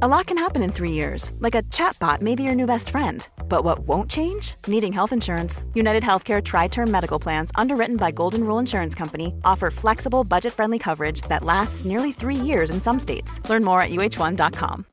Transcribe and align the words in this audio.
A 0.00 0.06
lot 0.06 0.26
can 0.26 0.38
happen 0.38 0.62
in 0.62 0.70
three 0.70 0.92
years, 0.92 1.32
like 1.40 1.56
a 1.56 1.64
chatbot 1.74 2.20
may 2.20 2.36
be 2.36 2.44
your 2.44 2.54
new 2.54 2.66
best 2.66 2.90
friend. 2.90 3.28
But 3.48 3.64
what 3.64 3.80
won't 3.80 4.08
change? 4.08 4.54
Needing 4.68 4.92
health 4.92 5.12
insurance. 5.12 5.64
United 5.74 6.04
Healthcare 6.04 6.40
Tri 6.40 6.68
Term 6.68 6.88
Medical 6.88 7.18
Plans, 7.18 7.50
underwritten 7.56 7.96
by 7.96 8.12
Golden 8.12 8.44
Rule 8.44 8.60
Insurance 8.60 8.94
Company, 8.94 9.34
offer 9.44 9.72
flexible, 9.72 10.22
budget 10.22 10.52
friendly 10.52 10.78
coverage 10.78 11.22
that 11.22 11.42
lasts 11.42 11.84
nearly 11.84 12.12
three 12.12 12.36
years 12.36 12.70
in 12.70 12.80
some 12.80 13.00
states. 13.00 13.40
Learn 13.50 13.64
more 13.64 13.80
at 13.82 13.90
uh1.com. 13.90 14.84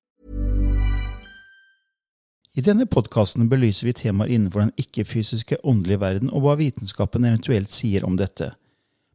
I 2.58 2.62
denne 2.62 2.88
podkasten 2.90 3.46
belyser 3.50 3.86
vi 3.86 3.94
temaer 3.94 4.32
innenfor 4.34 4.64
den 4.64 4.72
ikke-fysiske 4.74 5.60
åndelige 5.64 6.00
verden 6.02 6.32
og 6.34 6.42
hva 6.48 6.56
vitenskapen 6.58 7.28
eventuelt 7.30 7.70
sier 7.70 8.08
om 8.10 8.18
dette. 8.18 8.56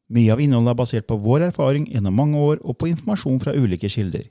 Mye 0.06 0.30
av 0.30 0.38
innholdet 0.38 0.70
er 0.70 0.78
basert 0.84 1.08
på 1.10 1.18
vår 1.18 1.48
erfaring 1.48 1.90
gjennom 1.90 2.14
mange 2.14 2.38
år 2.38 2.62
og 2.62 2.78
på 2.78 2.92
informasjon 2.92 3.42
fra 3.42 3.56
ulike 3.58 3.90
kilder. 3.90 4.30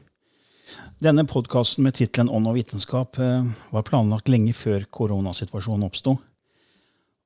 Denne 1.01 1.23
podkasten 1.25 1.81
med 1.81 1.95
tittelen 1.97 2.29
Ånd 2.29 2.45
og 2.45 2.53
vitenskap 2.59 3.17
eh, 3.17 3.41
var 3.73 3.83
planlagt 3.87 4.29
lenge 4.29 4.53
før 4.53 4.83
koronasituasjonen 4.85 5.87
oppsto. 5.87 6.13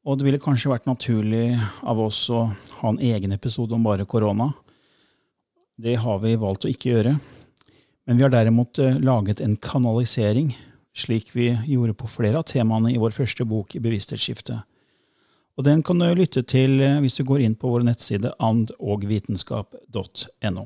Og 0.07 0.15
det 0.15 0.23
ville 0.23 0.39
kanskje 0.39 0.71
vært 0.71 0.87
naturlig 0.87 1.59
av 1.83 1.99
oss 1.99 2.31
å 2.31 2.55
ha 2.79 2.87
en 2.93 3.03
egen 3.03 3.35
episode 3.35 3.75
om 3.75 3.83
bare 3.83 4.07
korona. 4.07 4.55
Det 5.75 5.99
har 5.99 6.23
vi 6.23 6.39
valgt 6.39 6.63
å 6.63 6.71
ikke 6.71 6.93
gjøre. 6.93 7.19
Men 8.07 8.15
vi 8.15 8.23
har 8.23 8.31
derimot 8.31 8.79
eh, 8.79 8.95
laget 9.03 9.43
en 9.43 9.59
kanalisering 9.59 10.55
slik 10.95 11.35
vi 11.35 11.51
gjorde 11.67 11.99
på 11.99 12.07
flere 12.07 12.39
av 12.39 12.47
temaene 12.47 12.93
i 12.93 13.01
vår 13.01 13.11
første 13.17 13.43
bok 13.43 13.75
Bevissthetsskiftet. 13.75 14.63
Og 15.59 15.67
den 15.67 15.83
kan 15.83 15.99
du 15.99 16.07
lytte 16.15 16.47
til 16.47 16.79
eh, 16.79 17.03
hvis 17.03 17.19
du 17.19 17.27
går 17.27 17.43
inn 17.43 17.59
på 17.59 17.75
vår 17.75 17.83
nettside 17.91 18.31
andogvitenskap.no. 18.39 20.63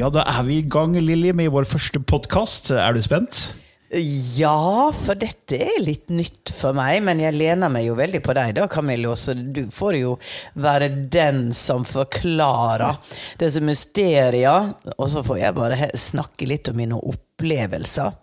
Ja, 0.00 0.08
da 0.08 0.22
er 0.24 0.46
vi 0.46 0.54
i 0.62 0.64
gang, 0.64 0.94
Lilly, 0.96 1.28
med 1.36 1.50
vår 1.52 1.66
første 1.68 2.00
podkast. 2.00 2.70
Er 2.72 2.94
du 2.96 3.02
spent? 3.04 3.50
Ja, 3.92 4.88
for 4.96 5.18
dette 5.18 5.58
er 5.60 5.82
litt 5.84 6.08
nytt 6.08 6.54
for 6.56 6.72
meg, 6.78 7.02
men 7.04 7.20
jeg 7.20 7.36
lener 7.36 7.68
meg 7.68 7.84
jo 7.84 7.98
veldig 7.98 8.22
på 8.24 8.32
deg 8.38 8.54
da, 8.56 8.64
Camillo, 8.72 9.12
så 9.12 9.34
du 9.36 9.66
får 9.68 9.98
jo 9.98 10.14
være 10.56 10.88
den 11.12 11.50
som 11.52 11.84
forklarer 11.84 12.96
disse 13.42 13.60
mysterier, 13.60 14.70
og 14.96 15.12
så 15.12 15.20
får 15.26 15.42
jeg 15.42 15.58
bare 15.58 15.90
snakke 15.92 16.48
litt 16.48 16.72
om 16.72 16.80
mine 16.80 16.96
opplevelser. 16.96 18.16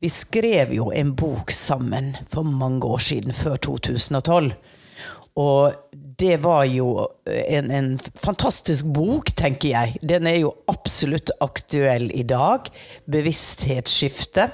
Vi 0.00 0.08
skrev 0.08 0.72
jo 0.72 0.88
en 0.96 1.12
bok 1.20 1.52
sammen 1.52 2.14
for 2.32 2.48
mange 2.48 2.88
år 2.88 3.04
siden, 3.10 3.36
før 3.36 3.60
2012. 3.74 4.54
Og 5.38 5.72
det 6.18 6.36
var 6.42 6.64
jo 6.66 7.06
en, 7.24 7.70
en, 7.70 7.92
fantastisk 8.18 8.88
bok, 8.90 9.30
tenker 9.38 9.70
jeg. 9.70 9.98
Den 10.02 10.26
er 10.26 10.40
jo 10.40 10.54
absolutt 10.70 11.30
aktuell 11.44 12.08
i 12.10 12.24
dag. 12.26 12.66
Bevissthetsskifte. 13.06 14.48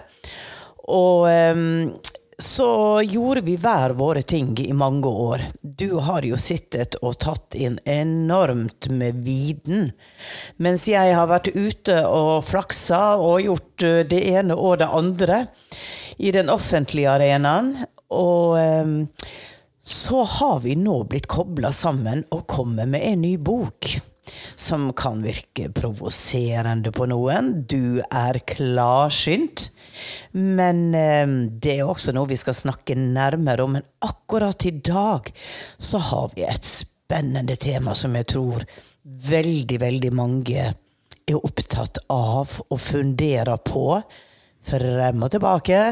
Og 0.92 1.24
um, 1.24 1.94
så 2.38 3.00
gjorde 3.06 3.44
vi 3.46 3.54
hver 3.60 3.94
våre 3.96 4.22
ting 4.22 4.58
i 4.60 4.72
mange 4.76 5.08
år. 5.08 5.46
Du 5.62 6.00
har 6.04 6.26
jo 6.26 6.36
sittet 6.40 6.98
og 7.00 7.16
tatt 7.22 7.54
inn 7.54 7.78
enormt 7.88 8.90
med 8.92 9.22
viten. 9.24 9.92
Mens 10.58 10.88
jeg 10.90 11.14
har 11.14 11.30
vært 11.30 11.52
ute 11.54 12.00
og 12.08 12.44
flaksa 12.44 13.14
og 13.22 13.40
gjort 13.46 13.86
eh, 13.86 14.02
det 14.10 14.20
ene 14.34 14.58
og 14.58 14.80
det 14.82 14.90
andre 14.90 15.40
i 16.18 16.34
den 16.34 16.50
offentlige 16.52 17.14
arenaen. 17.14 17.76
Og 18.14 18.58
um, 18.58 18.98
så 19.84 20.22
har 20.24 20.60
vi 20.64 20.74
nå 20.80 21.02
blitt 21.04 21.28
kobla 21.28 21.68
sammen 21.72 22.24
og 22.32 22.46
kommet 22.48 22.88
med 22.88 23.04
en 23.04 23.20
ny 23.24 23.36
bok 23.36 23.90
som 24.56 24.86
kan 24.96 25.20
virke 25.20 25.68
provoserende 25.76 26.92
på 26.94 27.04
noen. 27.10 27.50
Du 27.68 28.00
er 28.08 28.38
klarsynt. 28.48 29.68
Men 30.32 30.86
eh, 30.96 31.28
det 31.60 31.76
er 31.78 31.90
også 31.90 32.14
noe 32.16 32.30
vi 32.32 32.40
skal 32.40 32.56
snakke 32.56 32.96
nærmere 32.96 33.66
om. 33.66 33.76
Men 33.76 33.86
akkurat 34.04 34.64
i 34.64 34.72
dag 34.80 35.28
så 35.76 36.00
har 36.10 36.32
vi 36.34 36.46
et 36.48 36.64
spennende 36.64 37.56
tema 37.60 37.94
som 37.98 38.16
jeg 38.16 38.30
tror 38.32 38.64
veldig, 39.04 39.80
veldig 39.84 40.12
mange 40.16 40.70
er 41.24 41.40
opptatt 41.40 42.00
av 42.12 42.60
og 42.68 42.80
funderer 42.80 43.60
på. 43.68 44.00
Frem 44.64 45.22
og 45.26 45.30
tilbake. 45.34 45.82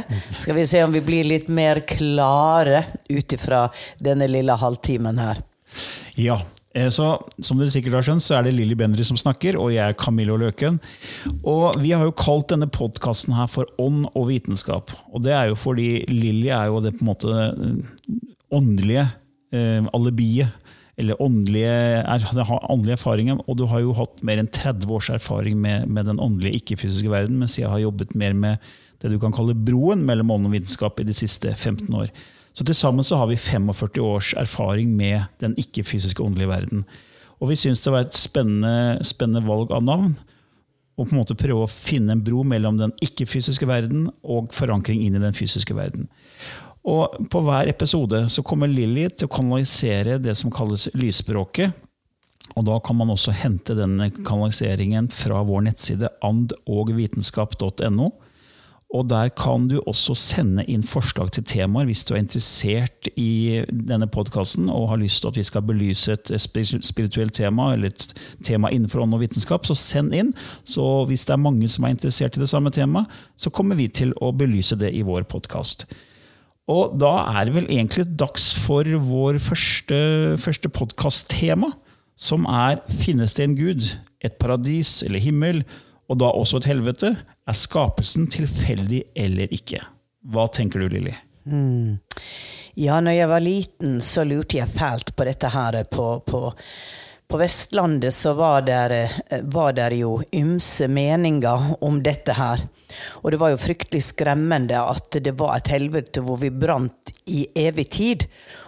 Skal 0.41 0.57
vi 0.57 0.67
se 0.69 0.81
om 0.85 0.95
vi 0.95 1.05
blir 1.05 1.29
litt 1.29 1.53
mer 1.53 1.83
klare 1.89 2.87
ut 3.11 3.37
ifra 3.37 3.67
denne 4.01 4.31
lille 4.31 4.57
halvtimen 4.57 5.21
her. 5.21 5.43
Ja, 6.17 6.39
Eh, 6.75 6.89
så 6.89 7.19
Som 7.43 7.61
dere 7.61 7.73
sikkert 7.73 7.99
har 7.99 8.07
skjønt, 8.07 8.25
så 8.25 8.39
er 8.39 8.47
det 8.47 8.55
Lilly 8.57 8.77
Bendry 8.79 9.05
som 9.05 9.19
snakker, 9.21 9.59
og 9.61 9.73
jeg 9.75 9.85
er 9.85 9.99
Camillo 9.99 10.39
Løken. 10.41 10.81
Og 11.45 11.77
Vi 11.83 11.93
har 11.93 12.05
jo 12.05 12.17
kalt 12.17 12.49
denne 12.53 12.69
podkasten 12.71 13.35
her 13.37 13.47
for 13.47 13.69
Ånd 13.79 14.07
og 14.15 14.29
vitenskap. 14.29 14.93
Og 15.13 15.23
Det 15.23 15.33
er 15.33 15.51
jo 15.51 15.55
fordi 15.55 16.05
Lilly 16.09 16.49
er 16.49 16.67
jo 16.73 16.81
det 16.81 16.97
på 16.97 17.05
en 17.05 17.13
måte 17.13 17.29
eh, 17.29 17.77
åndelige 18.53 19.09
eh, 19.53 19.85
alibiet. 19.93 20.49
Eller 21.03 21.19
åndelige, 21.23 21.73
er, 22.07 22.27
åndelige 22.71 22.95
erfaringer. 22.95 23.41
Og 23.47 23.59
du 23.59 23.67
har 23.71 23.83
jo 23.83 23.95
hatt 23.99 24.23
mer 24.23 24.39
enn 24.39 24.51
30 24.51 24.87
års 24.95 25.11
erfaring 25.11 25.59
med, 25.59 25.89
med 25.91 26.07
den 26.07 26.21
åndelige, 26.23 26.63
ikke-fysiske 26.63 27.11
verden, 27.11 27.41
mens 27.43 27.59
jeg 27.59 27.71
har 27.71 27.83
jobbet 27.83 28.15
mer 28.19 28.37
med 28.39 28.73
det 29.03 29.11
du 29.11 29.19
kan 29.19 29.35
kalle 29.35 29.57
broen 29.59 30.05
mellom 30.07 30.31
ånd 30.31 30.47
og 30.47 30.55
vitenskap 30.55 31.01
i 31.03 31.07
de 31.09 31.17
siste 31.17 31.51
15 31.51 31.91
år. 31.99 32.13
Så 32.55 32.67
til 32.69 32.77
sammen 32.77 33.05
så 33.07 33.17
har 33.19 33.31
vi 33.31 33.41
45 33.41 34.05
års 34.05 34.35
erfaring 34.39 34.93
med 34.97 35.25
den 35.41 35.57
ikke-fysiske 35.59 36.23
åndelige 36.23 36.53
verden. 36.53 36.85
Og 37.41 37.51
vi 37.51 37.59
syns 37.59 37.83
det 37.83 37.93
var 37.93 38.07
et 38.07 38.17
spennende, 38.17 39.03
spennende, 39.07 39.43
valg 39.49 39.73
av 39.75 39.83
navn. 39.83 40.13
Å 40.93 41.07
på 41.07 41.15
en 41.15 41.23
måte 41.23 41.35
prøve 41.39 41.65
å 41.65 41.71
finne 41.73 42.15
en 42.15 42.23
bro 42.23 42.45
mellom 42.47 42.77
den 42.79 42.93
ikke-fysiske 43.03 43.67
verden 43.67 44.11
og 44.23 44.53
forankring 44.55 45.01
inn 45.03 45.17
i 45.17 45.23
den 45.23 45.35
fysiske 45.35 45.75
verden. 45.75 46.07
Og 46.83 47.29
På 47.31 47.43
hver 47.47 47.69
episode 47.71 48.25
så 48.33 48.43
kommer 48.43 48.71
Lilly 48.71 49.09
til 49.11 49.29
å 49.29 49.35
kanalisere 49.37 50.19
det 50.23 50.35
som 50.39 50.51
kalles 50.51 50.89
lysspråket. 50.99 51.71
Og 52.57 52.67
Da 52.67 52.79
kan 52.85 52.99
man 52.99 53.13
også 53.13 53.33
hente 53.33 53.77
denne 53.79 54.11
kanaliseringen 54.11 55.09
fra 55.09 55.43
vår 55.47 55.69
nettside 55.69 56.11
andogvitenskap.no. 56.27 58.11
Og 58.93 59.09
Der 59.09 59.31
kan 59.33 59.69
du 59.71 59.79
også 59.87 60.15
sende 60.19 60.67
inn 60.69 60.83
forslag 60.85 61.31
til 61.33 61.47
temaer 61.49 61.87
hvis 61.89 62.05
du 62.05 62.13
er 62.13 62.21
interessert 62.21 63.09
i 63.17 63.63
denne 63.71 64.05
podkasten 64.11 64.69
og 64.69 64.91
har 64.91 65.01
lyst 65.01 65.23
til 65.23 65.31
at 65.31 65.39
vi 65.39 65.47
skal 65.49 65.65
belyse 65.65 66.13
et 66.13 66.33
spirituelt 66.85 67.33
tema 67.33 67.71
eller 67.73 67.89
et 67.89 68.13
tema 68.45 68.69
innenfor 68.69 69.07
ånd 69.07 69.17
og 69.17 69.23
vitenskap, 69.25 69.65
så 69.65 69.79
send 69.79 70.13
inn. 70.13 70.35
Så 70.69 71.07
Hvis 71.09 71.25
det 71.25 71.39
er 71.39 71.47
mange 71.47 71.69
som 71.73 71.87
er 71.87 71.97
interessert 71.97 72.37
i 72.37 72.45
det 72.45 72.51
samme 72.53 72.71
temaet, 72.71 73.07
så 73.37 73.51
kommer 73.51 73.81
vi 73.81 73.89
til 73.89 74.13
å 74.21 74.35
belyse 74.35 74.77
det 74.77 74.93
i 74.93 75.07
vår 75.07 75.25
podkast. 75.25 75.87
Og 76.71 76.95
da 76.95 77.13
er 77.33 77.49
det 77.49 77.55
vel 77.57 77.71
egentlig 77.71 78.07
dags 78.19 78.53
for 78.63 78.87
vår 78.87 79.41
første, 79.43 79.97
første 80.39 80.69
podkast-tema, 80.71 81.73
som 82.17 82.47
er 82.47 82.79
'Finnes 82.87 83.35
det 83.35 83.45
en 83.45 83.57
Gud? 83.57 83.99
Et 84.21 84.39
paradis 84.39 85.03
eller 85.03 85.19
himmel?' 85.19 85.65
og 86.13 86.19
da 86.19 86.29
også 86.29 86.61
et 86.61 86.69
helvete, 86.69 87.17
er 87.49 87.57
skapelsen 87.57 88.29
tilfeldig 88.29 89.03
eller 89.17 89.49
ikke? 89.55 89.81
Hva 90.29 90.47
tenker 90.53 90.83
du, 90.83 90.89
Lilly? 90.93 91.15
Mm. 91.49 91.99
Ja, 92.77 93.01
når 93.01 93.17
jeg 93.17 93.29
var 93.29 93.41
liten, 93.41 94.01
så 94.05 94.25
lurte 94.25 94.59
jeg 94.59 94.69
fælt 94.69 95.15
på 95.17 95.25
dette 95.25 95.49
her. 95.49 95.79
På, 95.85 96.21
på, 96.27 96.53
på 97.29 97.41
Vestlandet 97.41 98.15
så 98.15 98.35
var 98.37 98.63
det, 98.69 99.09
var 99.43 99.73
det 99.73 99.89
jo 99.99 100.19
ymse 100.37 100.89
meninger 100.89 101.73
om 101.81 102.03
dette 102.05 102.37
her. 102.37 102.67
Og 103.23 103.33
det 103.33 103.41
var 103.43 103.53
jo 103.53 103.61
fryktelig 103.61 104.03
skremmende 104.11 104.81
at 104.81 105.19
det 105.25 105.35
var 105.41 105.57
et 105.57 105.71
helvete 105.73 106.25
hvor 106.25 106.41
vi 106.43 106.51
brant 106.51 107.13
i 107.31 107.45
evig 107.67 107.89
tid. 107.97 108.27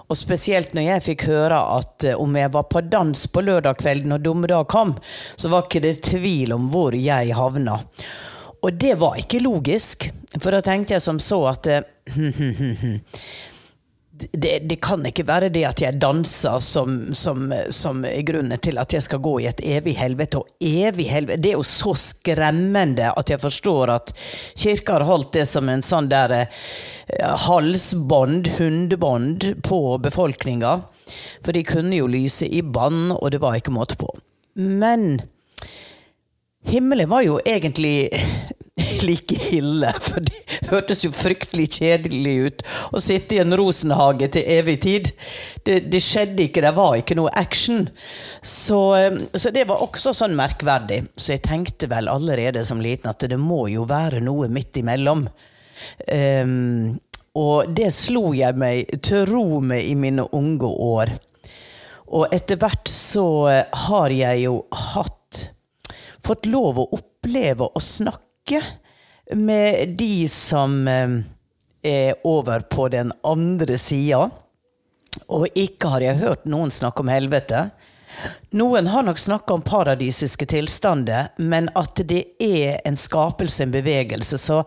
Og 0.08 0.18
spesielt 0.18 0.74
når 0.76 0.88
jeg 0.88 1.06
fikk 1.08 1.26
høre 1.30 1.58
at 1.78 2.08
eh, 2.08 2.20
om 2.20 2.36
jeg 2.38 2.52
var 2.54 2.68
på 2.70 2.84
dans 2.86 3.26
på 3.26 3.44
lørdag 3.44 3.80
kveld 3.80 4.08
når 4.10 4.24
dommedag 4.24 4.68
kom, 4.72 4.94
så 5.36 5.50
var 5.52 5.66
ikke 5.66 5.84
det 5.86 5.96
tvil 6.10 6.54
om 6.56 6.70
hvor 6.72 6.96
jeg 6.96 7.34
havna. 7.36 7.80
Og 8.64 8.78
det 8.80 8.94
var 9.00 9.18
ikke 9.20 9.42
logisk, 9.44 10.08
for 10.38 10.54
da 10.54 10.62
tenkte 10.64 10.96
jeg 10.96 11.04
som 11.04 11.20
så 11.20 11.42
at 11.52 11.68
eh, 11.68 11.82
det, 14.16 14.58
det, 14.58 14.76
kan 14.76 15.02
ikke 15.06 15.26
være 15.26 15.48
det 15.50 15.64
at 15.66 15.80
jeg 15.82 15.98
danser 15.98 16.60
som, 16.62 17.14
som, 17.14 17.48
som, 17.74 18.04
er 18.06 18.22
grunnen 18.26 18.60
til 18.62 18.78
at 18.78 18.94
jeg 18.94 19.02
skal 19.02 19.22
gå 19.24 19.32
i 19.42 19.48
et 19.50 19.62
evig 19.66 19.96
helvete. 19.98 20.38
Og 20.38 20.46
evig 20.62 21.08
helvete 21.10 21.42
Det 21.42 21.50
er 21.50 21.58
jo 21.58 21.66
så 21.66 21.94
skremmende 21.98 23.10
at 23.10 23.32
jeg 23.32 23.42
forstår 23.42 23.94
at 23.96 24.14
kirka 24.54 24.98
har 24.98 25.06
holdt 25.08 25.32
det 25.34 25.46
som 25.50 25.68
en 25.68 25.82
sånn 25.82 26.10
der 26.12 26.36
eh, 26.36 26.54
halsbånd, 27.48 28.52
hundebånd, 28.58 29.48
på 29.66 29.80
befolkninga. 30.04 30.76
For 31.42 31.52
de 31.56 31.64
kunne 31.66 31.98
jo 31.98 32.06
lyse 32.08 32.46
i 32.46 32.62
bann, 32.62 33.10
og 33.16 33.32
det 33.34 33.42
var 33.42 33.58
ikke 33.58 33.74
måte 33.74 33.98
på. 33.98 34.12
Men 34.54 35.24
himmelen 36.64 37.10
var 37.10 37.26
jo 37.26 37.40
egentlig 37.42 38.08
like 39.08 39.42
ille. 39.50 39.90
For 40.00 40.22
det 40.22 40.43
hørtes 40.70 41.04
jo 41.04 41.10
fryktelig 41.14 41.68
kjedelig 41.78 42.34
ut 42.46 42.64
å 42.94 43.02
sitte 43.02 43.36
i 43.36 43.40
en 43.42 43.54
rosenhage 43.58 44.28
til 44.36 44.50
evig 44.56 44.76
tid. 44.84 45.10
Det, 45.66 45.80
det 45.92 46.02
skjedde 46.04 46.46
ikke, 46.46 46.64
det 46.64 46.74
var 46.76 46.98
ikke 46.98 47.16
noe 47.18 47.32
action. 47.38 47.88
Så, 48.40 48.80
eh, 48.98 49.18
så, 49.34 49.52
det 49.54 49.66
var 49.70 49.84
også 49.84 50.14
sånn 50.16 50.36
merkverdig. 50.38 51.04
Så 51.16 51.36
jeg 51.36 51.44
tenkte 51.46 51.90
vel 51.92 52.10
allerede 52.12 52.64
som 52.66 52.82
liten 52.84 53.10
at 53.12 53.24
det 53.30 53.40
må 53.40 53.66
jo 53.72 53.86
være 53.88 54.22
noe 54.24 54.50
midt 54.52 54.80
imellom. 54.82 55.26
Um, 56.08 56.94
og 57.34 57.74
det 57.74 57.90
slo 57.92 58.30
jeg 58.36 58.54
meg 58.56 58.94
til 59.02 59.24
ro 59.28 59.58
med 59.60 59.82
i 59.82 59.96
mine 59.98 60.26
unge 60.32 60.70
år. 60.70 61.12
Og 62.14 62.30
etter 62.34 62.60
hvert 62.60 62.88
så 62.90 63.26
har 63.88 64.14
jeg 64.14 64.44
jo 64.46 64.62
hatt 64.94 65.20
Fått 66.24 66.46
lov 66.48 66.78
å 66.80 66.86
oppleve 66.96 67.66
å 67.68 67.80
snakke 67.82 68.62
med 69.32 69.96
de 69.98 70.28
som 70.28 70.88
eh, 70.88 71.18
er 71.84 72.26
over 72.26 72.60
på 72.60 72.88
den 72.88 73.12
andre 73.24 73.78
sida. 73.78 74.28
Og 75.30 75.46
ikke 75.54 75.92
har 75.94 76.04
jeg 76.04 76.20
hørt 76.22 76.48
noen 76.50 76.72
snakke 76.74 77.04
om 77.04 77.12
helvete. 77.12 77.68
Noen 78.54 78.86
har 78.86 79.02
nok 79.02 79.18
snakka 79.18 79.54
om 79.54 79.62
paradisiske 79.66 80.46
tilstander, 80.46 81.32
men 81.36 81.68
at 81.78 81.98
det 82.08 82.22
er 82.42 82.80
en 82.86 82.96
skapelse, 82.98 83.62
en 83.64 83.74
bevegelse. 83.74 84.38
Så 84.38 84.62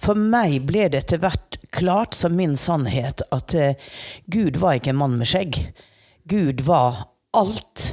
for 0.00 0.16
meg 0.16 0.62
ble 0.68 0.88
det 0.92 1.04
etter 1.04 1.20
hvert 1.20 1.58
klart 1.76 2.16
som 2.16 2.36
min 2.36 2.56
sannhet 2.56 3.24
at 3.34 3.56
uh, 3.56 3.92
Gud 4.32 4.56
var 4.62 4.78
ikke 4.78 4.94
en 4.94 5.00
mann 5.02 5.18
med 5.20 5.28
skjegg. 5.28 5.60
Gud 6.28 6.64
var 6.66 7.06
alt 7.36 7.92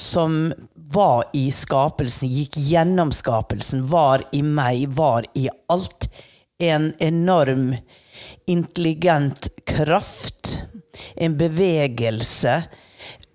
som 0.00 0.52
var 0.74 1.24
i 1.36 1.50
skapelsen, 1.52 2.30
gikk 2.32 2.56
gjennom 2.56 3.12
skapelsen, 3.14 3.84
var 3.86 4.24
i 4.32 4.42
meg, 4.42 4.88
var 4.96 5.28
i 5.38 5.48
alt. 5.70 6.08
En 6.60 6.90
enorm 6.98 7.74
intelligent 8.50 9.48
kraft. 9.64 10.64
En 11.14 11.36
bevegelse. 11.38 12.62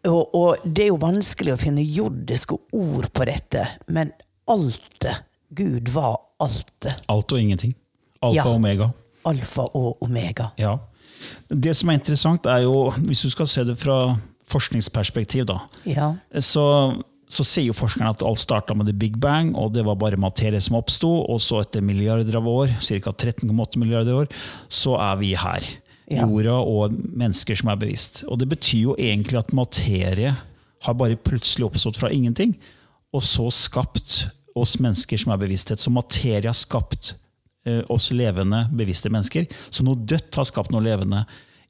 Og, 0.06 0.36
og, 0.36 0.66
det 0.66 0.86
er 0.86 0.92
jo 0.92 1.00
vanskelig 1.02 1.56
å 1.56 1.62
finne 1.62 1.86
jordiske 1.86 2.58
ord 2.78 3.08
på 3.16 3.26
dette, 3.26 3.64
men 3.90 4.12
altet 4.52 5.24
Gud 5.56 5.90
var 5.94 6.20
altet. 6.44 7.06
Alt 7.10 7.34
og 7.34 7.42
ingenting. 7.42 7.74
Alfa 8.22 8.38
ja. 8.38 8.46
og 8.50 8.60
omega. 8.60 8.90
Alfa 9.26 9.66
og 9.78 10.04
omega. 10.06 10.52
Ja. 10.62 10.76
Det 11.50 11.74
som 11.78 11.90
er 11.90 12.00
interessant, 12.00 12.46
er 12.46 12.66
jo, 12.66 12.90
hvis 13.08 13.24
du 13.26 13.32
skal 13.34 13.50
se 13.50 13.64
det 13.66 13.78
fra 13.82 13.98
forskningsperspektiv, 14.52 15.48
da, 15.50 15.60
ja. 15.90 16.14
så 16.40 16.66
så 17.26 17.42
sier 17.42 17.72
jo 17.72 17.76
forskerne 17.76 18.12
at 18.14 18.24
alt 18.26 18.42
starta 18.42 18.76
med 18.78 18.86
the 18.90 18.94
big 18.94 19.18
bang, 19.22 19.56
og 19.58 19.74
det 19.74 19.82
var 19.86 19.98
bare 19.98 20.20
materie 20.22 20.62
som 20.62 20.78
oppsto. 20.78 21.10
Og 21.26 21.42
så 21.42 21.64
etter 21.64 21.82
milliarder 21.82 22.38
av 22.38 22.48
år, 22.50 22.76
ca. 22.78 23.12
13,8 23.12 23.82
milliarder 23.82 24.22
år, 24.22 24.30
så 24.70 24.94
er 25.02 25.18
vi 25.22 25.32
her. 25.40 25.66
Ja. 26.06 26.22
Jorda 26.22 26.60
og 26.62 26.94
mennesker 26.94 27.58
som 27.58 27.72
er 27.74 27.82
bevisst. 27.82 28.22
Og 28.30 28.38
det 28.42 28.50
betyr 28.52 28.92
jo 28.92 28.98
egentlig 29.02 29.42
at 29.42 29.56
materie 29.58 30.36
har 30.86 30.98
bare 31.00 31.18
plutselig 31.18 31.66
oppstått 31.66 31.98
fra 31.98 32.12
ingenting, 32.14 32.54
og 33.16 33.24
så 33.26 33.48
skapt 33.54 34.28
oss 34.56 34.78
mennesker 34.80 35.20
som 35.20 35.34
er 35.34 35.42
bevissthet. 35.42 35.82
Så 35.82 35.90
materie 35.94 36.46
har 36.46 36.58
skapt 36.58 37.16
eh, 37.66 37.82
oss 37.90 38.12
levende, 38.14 38.68
bevisste 38.76 39.10
mennesker. 39.10 39.50
Så 39.74 39.86
noe 39.88 39.98
dødt 39.98 40.38
har 40.38 40.46
skapt 40.48 40.74
noe 40.76 40.86
levende 40.86 41.26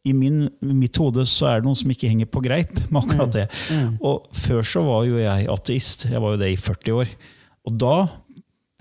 i 0.06 0.14
min, 0.14 0.46
mitt 0.62 0.98
hode 1.02 1.26
så 1.30 1.50
er 1.50 1.62
det 1.62 1.68
noen 1.68 1.80
som 1.80 1.92
ikke 1.92 2.10
henger 2.12 2.30
på 2.30 2.44
greip 2.46 2.76
med 2.92 3.02
akkurat 3.02 3.34
det. 3.34 3.48
Mm. 3.72 3.82
Mm. 3.82 3.96
Og 4.06 4.30
før 4.46 4.70
så 4.76 4.86
var 4.86 5.08
jo 5.10 5.18
jeg 5.22 5.50
ateist. 5.52 6.08
Jeg 6.12 6.22
var 6.24 6.36
jo 6.36 6.44
det 6.44 6.54
i 6.54 6.62
40 6.62 7.02
år. 7.02 7.18
Og 7.66 7.82
da 7.82 7.96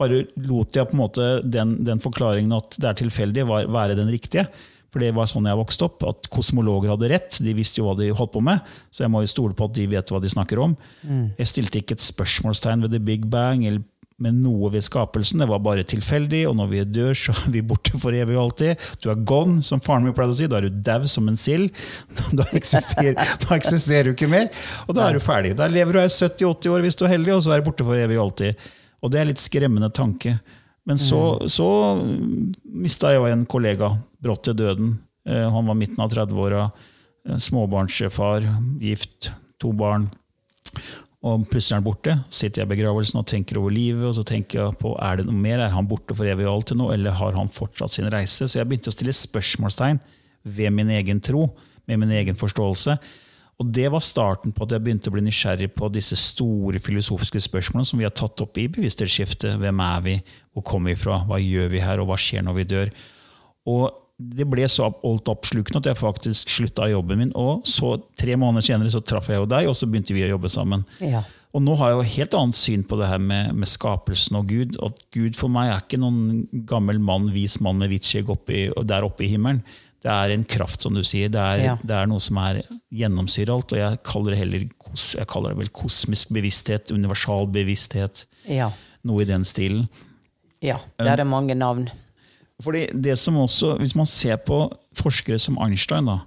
bare 0.01 0.25
lot 0.43 0.75
jeg 0.75 0.91
på 0.91 0.97
en 0.97 1.03
måte 1.05 1.27
den, 1.47 1.77
den 1.87 2.03
forklaringen 2.03 2.55
at 2.57 2.77
det 2.81 2.89
er 2.91 3.03
tilfeldig, 3.05 3.45
var, 3.49 3.69
være 3.71 3.99
den 3.99 4.11
riktige. 4.13 4.47
For 4.95 5.03
det 5.03 5.11
var 5.17 5.27
sånn 5.27 5.49
jeg 5.51 5.59
vokste 5.59 5.89
opp, 5.89 6.05
at 6.07 6.29
kosmologer 6.31 6.93
hadde 6.93 7.09
rett. 7.11 7.41
De 7.43 7.55
visste 7.57 7.81
jo 7.81 7.89
hva 7.89 7.97
de 7.99 8.13
holdt 8.15 8.31
på 8.37 8.43
med, 8.47 8.63
så 8.95 9.03
jeg 9.03 9.11
må 9.11 9.25
jo 9.25 9.31
stole 9.33 9.57
på 9.59 9.67
at 9.67 9.75
de 9.75 9.89
vet 9.91 10.13
hva 10.13 10.21
de 10.23 10.31
snakker 10.31 10.61
om. 10.63 10.77
Mm. 11.03 11.25
Jeg 11.41 11.51
stilte 11.51 11.81
ikke 11.81 11.97
et 11.99 12.05
spørsmålstegn 12.05 12.85
ved 12.87 12.95
the 12.95 13.03
big 13.03 13.27
bang 13.31 13.65
eller 13.67 13.83
med 14.23 14.37
noe 14.39 14.71
ved 14.71 14.85
skapelsen. 14.87 15.43
Det 15.43 15.49
var 15.51 15.63
bare 15.65 15.85
tilfeldig, 15.87 16.45
og 16.49 16.57
når 16.59 16.71
vi 16.71 16.83
dør, 16.87 17.17
så 17.19 17.35
er 17.35 17.55
vi 17.57 17.65
borte 17.67 17.99
for 18.01 18.15
evig 18.15 18.37
og 18.37 18.45
alltid. 18.45 18.85
Du 19.03 19.09
er 19.11 19.25
gone, 19.27 19.63
som 19.67 19.83
faren 19.83 20.07
min 20.07 20.15
pleide 20.17 20.37
å 20.37 20.39
si. 20.39 20.49
Da 20.51 20.61
er 20.61 20.69
du 20.69 20.83
dau 20.87 21.09
som 21.11 21.31
en 21.31 21.39
sild. 21.41 21.75
Da 22.39 22.47
eksisterer, 22.57 23.19
da 23.43 23.57
eksisterer, 23.57 24.11
du 24.11 24.15
ikke 24.15 24.31
mer, 24.31 24.49
og 24.89 24.97
da 24.97 25.09
er 25.09 25.17
du 25.17 25.23
ferdig. 25.23 25.55
Da 25.59 25.69
lever 25.71 25.97
du 25.97 26.01
her 26.01 26.11
70-80 26.11 26.75
år 26.75 26.85
hvis 26.85 26.99
du 26.99 27.05
er 27.07 27.15
heldig, 27.15 27.35
og 27.37 27.45
så 27.45 27.55
er 27.55 27.63
du 27.63 27.69
borte 27.69 27.87
for 27.87 27.99
evig 27.99 28.19
og 28.19 28.29
alltid. 28.29 28.67
Og 29.05 29.13
det 29.13 29.21
er 29.21 29.29
litt 29.29 29.43
skremmende 29.43 29.91
tanke. 29.95 30.39
Men 30.85 31.01
så, 31.01 31.21
mm. 31.41 31.49
så 31.53 31.69
mista 32.85 33.13
jeg 33.15 33.33
en 33.33 33.47
kollega 33.49 33.95
brått 34.23 34.45
til 34.49 34.57
døden. 34.59 34.97
Eh, 35.29 35.47
han 35.51 35.71
var 35.71 35.79
midten 35.79 36.03
av 36.05 36.13
30-åra, 36.13 36.67
eh, 37.29 37.41
småbarnsfar, 37.41 38.47
gift, 38.83 39.33
to 39.61 39.73
barn. 39.77 40.11
Og 41.25 41.47
plutselig 41.49 41.73
er 41.73 41.81
han 41.81 41.87
borte. 41.87 42.15
sitter 42.29 42.63
jeg 42.63 42.69
i 42.69 42.73
begravelsen 42.75 43.19
og 43.19 43.27
tenker 43.27 43.57
over 43.57 43.73
livet. 43.73 44.05
og 44.05 44.15
så 44.15 44.25
tenker 44.25 44.61
jeg 44.61 44.79
på, 44.79 44.95
Er 45.01 45.17
det 45.17 45.27
noe 45.27 45.35
mer? 45.35 45.59
Er 45.59 45.71
han 45.71 45.89
borte 45.89 46.15
for 46.15 46.25
evig 46.25 46.47
og 46.47 46.55
alltid 46.55 46.77
nå, 46.77 46.93
eller 46.93 47.11
har 47.11 47.33
han 47.33 47.49
fortsatt 47.49 47.91
sin 47.91 48.11
reise? 48.13 48.45
Så 48.45 48.59
jeg 48.59 48.69
begynte 48.69 48.93
å 48.93 48.97
stille 48.97 49.13
spørsmålstegn 49.13 50.01
ved 50.45 50.71
min 50.71 50.91
egen 50.91 51.21
tro, 51.21 51.49
med 51.87 51.99
min 51.99 52.11
egen 52.11 52.37
forståelse. 52.37 52.99
Og 53.63 53.67
det 53.73 53.87
var 53.91 54.03
starten 54.03 54.53
på 54.53 54.65
at 54.65 54.73
jeg 54.75 54.83
begynte 54.83 55.09
å 55.09 55.15
bli 55.15 55.23
nysgjerrig 55.23 55.71
på 55.75 55.89
disse 55.95 56.17
store 56.19 56.81
filosofiske 56.83 57.41
spørsmålene 57.41 57.87
som 57.87 57.99
vi 57.99 58.05
har 58.05 58.13
tatt 58.13 58.41
opp 58.43 58.59
i 58.59 58.67
bevissthetsskiftet. 58.69 59.57
Hvem 59.63 59.81
er 59.81 60.01
vi? 60.03 60.15
Hvor 60.53 60.67
kommer 60.67 60.91
vi 60.91 60.99
fra? 60.99 61.21
Hva 61.25 61.39
gjør 61.39 61.71
vi 61.71 61.81
her? 61.85 62.03
Og 62.03 62.11
hva 62.11 62.19
skjer 62.19 62.43
når 62.43 62.59
vi 62.59 62.65
dør? 62.73 62.91
Og 63.71 64.04
det 64.19 64.47
ble 64.47 64.67
så 64.71 64.87
altoppslukende 65.03 65.81
at 65.81 65.89
jeg 65.91 65.99
faktisk 65.99 66.53
slutta 66.53 66.87
jobben 66.91 67.19
min. 67.19 67.33
Og 67.39 67.65
så 67.67 67.97
tre 68.19 68.37
måneder 68.39 68.67
senere 68.69 68.93
så 68.95 69.03
traff 69.03 69.31
jeg 69.31 69.41
jo 69.43 69.49
deg, 69.51 69.67
og 69.71 69.75
så 69.79 69.89
begynte 69.91 70.15
vi 70.15 70.23
å 70.27 70.35
jobbe 70.37 70.51
sammen. 70.53 70.85
Ja. 71.03 71.25
Og 71.55 71.63
nå 71.63 71.75
har 71.79 71.91
jeg 71.91 71.99
jo 71.99 72.13
helt 72.17 72.37
annet 72.39 72.59
syn 72.59 72.85
på 72.87 72.99
det 72.99 73.09
her 73.11 73.23
med, 73.23 73.53
med, 73.55 73.71
skapelsen 73.71 74.39
og 74.41 74.49
Gud. 74.51 74.79
At 74.83 75.03
Gud 75.15 75.39
for 75.39 75.53
meg 75.55 75.71
er 75.71 75.83
ikke 75.83 76.01
noen 76.03 76.47
gammel 76.67 76.99
mann, 77.03 77.29
vis 77.35 77.61
mann 77.63 77.79
med 77.83 77.93
hvitt 77.93 78.07
skjegg 78.09 78.31
der 78.87 79.07
oppe 79.07 79.27
i 79.27 79.31
himmelen. 79.31 79.63
Det 80.05 80.13
er 80.13 80.35
en 80.35 80.43
kraft, 80.45 80.83
som 80.85 80.95
du 80.95 81.01
sier. 81.07 81.31
Det 81.33 81.41
er, 81.41 81.61
ja. 81.63 81.77
det 81.81 81.95
er 81.97 82.09
noe 82.11 82.21
som 82.21 82.39
er 82.43 82.61
gjennomsyrer 82.93 83.55
alt. 83.55 83.73
Og 83.73 83.81
jeg 83.81 84.01
kaller 84.05 84.35
det 84.35 84.41
heller 84.43 84.67
jeg 84.67 85.29
kaller 85.31 85.55
det 85.55 85.63
vel 85.63 85.71
kosmisk 85.75 86.35
bevissthet, 86.35 86.93
universal 86.93 87.49
bevissthet. 87.55 88.27
Ja. 88.51 88.69
Noe 89.07 89.25
i 89.25 89.29
den 89.31 89.47
stilen. 89.49 89.87
Ja, 90.65 90.79
der 91.01 91.15
er 91.15 91.23
det 91.23 91.29
mange 91.29 91.57
navn. 91.57 91.89
Fordi 92.63 92.87
det 92.95 93.17
som 93.19 93.37
også, 93.37 93.77
Hvis 93.79 93.97
man 93.99 94.07
ser 94.07 94.37
på 94.37 94.69
forskere 94.95 95.39
som 95.39 95.59
Einstein 95.59 96.07
da, 96.07 96.21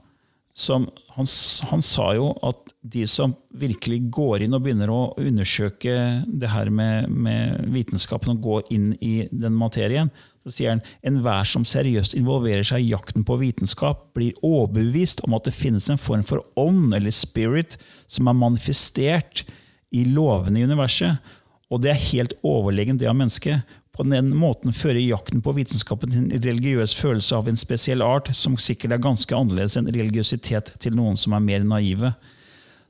som, 0.57 0.88
han, 1.13 1.27
han, 1.69 1.84
sa 1.86 2.07
jo 2.17 2.31
at 2.46 2.72
de 2.81 3.03
som 3.05 3.36
virkelig 3.53 4.00
går 4.10 4.41
inn 4.41 4.55
og 4.57 4.63
begynner 4.65 4.89
å 4.89 5.13
undersøke 5.22 5.93
det 6.25 6.50
her 6.50 6.72
med, 6.74 7.12
med 7.13 7.67
vitenskapen 7.75 8.34
og 8.34 8.41
går 8.41 8.72
inn 8.74 8.88
i 8.98 9.27
den 9.29 9.53
materien, 9.53 10.10
så 10.41 10.55
sier 10.55 10.74
han 10.74 10.81
enhver 11.05 11.46
som 11.46 11.65
seriøst 11.67 12.15
involverer 12.17 12.65
seg 12.65 12.81
i 12.81 12.89
jakten 12.89 13.25
på 13.27 13.38
vitenskap, 13.38 14.07
blir 14.17 14.38
overbevist 14.41 15.22
om 15.27 15.38
at 15.38 15.46
det 15.46 15.53
finnes 15.53 15.91
en 15.93 16.01
form 16.01 16.25
for 16.25 16.41
ånd 16.57 16.96
eller 16.96 17.13
spirit 17.13 17.77
som 18.10 18.31
er 18.31 18.41
manifestert 18.41 19.43
i 19.93 20.07
lovene 20.10 20.63
i 20.63 20.65
universet. 20.65 21.22
Og 21.69 21.84
det 21.84 21.93
er 21.93 22.05
helt 22.15 22.34
overlegent 22.48 23.03
det 23.03 23.12
av 23.12 23.17
mennesket 23.19 23.77
på 23.98 24.06
den 24.06 24.30
måten 24.38 24.75
fører 24.75 25.01
jakten 25.01 25.42
på 25.42 25.56
vitenskapen 25.58 26.12
til 26.13 26.25
en 26.25 26.44
religiøs 26.44 26.94
følelse 27.00 27.38
av 27.38 27.48
en 27.50 27.58
spesiell 27.58 28.04
art, 28.06 28.30
som 28.38 28.58
sikkert 28.62 28.94
er 28.94 29.01
ganske 29.01 29.34
annerledes 29.34 29.77
enn 29.80 29.89
religiøsitet 29.89 30.75
til 30.84 30.98
noen 30.98 31.18
som 31.18 31.34
er 31.34 31.46
mer 31.46 31.66
naive. 31.66 32.13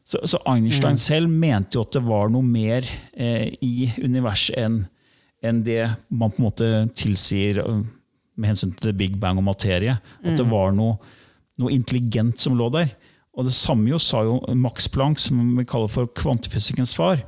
Så, 0.08 0.20
så 0.28 0.40
Einstein 0.48 0.96
mm. 0.96 1.04
selv 1.04 1.32
mente 1.32 1.80
jo 1.80 1.86
at 1.88 1.96
det 1.96 2.04
var 2.04 2.32
noe 2.32 2.44
mer 2.44 2.86
eh, 3.16 3.54
i 3.64 3.90
universet 4.04 4.60
enn 4.60 4.82
en 5.46 5.60
det 5.64 5.84
man 6.10 6.32
på 6.34 6.42
en 6.42 6.48
måte 6.48 6.70
tilsier 6.98 7.62
øh, 7.62 7.82
med 8.38 8.52
hensyn 8.52 8.74
til 8.78 8.96
big 8.98 9.18
bang 9.22 9.40
og 9.40 9.46
materie. 9.48 9.98
At 10.24 10.40
det 10.40 10.48
var 10.50 10.74
noe, 10.76 10.98
noe 11.62 11.74
intelligent 11.74 12.42
som 12.42 12.58
lå 12.58 12.70
der. 12.74 12.92
Og 13.38 13.46
det 13.48 13.54
samme 13.54 13.90
jo 13.92 14.00
sa 14.02 14.24
jo 14.26 14.40
Max 14.58 14.90
Planck, 14.90 15.22
som 15.22 15.40
vi 15.60 15.66
kaller 15.68 15.92
for 15.94 16.10
kvantefysikkens 16.18 16.96
far, 16.98 17.22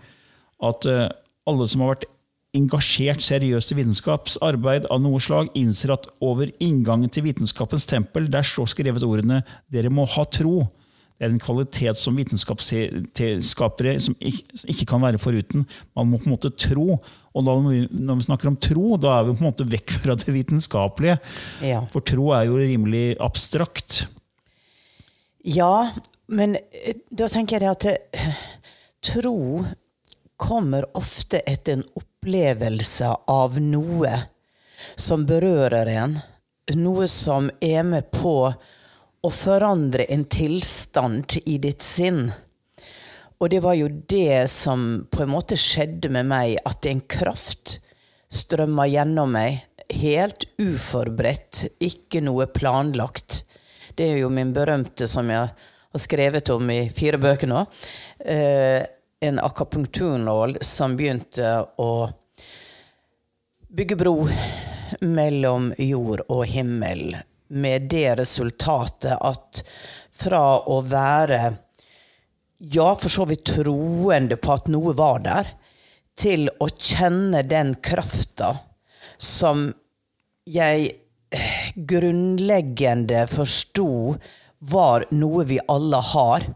at 0.65 0.87
øh, 0.89 1.05
alle 1.49 1.67
som 1.69 1.85
har 1.85 1.93
vært 1.93 2.09
engasjert 2.57 3.21
seriøst 3.21 3.73
i 3.73 3.77
vitenskapsarbeid 3.77 4.87
av 4.89 5.01
noe 5.03 5.21
slag, 5.21 5.51
innser 5.57 5.93
at 5.93 6.07
over 6.25 6.49
inngangen 6.63 7.11
til 7.13 7.27
vitenskapens 7.27 7.85
tempel, 7.89 8.29
der 8.31 8.45
står 8.45 8.71
skrevet 8.73 9.05
ordene 9.05 9.43
'dere 9.71 9.91
må 9.93 10.05
ha 10.05 10.25
tro'. 10.25 10.67
Det 11.19 11.27
er 11.27 11.33
en 11.33 11.41
kvalitet 11.43 11.99
som 11.99 12.15
vitenskapsskapere 12.15 13.99
som 13.99 14.15
ikke, 14.23 14.85
kan 14.87 15.01
være 15.03 15.19
foruten. 15.19 15.65
Man 15.93 16.07
må 16.07 16.17
på 16.17 16.29
en 16.29 16.31
måte 16.31 16.49
tro. 16.55 16.95
Og 17.35 17.43
da, 17.43 17.55
når, 17.59 18.15
vi, 18.15 18.23
snakker 18.23 18.47
om 18.47 18.55
tro, 18.55 18.95
da 18.95 19.17
er 19.17 19.25
vi 19.27 19.33
på 19.35 19.43
en 19.43 19.49
måte 19.49 19.67
vekk 19.67 19.97
fra 19.99 20.15
det 20.15 20.31
vitenskapelige. 20.31 21.17
Ja. 21.59 21.81
For 21.91 21.99
tro 21.99 22.31
er 22.31 22.47
jo 22.47 22.55
rimelig 22.55 23.17
abstrakt. 23.19 24.05
Ja, 25.43 25.91
men 26.31 26.55
eh, 26.55 26.95
da 27.11 27.27
tenker 27.27 27.67
jeg 27.67 27.75
at 27.75 27.89
eh, 27.91 28.39
tro 29.03 29.65
kommer 30.39 30.85
ofte 30.97 31.41
etter 31.43 31.77
en 31.77 31.85
opplevelse 31.99 33.11
av 33.27 33.59
noe 33.59 34.11
som 34.95 35.25
berører 35.27 35.91
en. 35.99 36.19
Noe 36.79 37.07
som 37.11 37.49
er 37.59 37.83
med 37.83 38.11
på 38.15 38.35
å 39.19 39.29
forandre 39.33 40.05
en 40.07 40.23
tilstand 40.31 41.35
i 41.43 41.57
ditt 41.59 41.83
sinn. 41.83 42.29
Og 43.39 43.51
det 43.51 43.59
var 43.63 43.75
jo 43.75 43.89
det 43.89 44.47
som 44.51 45.05
på 45.11 45.23
en 45.23 45.33
måte 45.33 45.57
skjedde 45.59 46.11
med 46.11 46.27
meg, 46.31 46.57
at 46.67 46.87
en 46.87 47.01
kraft 47.01 47.79
strømma 48.31 48.87
gjennom 48.91 49.33
meg. 49.35 49.65
Helt 49.89 50.45
uforberedt, 50.61 51.65
ikke 51.81 52.21
noe 52.23 52.47
planlagt. 52.53 53.43
Det 53.97 54.05
er 54.05 54.21
jo 54.21 54.31
min 54.31 54.53
berømte, 54.55 55.07
som 55.09 55.31
jeg 55.31 55.49
har 55.49 56.03
skrevet 56.03 56.51
om 56.53 56.69
i 56.71 56.83
fire 56.93 57.19
bøker 57.19 57.49
nå. 57.49 57.65
Eh, 58.19 58.83
en 59.19 59.39
akapunkturnål 59.39 60.57
som 60.61 60.95
begynte 60.97 61.49
å 61.77 62.09
bygge 63.69 63.97
bro 63.99 64.15
mellom 65.01 65.73
jord 65.77 66.23
og 66.27 66.45
himmel 66.49 67.17
med 67.49 67.89
det 67.91 68.15
resultatet 68.21 69.17
at 69.19 69.63
fra 70.21 70.43
å 70.69 70.79
være 70.85 71.41
ja, 72.59 72.93
for 72.95 73.09
så 73.11 73.25
vidt 73.27 73.45
troende 73.53 74.37
på 74.39 74.55
at 74.55 74.71
noe 74.71 74.93
var 74.95 75.21
der, 75.23 75.51
til 76.19 76.49
å 76.59 76.67
kjenne 76.71 77.45
den 77.47 77.75
krafta 77.83 78.53
som 79.15 79.69
jeg 80.49 80.89
eh, 81.31 81.69
grunnleggende 81.75 83.23
forsto 83.31 84.17
var 84.59 85.07
noe 85.15 85.45
vi 85.47 85.59
alle 85.71 86.01
har. 86.11 86.49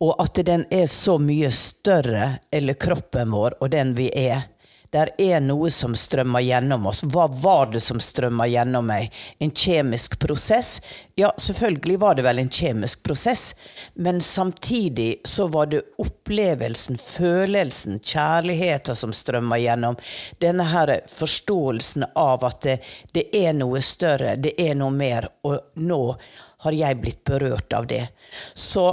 Og 0.00 0.12
at 0.20 0.42
den 0.44 0.66
er 0.70 0.86
så 0.92 1.16
mye 1.18 1.50
større, 1.54 2.36
eller 2.52 2.76
kroppen 2.76 3.32
vår, 3.32 3.56
og 3.60 3.72
den 3.72 3.94
vi 3.96 4.10
er, 4.12 4.44
der 4.96 5.10
er 5.18 5.40
noe 5.42 5.70
som 5.74 5.94
strømmer 5.98 6.40
gjennom 6.40 6.86
oss. 6.88 7.02
Hva 7.04 7.26
var 7.28 7.72
det 7.72 7.82
som 7.84 7.98
strømmer 8.00 8.48
gjennom 8.48 8.86
meg? 8.86 9.12
En 9.42 9.50
kjemisk 9.50 10.18
prosess? 10.22 10.78
Ja, 11.18 11.32
selvfølgelig 11.36 11.98
var 12.00 12.16
det 12.16 12.24
vel 12.26 12.40
en 12.40 12.52
kjemisk 12.52 13.02
prosess, 13.04 13.50
men 13.94 14.20
samtidig 14.24 15.20
så 15.28 15.48
var 15.52 15.68
det 15.72 15.82
opplevelsen, 16.02 17.00
følelsen, 17.02 17.98
kjærligheten 18.00 18.96
som 18.96 19.12
strømmer 19.16 19.60
gjennom. 19.60 19.98
Denne 20.40 20.68
her 20.70 20.94
forståelsen 21.12 22.06
av 22.14 22.46
at 22.46 22.62
det, 22.64 22.78
det 23.12 23.26
er 23.36 23.56
noe 23.58 23.82
større, 23.84 24.36
det 24.40 24.54
er 24.60 24.78
noe 24.78 24.94
mer, 24.94 25.28
og 25.44 25.82
nå 25.82 26.02
har 26.64 26.78
jeg 26.78 27.02
blitt 27.02 27.24
berørt 27.26 27.74
av 27.76 27.90
det. 27.90 28.06
Så, 28.54 28.88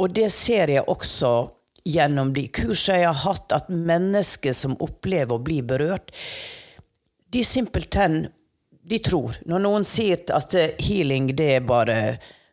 og 0.00 0.14
det 0.16 0.30
ser 0.32 0.72
jeg 0.72 0.88
også 0.88 1.50
gjennom 1.84 2.32
de 2.36 2.46
kursene 2.52 3.02
jeg 3.02 3.12
har 3.12 3.22
hatt, 3.24 3.52
at 3.52 3.68
mennesker 3.68 4.54
som 4.56 4.76
opplever 4.80 5.36
å 5.36 5.44
bli 5.44 5.60
berørt, 5.64 6.12
de 7.30 7.44
simpelthen 7.46 8.24
de 8.90 8.98
tror. 8.98 9.36
Når 9.46 9.62
noen 9.62 9.86
sier 9.86 10.24
at 10.34 10.54
healing 10.82 11.30
det 11.36 11.48
er 11.58 11.66
bare 11.66 11.96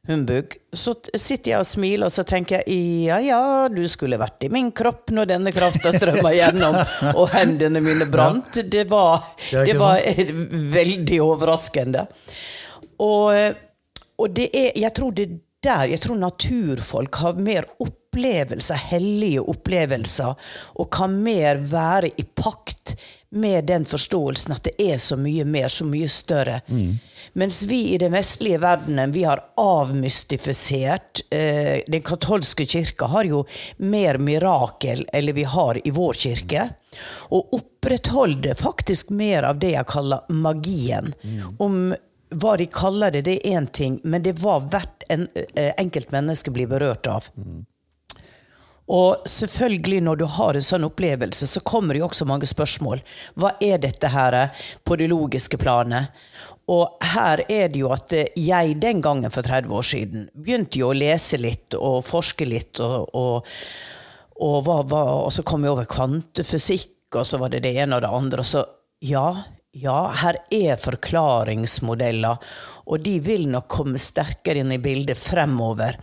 humbug, 0.08 0.54
så 0.72 0.94
sitter 1.16 1.52
jeg 1.52 1.60
og 1.64 1.68
smiler 1.68 2.08
og 2.08 2.14
så 2.14 2.24
tenker 2.28 2.62
jeg 2.62 3.08
ja 3.08 3.18
ja, 3.24 3.40
du 3.72 3.82
skulle 3.92 4.20
vært 4.20 4.46
i 4.48 4.52
min 4.54 4.70
kropp 4.76 5.12
når 5.16 5.32
denne 5.34 5.52
krafta 5.56 5.92
strømma 5.96 6.32
gjennom 6.36 6.78
og 7.20 7.26
hendene 7.34 7.82
mine 7.84 8.08
brant. 8.12 8.62
Det 8.64 8.86
var, 8.92 9.26
det 9.52 9.76
var 9.80 10.04
veldig 10.78 11.20
overraskende. 11.26 12.06
Og, 13.04 13.58
og 14.18 14.32
det 14.34 14.48
er 14.56 14.72
Jeg 14.80 14.96
tror 14.98 15.12
det 15.14 15.28
er 15.28 15.36
der 15.66 15.92
jeg 15.92 16.04
tror 16.04 16.20
naturfolk 16.22 17.22
har 17.24 17.40
mer 17.42 17.68
opplevelser, 17.84 18.88
hellige 18.92 19.42
opplevelser, 19.42 20.36
og 20.78 20.92
kan 20.94 21.18
mer 21.24 21.62
være 21.72 22.14
i 22.16 22.26
pakt 22.26 22.98
med 23.30 23.68
den 23.68 23.86
forståelsen 23.86 24.56
at 24.56 24.70
det 24.70 24.76
er 24.80 24.98
så 25.02 25.18
mye 25.20 25.44
mer, 25.46 25.68
så 25.68 25.86
mye 25.86 26.08
større. 26.10 26.62
Mm. 26.68 26.98
Mens 27.38 27.64
vi 27.68 27.82
i 27.94 27.98
den 28.00 28.14
vestlige 28.16 28.62
verdenen 28.64 29.12
vi 29.12 29.26
har 29.28 29.42
avmystifisert 29.60 31.22
eh, 31.30 31.84
Den 31.88 32.02
katolske 32.02 32.66
kirka 32.66 33.10
har 33.12 33.28
jo 33.28 33.44
mer 33.78 34.18
mirakel 34.18 35.04
eller 35.14 35.36
vi 35.36 35.44
har 35.44 35.82
i 35.84 35.92
vår 35.92 36.14
kirke. 36.14 36.70
Og 37.36 37.54
opprettholder 37.54 38.56
faktisk 38.56 39.10
mer 39.10 39.44
av 39.44 39.60
det 39.60 39.76
jeg 39.76 39.92
kaller 39.92 40.24
magien. 40.34 41.14
Mm. 41.22 41.58
Om 41.60 41.82
hva 42.36 42.58
de 42.60 42.68
kaller 42.72 43.12
det, 43.12 43.26
det 43.28 43.38
er 43.38 43.60
én 43.60 43.68
ting, 43.72 44.00
men 44.04 44.24
det 44.24 44.38
var 44.42 44.66
hvert 44.72 44.97
en, 45.10 45.28
eh, 45.56 45.74
enkelt 45.78 46.12
blir 46.54 46.68
berørt 46.68 47.08
av. 47.08 47.30
Mm. 47.38 47.66
Og 48.88 49.28
selvfølgelig, 49.28 50.02
når 50.04 50.16
du 50.22 50.26
har 50.32 50.56
en 50.56 50.64
sånn 50.64 50.88
opplevelse, 50.88 51.48
så 51.48 51.60
kommer 51.60 51.94
det 51.94 52.00
jo 52.00 52.08
også 52.08 52.28
mange 52.28 52.48
spørsmål. 52.48 53.02
Hva 53.36 53.52
er 53.64 53.82
dette 53.84 54.08
her 54.14 54.34
eh, 54.34 54.68
på 54.88 54.96
det 54.96 55.10
logiske 55.12 55.60
planet? 55.60 56.16
Og 56.72 56.96
her 57.14 57.44
er 57.52 57.68
det 57.72 57.82
jo 57.84 57.92
at 57.96 58.16
eh, 58.16 58.32
jeg 58.40 58.78
den 58.80 59.04
gangen 59.04 59.34
for 59.34 59.44
30 59.44 59.76
år 59.76 59.88
siden 59.88 60.30
begynte 60.32 60.80
jo 60.80 60.94
å 60.94 60.96
lese 60.96 61.40
litt 61.40 61.76
og 61.76 62.00
forske 62.08 62.48
litt, 62.48 62.80
og, 62.80 63.12
og, 63.12 63.52
og, 64.40 64.58
hva, 64.64 64.80
hva, 64.88 65.04
og 65.26 65.36
så 65.36 65.44
kom 65.48 65.68
jeg 65.68 65.76
over 65.76 65.92
kvantefysikk, 65.92 66.96
og 67.16 67.28
så 67.28 67.40
var 67.44 67.52
det 67.52 67.66
det 67.68 67.76
ene 67.76 68.00
og 68.00 68.08
det 68.08 68.16
andre. 68.22 68.44
Og 68.44 68.48
så 68.48 68.64
ja, 69.04 69.28
ja, 69.76 69.98
her 70.22 70.40
er 70.54 70.80
forklaringsmodeller, 70.82 72.38
og 72.88 73.04
de 73.04 73.18
vil 73.24 73.48
nok 73.52 73.68
komme 73.72 74.00
sterkere 74.02 74.64
inn 74.64 74.74
i 74.74 74.82
bildet 74.82 75.20
fremover. 75.20 76.00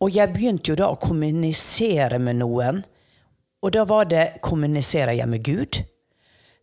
Og 0.00 0.12
jeg 0.14 0.32
begynte 0.32 0.72
jo 0.72 0.78
da 0.80 0.90
å 0.90 1.00
kommunisere 1.00 2.20
med 2.22 2.40
noen. 2.40 2.82
Og 3.60 3.72
da 3.74 3.84
var 3.84 4.06
det 4.08 4.40
Kommuniserer 4.44 5.18
jeg 5.18 5.28
med 5.28 5.44
Gud? 5.44 5.82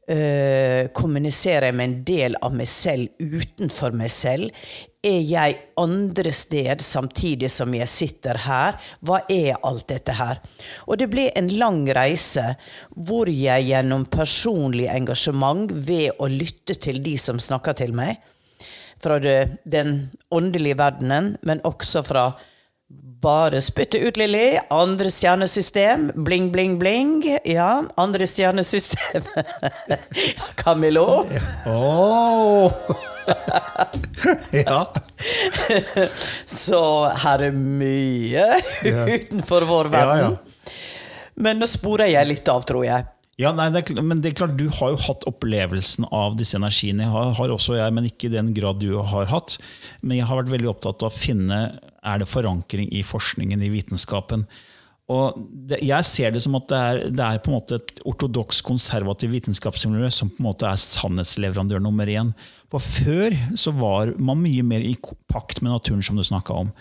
Uh, 0.08 0.88
kommuniserer 0.96 1.68
jeg 1.68 1.76
med 1.76 1.90
en 1.90 1.96
del 2.08 2.38
av 2.40 2.54
meg 2.56 2.70
selv 2.72 3.12
utenfor 3.20 3.92
meg 3.92 4.14
selv? 4.14 4.54
Er 5.06 5.20
jeg 5.22 5.58
andre 5.78 6.32
sted 6.34 6.82
samtidig 6.82 7.52
som 7.54 7.74
jeg 7.78 7.90
sitter 7.92 8.40
her? 8.48 8.80
Hva 9.06 9.20
er 9.30 9.60
alt 9.62 9.86
dette 9.92 10.16
her? 10.18 10.42
Og 10.90 10.98
det 10.98 11.10
ble 11.12 11.28
en 11.38 11.52
lang 11.54 11.84
reise 11.94 12.56
hvor 12.96 13.30
jeg 13.30 13.70
gjennom 13.70 14.08
personlig 14.10 14.88
engasjement 14.90 15.70
ved 15.70 16.18
å 16.18 16.30
lytte 16.32 16.80
til 16.82 17.04
de 17.06 17.14
som 17.22 17.38
snakker 17.38 17.78
til 17.78 17.94
meg, 17.94 18.18
fra 18.98 19.20
det, 19.22 19.62
den 19.70 20.10
åndelige 20.34 20.80
verdenen, 20.80 21.36
men 21.46 21.62
også 21.62 22.02
fra 22.02 22.32
bare 23.22 23.62
spytte 23.62 24.00
ut, 24.00 24.18
Lilly. 24.18 24.58
Andre 24.70 25.12
stjernesystem. 25.12 26.12
Bling, 26.16 26.52
bling, 26.52 26.78
bling. 26.80 27.24
Ja, 27.46 27.84
andre 27.96 28.28
stjernesystem. 28.28 29.24
Camillo. 30.62 31.26
Oh. 31.66 32.72
ja. 34.52 34.94
Så 36.46 36.82
her 37.24 37.50
er 37.50 37.58
mye 37.58 38.48
utenfor 38.86 39.68
vår 39.68 39.92
verden. 39.92 40.24
Ja, 40.24 40.32
ja. 40.32 40.74
Men 41.38 41.60
nå 41.62 41.68
sporer 41.70 42.10
jeg 42.10 42.32
litt 42.32 42.50
av, 42.50 42.64
tror 42.66 42.88
jeg. 42.88 43.06
Ja, 43.38 43.52
nei, 43.54 43.68
det 43.70 43.84
er, 43.84 44.00
men 44.02 44.24
det 44.24 44.32
er 44.32 44.40
klart, 44.40 44.56
Du 44.58 44.66
har 44.80 44.96
jo 44.96 45.02
hatt 45.04 45.28
opplevelsen 45.30 46.08
av 46.10 46.40
disse 46.40 46.58
energiene. 46.58 47.06
Har, 47.14 47.36
har 47.38 47.54
også 47.54 47.76
jeg, 47.78 47.94
men 47.94 48.08
ikke 48.10 48.32
i 48.32 48.34
den 48.34 48.50
grad 48.58 48.82
du 48.82 48.96
har 48.98 49.30
hatt. 49.30 49.60
Men 50.02 50.18
jeg 50.18 50.30
har 50.30 50.40
vært 50.40 50.56
veldig 50.56 50.72
opptatt 50.72 51.06
av 51.06 51.12
å 51.12 51.14
finne 51.14 51.60
er 52.08 52.24
det 52.24 52.32
forankring 52.32 52.90
i 52.96 53.04
forskningen, 53.06 53.62
i 53.64 53.72
vitenskapen. 53.74 54.48
Og 55.08 55.38
det, 55.70 55.80
Jeg 55.88 56.04
ser 56.04 56.34
det 56.36 56.42
som 56.44 56.58
at 56.60 56.68
det 56.68 56.78
er, 56.78 56.98
det 57.16 57.24
er 57.24 57.40
på 57.40 57.52
en 57.52 57.56
måte 57.56 57.80
et 57.80 58.02
ortodoks, 58.08 58.60
konservativ 58.66 59.32
vitenskapsmiljø 59.32 60.10
som 60.12 60.32
på 60.32 60.42
en 60.42 60.50
måte 60.50 60.68
er 60.68 60.82
sannhetsleverandør 60.84 61.80
nummer 61.84 62.10
én. 62.12 62.34
For 62.72 62.84
Før 62.84 63.36
så 63.56 63.72
var 63.72 64.12
man 64.20 64.44
mye 64.44 64.66
mer 64.68 64.84
i 64.84 64.98
pakt 65.32 65.62
med 65.62 65.72
naturen, 65.72 66.04
som 66.04 66.20
du 66.20 66.26
snakka 66.28 66.60
om. 66.66 66.74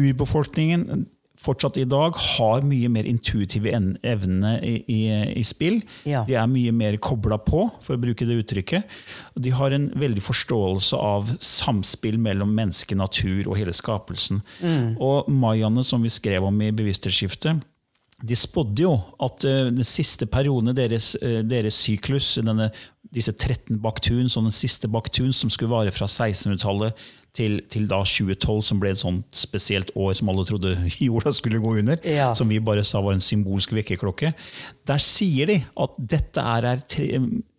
Urbefolkningen 0.00 1.04
fortsatt 1.44 1.78
i 1.80 1.86
dag 1.88 2.16
har 2.16 2.64
mye 2.66 2.90
mer 2.92 3.08
intuitive 3.08 3.72
evnene 3.74 4.54
i, 4.64 4.74
i, 4.88 5.00
i 5.40 5.44
spill. 5.46 5.80
Ja. 6.08 6.24
De 6.28 6.38
er 6.40 6.48
mye 6.50 6.72
mer 6.74 6.96
kobla 7.02 7.38
på, 7.42 7.66
for 7.84 7.96
å 7.96 8.00
bruke 8.00 8.26
det 8.28 8.38
uttrykket. 8.42 8.96
De 9.40 9.52
har 9.54 9.74
en 9.76 9.90
veldig 9.98 10.24
forståelse 10.24 10.98
av 10.98 11.34
samspill 11.44 12.18
mellom 12.22 12.54
menneske, 12.56 12.96
natur 12.98 13.48
og 13.48 13.58
hele 13.60 13.74
skapelsen. 13.76 14.42
Og 15.02 15.30
mayaene, 15.30 15.84
som 15.86 16.02
vi 16.04 16.12
skrev 16.12 16.46
om 16.48 16.60
i 16.64 16.72
Bevissthetsskiftet, 16.74 17.62
de 18.24 18.36
spådde 18.38 18.82
jo 18.86 18.94
at 19.22 19.44
eh, 19.48 19.70
den 19.74 19.84
siste 19.84 20.26
perioden 20.30 20.72
i 20.72 20.76
deres, 20.78 21.12
eh, 21.22 21.42
deres 21.44 21.74
syklus, 21.84 22.34
denne, 22.40 22.70
disse 23.14 23.32
13 23.36 23.76
baktun, 23.84 24.28
som 24.32 24.46
den 24.48 24.54
siste 24.54 24.88
baktun 24.90 25.32
som 25.36 25.50
skulle 25.52 25.70
vare 25.70 25.92
fra 25.94 26.06
1600-tallet 26.10 26.96
til, 27.34 27.56
til 27.70 27.88
da 27.90 27.98
2012, 28.06 28.60
som 28.62 28.78
ble 28.82 28.92
et 28.94 29.00
sånt 29.00 29.26
spesielt 29.34 29.90
år 29.98 30.12
som 30.14 30.28
alle 30.30 30.44
trodde 30.46 30.72
jorda 31.02 31.32
skulle 31.34 31.58
gå 31.62 31.76
under, 31.80 31.98
Ja. 32.06 32.32
som 32.38 32.48
vi 32.50 32.60
bare 32.62 32.84
sa 32.86 33.00
var 33.02 33.16
en 33.16 33.22
symbolsk 33.22 33.74
vekkerklokke. 33.74 34.32
Der 34.86 35.02
sier 35.02 35.50
de 35.50 35.56
at 35.82 35.96
dette 35.98 36.42
er, 36.42 36.68
er 36.74 36.82
tri 36.90 37.08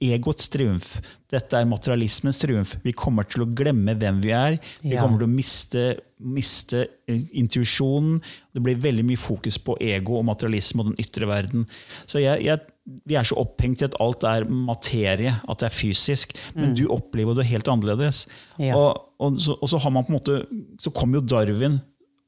egots 0.06 0.48
triumf. 0.54 0.98
Dette 1.32 1.60
er 1.60 1.68
materialismens 1.68 2.40
triumf. 2.40 2.76
Vi 2.86 2.94
kommer 2.96 3.28
til 3.28 3.44
å 3.46 3.50
glemme 3.58 3.96
hvem 4.00 4.22
vi 4.24 4.32
er. 4.36 4.60
Vi 4.82 4.96
Ja. 4.96 5.02
kommer 5.04 5.20
til 5.20 5.28
å 5.28 5.36
miste, 5.36 5.86
miste 6.26 6.86
intuisjonen. 7.08 8.20
Det 8.54 8.64
blir 8.66 8.82
veldig 8.82 9.06
mye 9.08 9.20
fokus 9.20 9.60
på 9.62 9.78
ego 9.84 10.20
og 10.20 10.28
materialisme 10.30 10.84
og 10.84 10.92
den 10.92 11.00
ytre 11.02 11.30
verden. 11.30 11.66
Så 12.10 12.22
jeg, 12.24 12.44
jeg, 12.48 12.60
vi 13.06 13.18
er 13.18 13.28
så 13.28 13.38
opphengt 13.42 13.84
i 13.84 13.88
at 13.88 13.98
alt 14.04 14.26
er 14.28 14.48
materie, 14.50 15.36
at 15.38 15.62
det 15.62 15.70
er 15.70 15.76
fysisk. 15.76 16.36
Men 16.58 16.76
du 16.78 16.86
opplever 16.94 17.38
det 17.38 17.48
helt 17.50 17.70
annerledes. 17.72 18.26
Mm. 18.58 18.68
Ja. 18.70 18.78
Og, 18.80 19.12
og, 19.20 19.40
så, 19.42 19.58
og 19.60 19.72
så 19.72 19.82
har 19.82 19.94
man 19.96 20.06
på 20.06 20.12
en 20.12 20.18
måte 20.18 20.42
Så 20.82 20.92
kom 20.92 21.14
jo 21.16 21.22
Darwin 21.24 21.80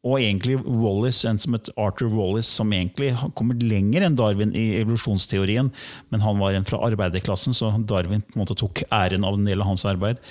og 0.07 0.21
egentlig 0.21 0.57
Wallace, 0.63 1.27
en 1.27 1.39
som 1.41 1.55
het 1.57 1.69
Arthur 1.75 2.09
Wallace, 2.13 2.49
som 2.49 2.71
egentlig 2.71 3.11
har 3.19 3.31
kommet 3.37 3.63
lenger 3.65 4.05
enn 4.07 4.15
Darwin 4.17 4.53
i 4.55 4.79
evolusjonsteorien, 4.79 5.71
men 6.13 6.23
han 6.23 6.39
var 6.39 6.55
en 6.55 6.67
fra 6.67 6.79
arbeiderklassen, 6.87 7.55
så 7.57 7.73
Darwin 7.89 8.23
på 8.23 8.37
en 8.37 8.43
måte 8.45 8.55
tok 8.57 8.83
æren 8.87 9.25
av 9.27 9.35
en 9.37 9.47
del 9.47 9.61
av 9.63 9.71
hans 9.73 9.85
arbeid. 9.89 10.21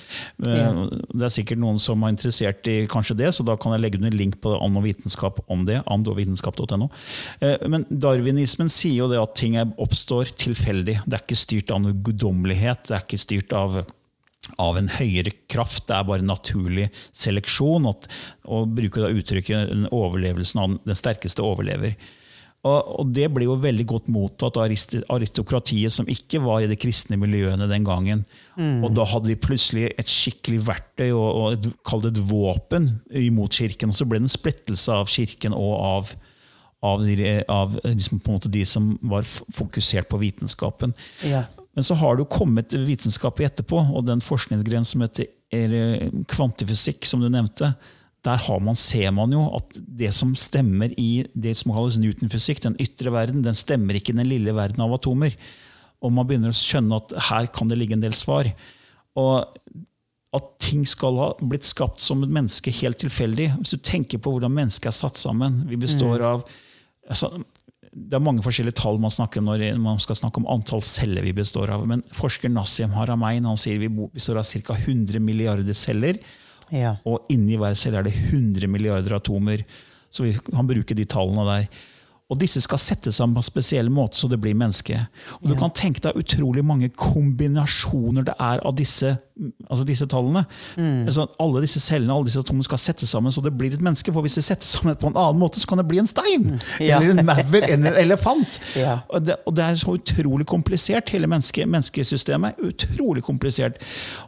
Eh, 0.45 0.55
Ja. 0.57 0.71
Det 1.13 1.25
er 1.27 1.33
sikkert 1.33 1.61
noen 1.61 1.77
som 1.79 2.01
er 2.03 2.09
interessert 2.15 2.67
i 2.67 2.87
kanskje 2.89 3.17
det, 3.17 3.29
så 3.35 3.45
da 3.45 3.55
kan 3.55 3.71
jeg 3.75 3.81
legge 3.81 3.99
under 4.01 4.11
link 4.17 4.39
på 4.41 4.55
And 4.57 4.77
og 4.77 4.83
vitenskap 4.83 5.39
om 5.47 5.65
det. 5.65 5.81
andogvitenskap.no. 5.85 6.89
Eh, 7.41 7.57
Men 7.67 7.85
darwinismen 7.89 8.69
sier 8.69 9.03
jo 9.03 9.07
det 9.11 9.21
at 9.21 9.35
ting 9.35 9.55
oppstår 9.57 10.33
tilfeldig. 10.35 11.01
Det 11.05 11.13
er 11.13 11.23
ikke 11.23 11.35
styrt 11.37 11.71
av 11.71 11.81
noe 11.81 11.93
guddommelighet. 11.93 12.87
Det 12.87 12.95
er 12.95 13.05
ikke 13.05 13.21
styrt 13.21 13.53
av 13.53 13.85
av 14.61 14.77
en 14.79 14.89
høyere 14.97 15.33
kraft. 15.51 15.87
Det 15.89 15.97
er 15.97 16.05
bare 16.07 16.25
naturlig 16.25 16.89
seleksjon. 17.15 17.89
At, 17.89 18.07
og 18.47 18.69
bruker 18.77 19.05
da 19.05 19.11
uttrykket 19.13 19.73
den 19.73 19.89
overlevelsen 19.91 20.63
av 20.63 20.77
den, 20.77 20.97
sterkeste 20.97 21.45
overlever. 21.45 21.97
Og, 22.65 22.77
og 22.99 23.11
Det 23.13 23.27
ble 23.31 23.45
jo 23.45 23.57
veldig 23.61 23.85
godt 23.87 24.07
mottatt 24.11 24.57
av 24.57 24.65
aristokratiet, 24.67 25.93
som 25.93 26.09
ikke 26.09 26.41
var 26.43 26.63
i 26.63 26.69
de 26.69 26.77
kristne 26.79 27.19
miljøene 27.19 27.69
den 27.69 27.85
gangen. 27.87 28.23
Og 28.57 28.89
Da 28.97 29.05
hadde 29.07 29.31
de 29.31 29.37
plutselig 29.39 29.91
et 29.93 30.11
skikkelig 30.11 30.63
verktøy 30.67 31.11
og, 31.11 31.27
og 31.27 31.57
et, 31.57 31.69
kall 31.87 32.03
det 32.03 32.15
et 32.15 32.23
våpen 32.31 32.89
imot 33.27 33.59
kirken. 33.59 33.93
Og 33.93 33.99
så 33.99 34.07
ble 34.09 34.21
det 34.21 34.27
en 34.27 34.37
splittelse 34.39 34.97
av 35.03 35.11
kirken 35.11 35.55
og 35.55 35.75
av, 35.77 36.15
av, 36.87 37.05
de, 37.05 37.37
av 37.45 37.77
liksom 37.85 38.25
de 38.49 38.65
som 38.65 38.95
var 39.05 39.27
fokusert 39.27 40.09
på 40.09 40.19
vitenskapen. 40.25 40.97
Ja. 41.23 41.45
Men 41.77 41.85
så 41.85 41.93
har 41.99 42.15
det 42.15 42.25
jo 42.25 42.33
kommet 42.33 42.73
vitenskap 42.73 43.37
etterpå, 43.45 43.77
og 43.93 44.07
den 44.07 44.23
forskningsgrenen 44.25 44.87
som 44.87 45.03
heter 45.05 45.27
er, 45.53 45.73
eh, 45.77 46.15
kvantifysikk, 46.25 47.05
som 47.05 47.21
du 47.21 47.29
nevnte, 47.29 47.75
der 48.25 48.39
har 48.41 48.59
man, 48.59 48.75
ser 48.75 49.11
man 49.13 49.31
jo 49.31 49.43
at 49.55 49.77
det 49.77 50.09
som 50.17 50.33
stemmer 50.35 50.91
i 50.97 51.27
det 51.37 51.53
som 51.55 51.71
kalles 51.71 51.99
Newton-fysikk, 52.01 52.63
den 52.65 52.79
ytre 52.81 53.13
verden, 53.13 53.45
den 53.45 53.55
stemmer 53.55 53.93
ikke 53.93 54.11
i 54.15 54.17
den 54.17 54.27
lille 54.27 54.55
verden 54.57 54.81
av 54.81 54.95
atomer. 54.97 55.37
Og 56.01 56.11
man 56.11 56.25
begynner 56.25 56.49
å 56.49 56.57
skjønne 56.57 56.97
at 56.97 57.13
her 57.29 57.45
kan 57.53 57.69
det 57.69 57.77
ligge 57.77 57.93
en 57.93 58.03
del 58.03 58.17
svar. 58.17 58.49
Og 59.15 59.45
at 60.33 60.49
ting 60.59 60.81
skal 60.89 61.21
ha 61.21 61.29
blitt 61.39 61.65
skapt 61.65 62.01
som 62.03 62.25
et 62.25 62.33
menneske 62.33 62.73
helt 62.81 62.99
tilfeldig. 63.05 63.51
Hvis 63.61 63.77
du 63.77 63.85
tenker 63.85 64.17
på 64.17 64.33
hvordan 64.33 64.57
mennesket 64.57 64.89
er 64.89 64.97
satt 64.97 65.17
sammen 65.17 65.61
Vi 65.69 65.79
består 65.79 66.25
av 66.25 66.43
altså, 67.07 67.31
Det 67.97 68.13
er 68.13 68.21
mange 68.21 68.43
forskjellige 68.45 68.77
tall 68.77 68.99
man 69.01 69.13
snakker 69.13 69.41
om 69.41 69.49
når 69.49 69.79
man 69.81 69.97
skal 70.01 70.19
snakke 70.19 70.41
om 70.41 70.49
antall 70.53 70.83
celler 70.85 71.25
vi 71.25 71.33
består 71.33 71.71
av. 71.73 71.85
Men 71.89 72.03
forsker 72.13 72.51
Nassim 72.53 72.93
Haramein 72.93 73.47
han 73.49 73.57
sier 73.59 73.81
vi 73.81 73.89
består 73.89 74.41
av 74.43 74.45
ca. 74.45 74.77
100 74.77 75.21
milliarder 75.23 75.77
celler. 75.77 76.19
Ja. 76.69 76.97
Og 77.07 77.25
inni 77.33 77.57
hver 77.59 77.75
celle 77.79 78.01
er 78.01 78.07
det 78.07 78.15
100 78.29 78.69
milliarder 78.69 79.17
atomer. 79.17 79.65
Så 80.13 80.27
vi 80.27 80.35
kan 80.37 80.67
bruke 80.69 80.95
de 80.95 81.07
tallene 81.09 81.45
der. 81.47 81.69
Og 82.27 82.39
disse 82.41 82.59
skal 82.63 82.79
settes 82.81 83.17
sammen 83.21 83.37
på 83.37 83.41
en 83.43 83.47
spesiell 83.47 83.89
måte, 83.93 84.19
så 84.19 84.27
det 84.27 84.39
blir 84.43 84.55
menneske. 84.57 84.99
Og 85.39 85.47
Du 85.47 85.55
kan 85.55 85.71
tenke 85.71 86.03
deg 86.03 86.19
utrolig 86.19 86.63
mange 86.65 86.89
kombinasjoner 86.91 88.27
det 88.27 88.35
er 88.35 88.63
av 88.67 88.75
disse, 88.75 89.15
altså 89.67 89.85
disse 89.87 90.07
tallene. 90.09 90.43
Altså, 90.77 91.27
alle 91.41 91.63
disse 91.63 91.81
cellene 91.83 92.13
alle 92.13 92.29
disse 92.29 92.41
atomene 92.41 92.65
skal 92.65 92.81
settes 92.81 93.11
sammen 93.13 93.33
så 93.33 93.43
det 93.45 93.53
blir 93.57 93.75
et 93.75 93.83
menneske. 93.83 94.13
For 94.13 94.25
hvis 94.25 94.37
det 94.39 94.45
settes 94.47 94.75
sammen 94.75 94.97
på 94.99 95.11
en 95.11 95.19
annen 95.19 95.41
måte, 95.41 95.61
så 95.61 95.69
kan 95.69 95.81
det 95.81 95.87
bli 95.89 96.01
en 96.01 96.09
stein! 96.09 96.57
Ja. 96.83 96.99
Eller 96.99 97.13
en 97.17 97.27
maur 97.27 97.57
eller 97.57 97.73
en 97.75 97.89
elefant. 98.05 98.59
Ja. 98.77 98.99
Og, 99.09 99.23
det, 99.25 99.35
og 99.49 99.55
det 99.57 99.63
er 99.63 99.77
så 99.79 99.95
utrolig 99.97 100.45
komplisert, 100.47 101.09
hele 101.15 101.27
menneske, 101.29 101.65
menneskesystemet. 101.65 102.59
Utrolig 102.67 103.23
komplisert. 103.25 103.79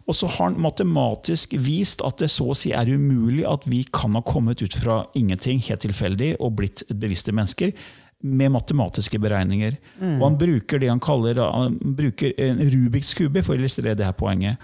Og 0.10 0.16
så 0.18 0.30
har 0.32 0.50
han 0.50 0.58
matematisk 0.62 1.54
vist 1.62 2.02
at 2.06 2.18
det 2.24 2.32
så 2.34 2.50
å 2.50 2.58
si 2.58 2.72
er 2.76 2.90
umulig 2.90 3.46
at 3.48 3.68
vi 3.70 3.84
kan 3.94 4.16
ha 4.18 4.24
kommet 4.26 4.64
ut 4.64 4.76
fra 4.80 5.04
ingenting 5.18 5.62
helt 5.68 5.84
tilfeldig 5.86 6.36
og 6.40 6.56
blitt 6.60 6.84
bevisste 6.90 7.36
mennesker. 7.36 7.76
Med 8.20 8.52
matematiske 8.52 9.20
beregninger. 9.22 9.78
Og 10.18 10.26
han 10.26 10.40
bruker 10.42 10.82
det 10.82 10.90
han 10.92 11.00
kaller 11.04 11.40
han 11.40 11.78
bruker 11.80 12.34
en 12.42 12.60
Rubiks 12.74 13.14
kube 13.16 13.46
for 13.46 13.56
å 13.56 13.62
illustrere 13.62 13.96
det 13.96 14.10
her 14.10 14.18
poenget. 14.18 14.60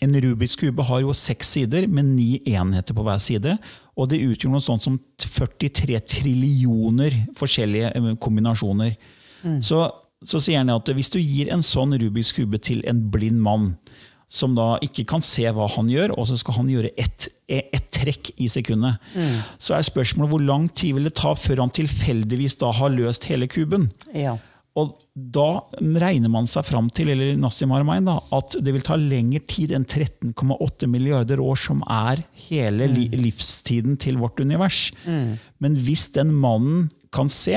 En 0.00 0.16
Rubiks 0.24 0.56
kube 0.56 0.84
har 0.88 1.02
jo 1.04 1.12
seks 1.16 1.54
sider 1.56 1.86
med 1.88 2.14
ni 2.14 2.28
enheter 2.48 2.96
på 2.96 3.04
hver 3.04 3.20
side. 3.22 3.56
Og 3.96 4.08
det 4.10 4.22
utgjør 4.24 4.54
noe 4.54 4.64
sånt 4.64 4.86
som 4.86 4.98
43 5.20 6.00
trillioner 6.16 7.16
forskjellige 7.36 7.92
kombinasjoner. 8.22 8.94
kombinasjoner. 9.44 9.60
Så, 9.64 9.82
så 10.24 10.40
sier 10.42 10.62
han 10.62 10.72
at 10.72 10.88
hvis 10.96 11.12
du 11.12 11.18
gir 11.20 11.52
en 11.52 11.64
sånn 11.64 11.96
Rubiks 12.00 12.32
kube 12.36 12.60
til 12.62 12.82
en 12.88 13.06
blind 13.12 13.40
mann, 13.44 13.74
som 14.30 14.54
da 14.54 14.76
ikke 14.84 15.04
kan 15.10 15.22
se 15.24 15.42
hva 15.50 15.66
han 15.74 15.88
gjør, 15.90 16.12
og 16.14 16.28
så 16.30 16.36
skal 16.38 16.60
han 16.60 16.70
gjøre 16.70 16.92
ett 17.00 17.28
et 17.50 17.88
trekk 17.90 18.28
i 18.38 18.46
sekundet, 18.46 19.02
så 19.58 19.74
er 19.74 19.82
spørsmålet 19.82 20.30
hvor 20.30 20.44
lang 20.46 20.68
tid 20.70 20.94
vil 20.94 21.08
det 21.08 21.16
ta 21.18 21.32
før 21.34 21.64
han 21.64 21.72
tilfeldigvis 21.74 22.54
da 22.60 22.70
har 22.78 22.92
løst 22.94 23.26
hele 23.26 23.48
kuben? 23.50 23.88
Ja. 24.14 24.36
Og 24.78 25.00
da 25.14 25.62
regner 25.82 26.30
man 26.30 26.46
seg 26.46 26.64
fram 26.68 26.88
til 26.94 27.10
eller 27.10 27.34
Nassim 27.42 27.72
Haramein, 27.74 28.04
da, 28.06 28.18
at 28.36 28.54
det 28.62 28.72
vil 28.76 28.84
ta 28.86 28.94
lengre 28.96 29.40
tid 29.50 29.72
enn 29.74 29.84
13,8 29.84 30.86
milliarder 30.86 31.42
år, 31.42 31.58
som 31.58 31.82
er 31.90 32.22
hele 32.48 32.86
li 32.92 33.08
livstiden 33.18 33.98
til 34.00 34.20
vårt 34.22 34.38
univers. 34.40 34.92
Men 35.06 35.74
hvis 35.82 36.08
den 36.14 36.30
mannen 36.38 36.88
kan 37.10 37.28
se, 37.28 37.56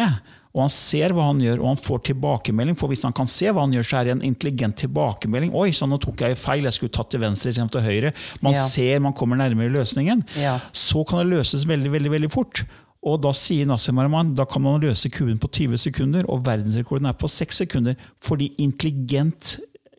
og 0.54 0.62
han 0.68 0.70
ser 0.74 1.14
hva 1.18 1.28
han 1.32 1.40
gjør, 1.42 1.62
og 1.64 1.68
han 1.72 1.80
får 1.82 2.02
tilbakemelding 2.12 2.76
For 2.78 2.88
hvis 2.92 3.02
han 3.08 3.14
kan 3.18 3.26
se 3.30 3.48
hva 3.50 3.64
han 3.64 3.72
gjør, 3.74 3.86
så 3.90 3.96
er 4.00 4.06
det 4.06 4.12
en 4.14 4.26
intelligent 4.28 4.76
tilbakemelding. 4.84 5.50
Oi, 5.58 5.72
så 5.74 5.88
nå 5.90 5.98
tok 6.02 6.22
jeg 6.22 6.38
feil, 6.38 6.68
jeg 6.68 6.76
skulle 6.78 6.94
tatt 6.94 7.10
til 7.10 7.24
venstre 7.24 7.50
istedenfor 7.50 7.80
til 7.80 7.88
høyre. 7.88 8.12
Man 8.46 8.54
Ja. 8.54 8.66
ser, 8.70 9.00
man 9.02 9.14
kommer 9.18 9.36
nærmere 9.40 9.74
løsningen. 9.74 10.22
Ja. 10.38 10.60
Så 10.72 11.02
kan 11.10 11.24
det 11.24 11.38
løses 11.38 11.66
veldig, 11.66 11.90
veldig, 11.94 12.12
veldig 12.18 12.30
fort. 12.34 12.66
Og 13.04 13.20
da 13.24 13.34
sier 13.36 13.68
Nassim 13.68 14.00
Arman 14.00 14.32
da 14.38 14.46
kan 14.48 14.64
man 14.64 14.82
løse 14.84 15.12
kuben 15.12 15.40
på 15.42 15.50
20 15.52 15.82
sekunder, 15.90 16.28
og 16.32 16.46
verdensrekorden 16.48 17.10
er 17.10 17.18
på 17.20 17.28
6 17.28 17.64
sekunder. 17.66 18.00
Fordi 18.24 18.54
intelligent, 18.64 19.58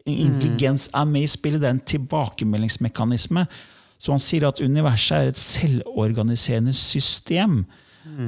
intelligens 0.09 0.89
er 0.95 1.09
med 1.09 1.27
i 1.27 1.31
spillet. 1.31 1.61
Det 1.61 1.69
er 1.69 1.77
en 1.77 1.87
tilbakemeldingsmekanisme. 1.95 3.47
Så 4.01 4.13
han 4.13 4.23
sier 4.23 4.49
at 4.49 4.61
universet 4.61 5.17
er 5.17 5.33
et 5.33 5.41
selvorganiserende 5.41 6.75
system. 6.77 7.65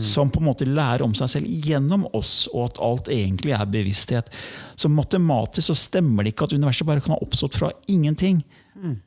Som 0.00 0.30
på 0.32 0.40
en 0.40 0.46
måte 0.48 0.64
lærer 0.64 1.02
om 1.04 1.12
seg 1.14 1.28
selv 1.28 1.64
gjennom 1.68 2.06
oss, 2.16 2.46
og 2.48 2.70
at 2.70 2.78
alt 2.80 3.10
egentlig 3.12 3.52
er 3.52 3.66
bevissthet. 3.68 4.30
Så 4.72 4.88
matematisk 4.88 5.68
så 5.68 5.76
stemmer 5.76 6.24
det 6.24 6.32
ikke 6.32 6.46
at 6.48 6.54
universet 6.56 6.88
bare 6.88 7.02
kan 7.04 7.12
ha 7.12 7.18
oppstått 7.20 7.58
fra 7.60 7.68
ingenting. 7.92 8.38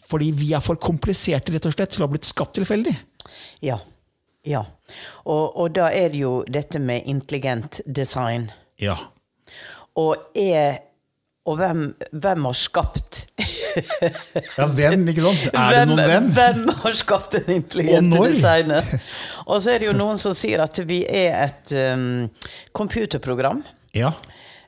Fordi 0.10 0.30
vi 0.38 0.52
er 0.54 0.62
for 0.62 0.78
kompliserte 0.82 1.56
rett 1.56 1.66
og 1.66 1.74
slett 1.74 1.96
til 1.96 2.04
å 2.04 2.08
ha 2.08 2.14
blitt 2.14 2.30
skapt 2.30 2.54
tilfeldig. 2.58 2.94
Ja. 3.66 3.80
Ja. 4.48 4.64
Og, 5.26 5.58
og 5.58 5.72
da 5.76 5.90
er 5.94 6.12
det 6.14 6.22
jo 6.24 6.34
dette 6.48 6.80
med 6.80 7.08
intelligent 7.10 7.82
design. 7.86 8.50
Ja. 8.80 8.96
Og 10.00 10.16
er 10.38 10.86
Og 11.50 11.56
hvem, 11.58 11.80
hvem 12.12 12.44
har 12.46 12.54
skapt 12.54 13.24
Ja, 14.60 14.68
hvem, 14.68 15.08
ikke 15.10 15.24
sant? 15.24 15.46
Er 15.50 15.72
det 15.74 15.86
noen 15.90 16.02
hvem? 16.12 16.28
Hvem 16.36 16.68
har 16.84 16.98
skapt 17.00 17.38
den 17.40 17.56
intelligente 17.56 18.12
når? 18.12 18.28
designet? 18.28 18.92
Og 19.48 19.62
så 19.64 19.72
er 19.74 19.82
det 19.82 19.88
jo 19.90 19.96
noen 19.98 20.20
som 20.22 20.36
sier 20.38 20.62
at 20.62 20.78
vi 20.86 21.00
er 21.08 21.48
et 21.48 21.74
um, 21.96 22.28
computerprogram. 22.76 23.64
Ja. 23.98 24.12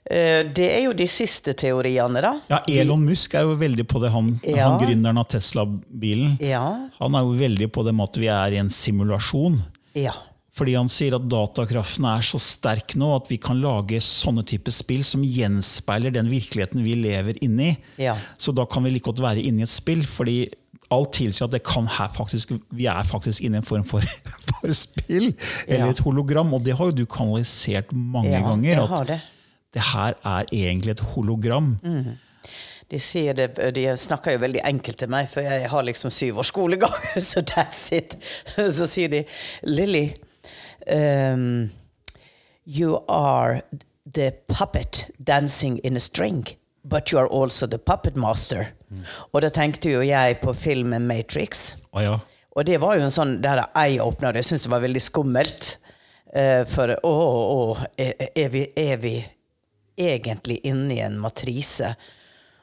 Eh, 0.09 0.43
Det 0.51 0.65
er 0.71 0.83
jo 0.87 0.93
de 0.97 1.05
siste 1.07 1.53
teoriene, 1.53 2.21
da. 2.21 2.33
ja, 2.49 2.59
Elon 2.67 3.03
Musk 3.05 3.35
er 3.35 3.41
jo 3.45 3.53
veldig 3.55 3.85
på 3.87 4.01
det, 4.01 4.11
han, 4.11 4.31
Ja. 4.43 4.69
han 4.69 4.79
gründeren 4.81 5.19
av 5.19 5.27
Tesla-bilen. 5.29 6.37
Ja. 6.41 6.89
Han 6.99 7.15
er 7.15 7.21
jo 7.21 7.33
veldig 7.37 7.67
på 7.71 7.83
det 7.85 7.93
med 7.93 8.09
at 8.09 8.17
vi 8.17 8.27
er 8.27 8.51
i 8.53 8.57
en 8.57 8.69
simulasjon. 8.69 9.61
Ja. 9.95 10.11
Fordi 10.51 10.73
han 10.75 10.89
sier 10.89 11.13
at 11.15 11.29
datakraften 11.29 12.03
er 12.05 12.19
så 12.21 12.37
sterk 12.41 12.95
nå 12.99 13.15
at 13.15 13.29
vi 13.29 13.37
kan 13.37 13.61
lage 13.61 14.01
sånne 14.03 14.43
typer 14.45 14.71
spill 14.71 15.03
som 15.03 15.21
gjenspeiler 15.23 16.11
den 16.11 16.27
virkeligheten 16.27 16.83
vi 16.83 16.95
lever 16.95 17.37
inni. 17.41 17.77
Ja. 17.97 18.17
Så 18.37 18.53
da 18.53 18.65
kan 18.65 18.83
vi 18.83 18.89
like 18.91 19.05
godt 19.05 19.21
være 19.23 19.39
inni 19.45 19.63
et 19.63 19.69
spill, 19.71 20.01
fordi 20.03 20.49
alt 20.91 21.13
tilsier 21.13 21.45
at 21.45 21.51
det 21.51 21.63
kan 21.63 21.85
her 21.87 22.09
faktisk, 22.09 22.51
vi 22.73 22.85
er 22.85 23.03
faktisk 23.07 23.45
inne 23.47 23.55
i 23.55 23.61
en 23.61 23.63
form 23.63 23.83
for, 23.87 24.01
for 24.59 24.73
spill, 24.73 25.33
eller 25.69 25.85
Ja. 25.85 25.89
et 25.89 25.99
hologram. 26.03 26.51
Og 26.53 26.63
det 26.65 26.75
har 26.75 26.85
jo 26.91 26.91
du 26.91 27.05
kanalisert 27.05 27.93
mange 27.93 28.31
Ja, 28.33 28.41
ganger. 28.41 28.75
jeg 28.75 28.87
har 28.89 29.05
det. 29.05 29.21
Det 29.73 29.81
her 29.93 30.17
er 30.27 30.49
egentlig 30.51 30.91
et 30.91 31.03
hologram. 31.13 31.77
De, 32.91 32.99
sier 32.99 33.33
det, 33.37 33.53
de 33.75 33.85
snakker 33.97 34.35
jo 34.35 34.41
veldig 34.43 34.63
enkelt 34.67 34.99
til 34.99 35.11
meg, 35.11 35.29
for 35.31 35.45
jeg 35.45 35.69
har 35.71 35.85
liksom 35.87 36.11
syv 36.11 36.41
års 36.43 36.51
skolegang. 36.51 36.97
Så 37.29 37.43
that's 37.53 37.87
it. 37.95 38.17
Så 38.77 38.87
sier 38.89 39.11
de 39.11 39.23
Lilly, 39.63 40.11
um, 40.91 41.71
you 42.65 42.99
are 43.07 43.61
the 44.05 44.31
puppet 44.47 45.05
dancing 45.17 45.79
in 45.83 45.95
a 45.95 45.99
string, 45.99 46.43
but 46.83 47.11
you 47.11 47.19
are 47.19 47.29
also 47.31 47.67
the 47.67 47.77
puppet 47.79 48.15
master. 48.15 48.73
Og 49.31 49.41
da 49.41 49.49
tenkte 49.49 49.91
jo 49.93 50.01
jeg 50.03 50.41
på 50.41 50.53
filmen 50.53 51.07
Matrix. 51.07 51.77
Oh, 51.93 52.03
ja. 52.03 52.17
Og 52.51 52.65
det 52.67 52.81
var 52.83 52.97
jo 52.97 53.05
en 53.05 53.13
sånn 53.13 53.37
der 53.43 53.63
eye-opener. 53.71 54.35
Jeg 54.35 54.49
syntes 54.49 54.67
det 54.67 54.73
var 54.73 54.83
veldig 54.83 55.01
skummelt. 55.01 55.77
Uh, 56.31 56.63
for 56.67 56.91
å, 57.07 57.11
å, 57.11 57.63
er, 57.99 58.27
er, 58.35 58.49
vi, 58.51 58.65
er 58.79 58.99
vi 58.99 59.15
egentlig 60.09 60.59
inne 60.67 60.95
i 60.95 61.03
en 61.05 61.19
matrise? 61.21 61.93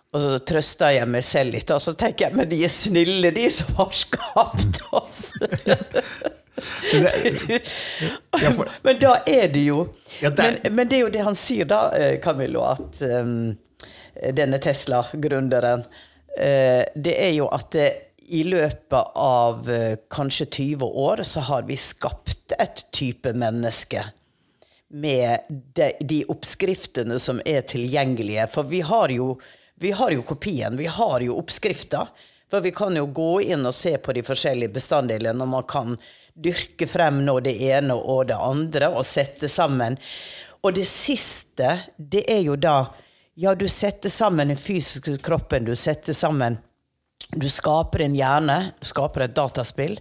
Og 0.08 0.22
så 0.24 0.38
trøster 0.40 0.94
jeg 0.96 1.08
meg 1.10 1.24
selv 1.26 1.52
litt, 1.52 1.70
og 1.74 1.82
så 1.84 1.92
tenker 1.98 2.28
jeg 2.28 2.38
men 2.38 2.48
de 2.48 2.62
er 2.64 2.72
snille, 2.72 3.32
de 3.34 3.48
som 3.52 3.74
har 3.76 3.92
skapt 3.96 4.80
oss. 4.96 5.32
Men 8.82 8.96
da 8.98 9.12
er 9.30 9.46
det 9.52 9.60
jo 9.68 9.84
men, 10.24 10.56
men 10.74 10.88
det 10.90 10.96
er 10.96 11.02
jo 11.04 11.12
det 11.14 11.22
han 11.22 11.36
sier 11.38 11.68
da, 11.70 11.92
eh, 11.94 12.16
Camillo, 12.18 12.64
at 12.66 12.98
um, 13.06 13.52
denne 14.34 14.58
Tesla-gründeren 14.58 15.84
uh, 15.86 16.82
Det 16.98 17.14
er 17.14 17.32
jo 17.36 17.46
at 17.54 17.70
det, 17.76 17.88
i 18.34 18.42
løpet 18.48 19.14
av 19.22 19.70
uh, 19.70 19.94
kanskje 20.10 20.48
20 20.50 20.90
år 21.04 21.22
så 21.22 21.46
har 21.46 21.68
vi 21.68 21.78
skapt 21.78 22.56
et 22.58 22.82
type 22.90 23.32
menneske 23.38 24.02
med 24.88 25.38
de, 25.48 25.92
de 26.00 26.24
oppskriftene 26.24 27.18
som 27.20 27.42
er 27.44 27.60
tilgjengelige. 27.68 28.46
For 28.52 28.68
vi 28.68 28.80
har, 28.80 29.12
jo, 29.12 29.34
vi 29.74 29.92
har 29.92 30.10
jo 30.10 30.24
kopien, 30.26 30.76
vi 30.76 30.86
har 30.86 31.20
jo 31.20 31.36
oppskrifta. 31.38 32.06
For 32.50 32.64
vi 32.64 32.72
kan 32.72 32.96
jo 32.96 33.06
gå 33.12 33.32
inn 33.52 33.66
og 33.68 33.74
se 33.76 33.98
på 34.00 34.14
de 34.16 34.24
forskjellige 34.24 34.72
bestanddelene, 34.72 35.44
og 35.44 35.52
man 35.52 35.66
kan 35.68 35.98
dyrke 36.38 36.86
frem 36.88 37.20
nå 37.26 37.40
det 37.44 37.56
ene 37.68 37.96
og 37.98 38.28
det 38.30 38.38
andre 38.40 38.88
og 38.94 39.04
sette 39.06 39.50
sammen. 39.52 39.98
Og 40.64 40.72
det 40.74 40.86
siste, 40.88 41.74
det 41.96 42.24
er 42.30 42.42
jo 42.46 42.56
da 42.56 42.78
Ja, 43.38 43.52
du 43.54 43.68
setter 43.70 44.10
sammen 44.10 44.48
den 44.50 44.58
fysiske 44.58 45.12
kroppen, 45.22 45.62
du 45.64 45.76
setter 45.78 46.12
sammen 46.12 46.56
Du 47.30 47.46
skaper 47.48 48.02
en 48.02 48.16
hjerne, 48.16 48.72
du 48.80 48.86
skaper 48.86 49.28
et 49.28 49.36
dataspill. 49.36 49.98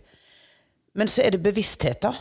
Men 0.98 1.08
så 1.08 1.22
er 1.22 1.36
det 1.36 1.44
bevissthet, 1.46 2.02
da. 2.02 2.16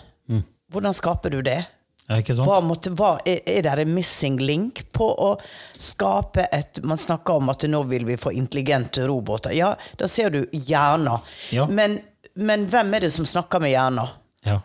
Hvordan 0.69 0.93
skaper 0.93 1.31
du 1.31 1.41
det? 1.47 1.63
Ja? 2.07 2.21
Hva 2.45 2.61
måtte, 2.63 2.93
hva, 2.95 3.17
er, 3.27 3.41
er 3.51 3.65
det 3.67 3.83
en 3.83 3.95
missing 3.97 4.39
link 4.39 4.85
på 4.95 5.09
å 5.11 5.33
skape 5.75 6.45
et 6.55 6.79
Man 6.87 7.01
snakker 7.01 7.41
om 7.41 7.51
at 7.51 7.67
nå 7.67 7.83
vil 7.91 8.07
vi 8.07 8.19
få 8.21 8.31
intelligente 8.37 9.07
roboter. 9.09 9.57
Ja, 9.57 9.73
da 9.99 10.09
ser 10.09 10.31
du 10.31 10.45
hjerner. 10.53 11.27
Ja. 11.55 11.67
Men, 11.67 11.99
men 12.39 12.69
hvem 12.71 12.95
er 12.95 13.07
det 13.07 13.13
som 13.17 13.27
snakker 13.27 13.63
med 13.63 13.75
hjerner? 13.75 14.15
Ja. 14.47 14.61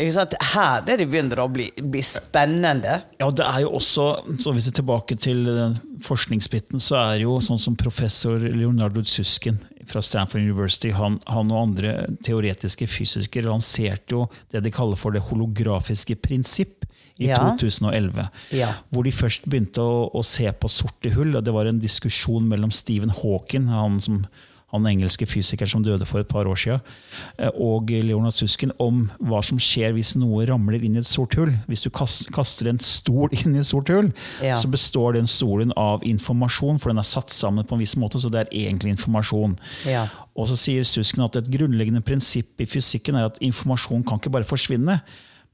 Her 0.00 0.86
er 0.86 0.96
det 0.96 1.08
begynner 1.10 1.42
å 1.42 1.48
bli, 1.52 1.66
bli 1.76 2.00
spennende. 2.06 3.00
Ja, 3.20 3.28
det 3.34 3.44
er 3.44 3.66
jo 3.66 3.74
også, 3.76 4.06
så 4.40 4.54
Hvis 4.54 4.70
vi 4.70 4.72
er 4.72 4.78
tilbake 4.78 5.18
til 5.20 5.42
den 5.44 5.74
forskningsbiten, 6.06 6.80
så 6.80 6.96
er 7.02 7.18
det 7.18 7.26
jo 7.26 7.36
sånn 7.44 7.60
som 7.60 7.76
professor 7.76 8.38
Leonardo 8.40 9.02
Suskin 9.04 9.58
fra 9.90 10.02
Stanford 10.04 10.40
University, 10.44 10.92
han, 10.96 11.18
han 11.30 11.50
og 11.52 11.62
andre 11.68 11.94
teoretiske 12.26 12.86
fysikere 12.90 13.50
lanserte 13.50 14.14
jo 14.16 14.24
det 14.52 14.62
de 14.64 14.72
kaller 14.74 14.98
for 15.00 15.14
det 15.14 15.24
holografiske 15.28 16.16
prinsipp 16.22 16.86
i 17.20 17.28
Ja. 17.28 17.36
2011. 17.58 18.28
Ja. 18.56 18.70
Hvor 18.88 19.04
de 19.04 19.12
først 19.12 19.44
begynte 19.50 19.82
å, 19.84 20.06
å 20.16 20.22
se 20.24 20.48
på 20.56 20.70
sorte 20.72 21.10
hull. 21.12 21.34
og 21.36 21.44
Det 21.44 21.52
var 21.52 21.68
en 21.68 21.80
diskusjon 21.82 22.46
mellom 22.48 22.70
Stephen 22.72 23.12
Hawking, 23.12 23.66
han, 23.68 23.98
som, 24.00 24.22
han 24.70 24.86
engelske 24.86 25.26
fysikeren 25.26 25.70
som 25.72 25.82
døde 25.82 26.06
for 26.06 26.20
et 26.22 26.28
par 26.30 26.46
år 26.46 26.58
siden, 26.58 26.80
eh, 27.38 27.50
og 27.58 27.90
Leonard 27.90 28.32
Susken 28.36 28.70
om 28.78 29.08
hva 29.20 29.40
som 29.44 29.58
skjer 29.58 29.92
hvis 29.96 30.12
noe 30.20 30.44
ramler 30.46 30.82
inn 30.86 30.94
i 30.94 31.02
et 31.02 31.08
sort 31.10 31.34
hull. 31.38 31.50
Hvis 31.66 31.82
du 31.82 31.90
kaster 31.90 32.68
en 32.70 32.78
stol 32.78 33.28
inn 33.40 33.56
i 33.56 33.62
et 33.64 33.66
sort 33.70 33.90
hull, 33.90 34.12
Ja. 34.42 34.54
så 34.54 34.70
består 34.70 35.14
den 35.18 35.26
stolen 35.26 35.72
av 35.76 36.04
informasjon, 36.06 36.78
for 36.78 36.90
den 36.94 36.98
er 37.02 37.08
satt 37.08 37.30
sammen 37.34 37.66
på 37.66 37.74
en 37.74 37.82
viss 37.82 37.96
måte, 37.98 38.20
så 38.22 38.30
det 38.30 38.44
er 38.46 38.54
egentlig 38.66 38.94
informasjon. 38.94 39.58
Ja. 39.86 40.06
Og 40.38 40.46
så 40.48 40.56
sier 40.56 40.86
Susken 40.86 41.24
at 41.26 41.36
et 41.36 41.50
grunnleggende 41.50 42.00
prinsipp 42.06 42.60
i 42.62 42.66
fysikken 42.70 43.18
er 43.18 43.26
at 43.32 43.38
informasjon 43.44 44.04
kan 44.06 44.18
ikke 44.22 44.30
bare 44.38 44.46
forsvinne. 44.48 45.00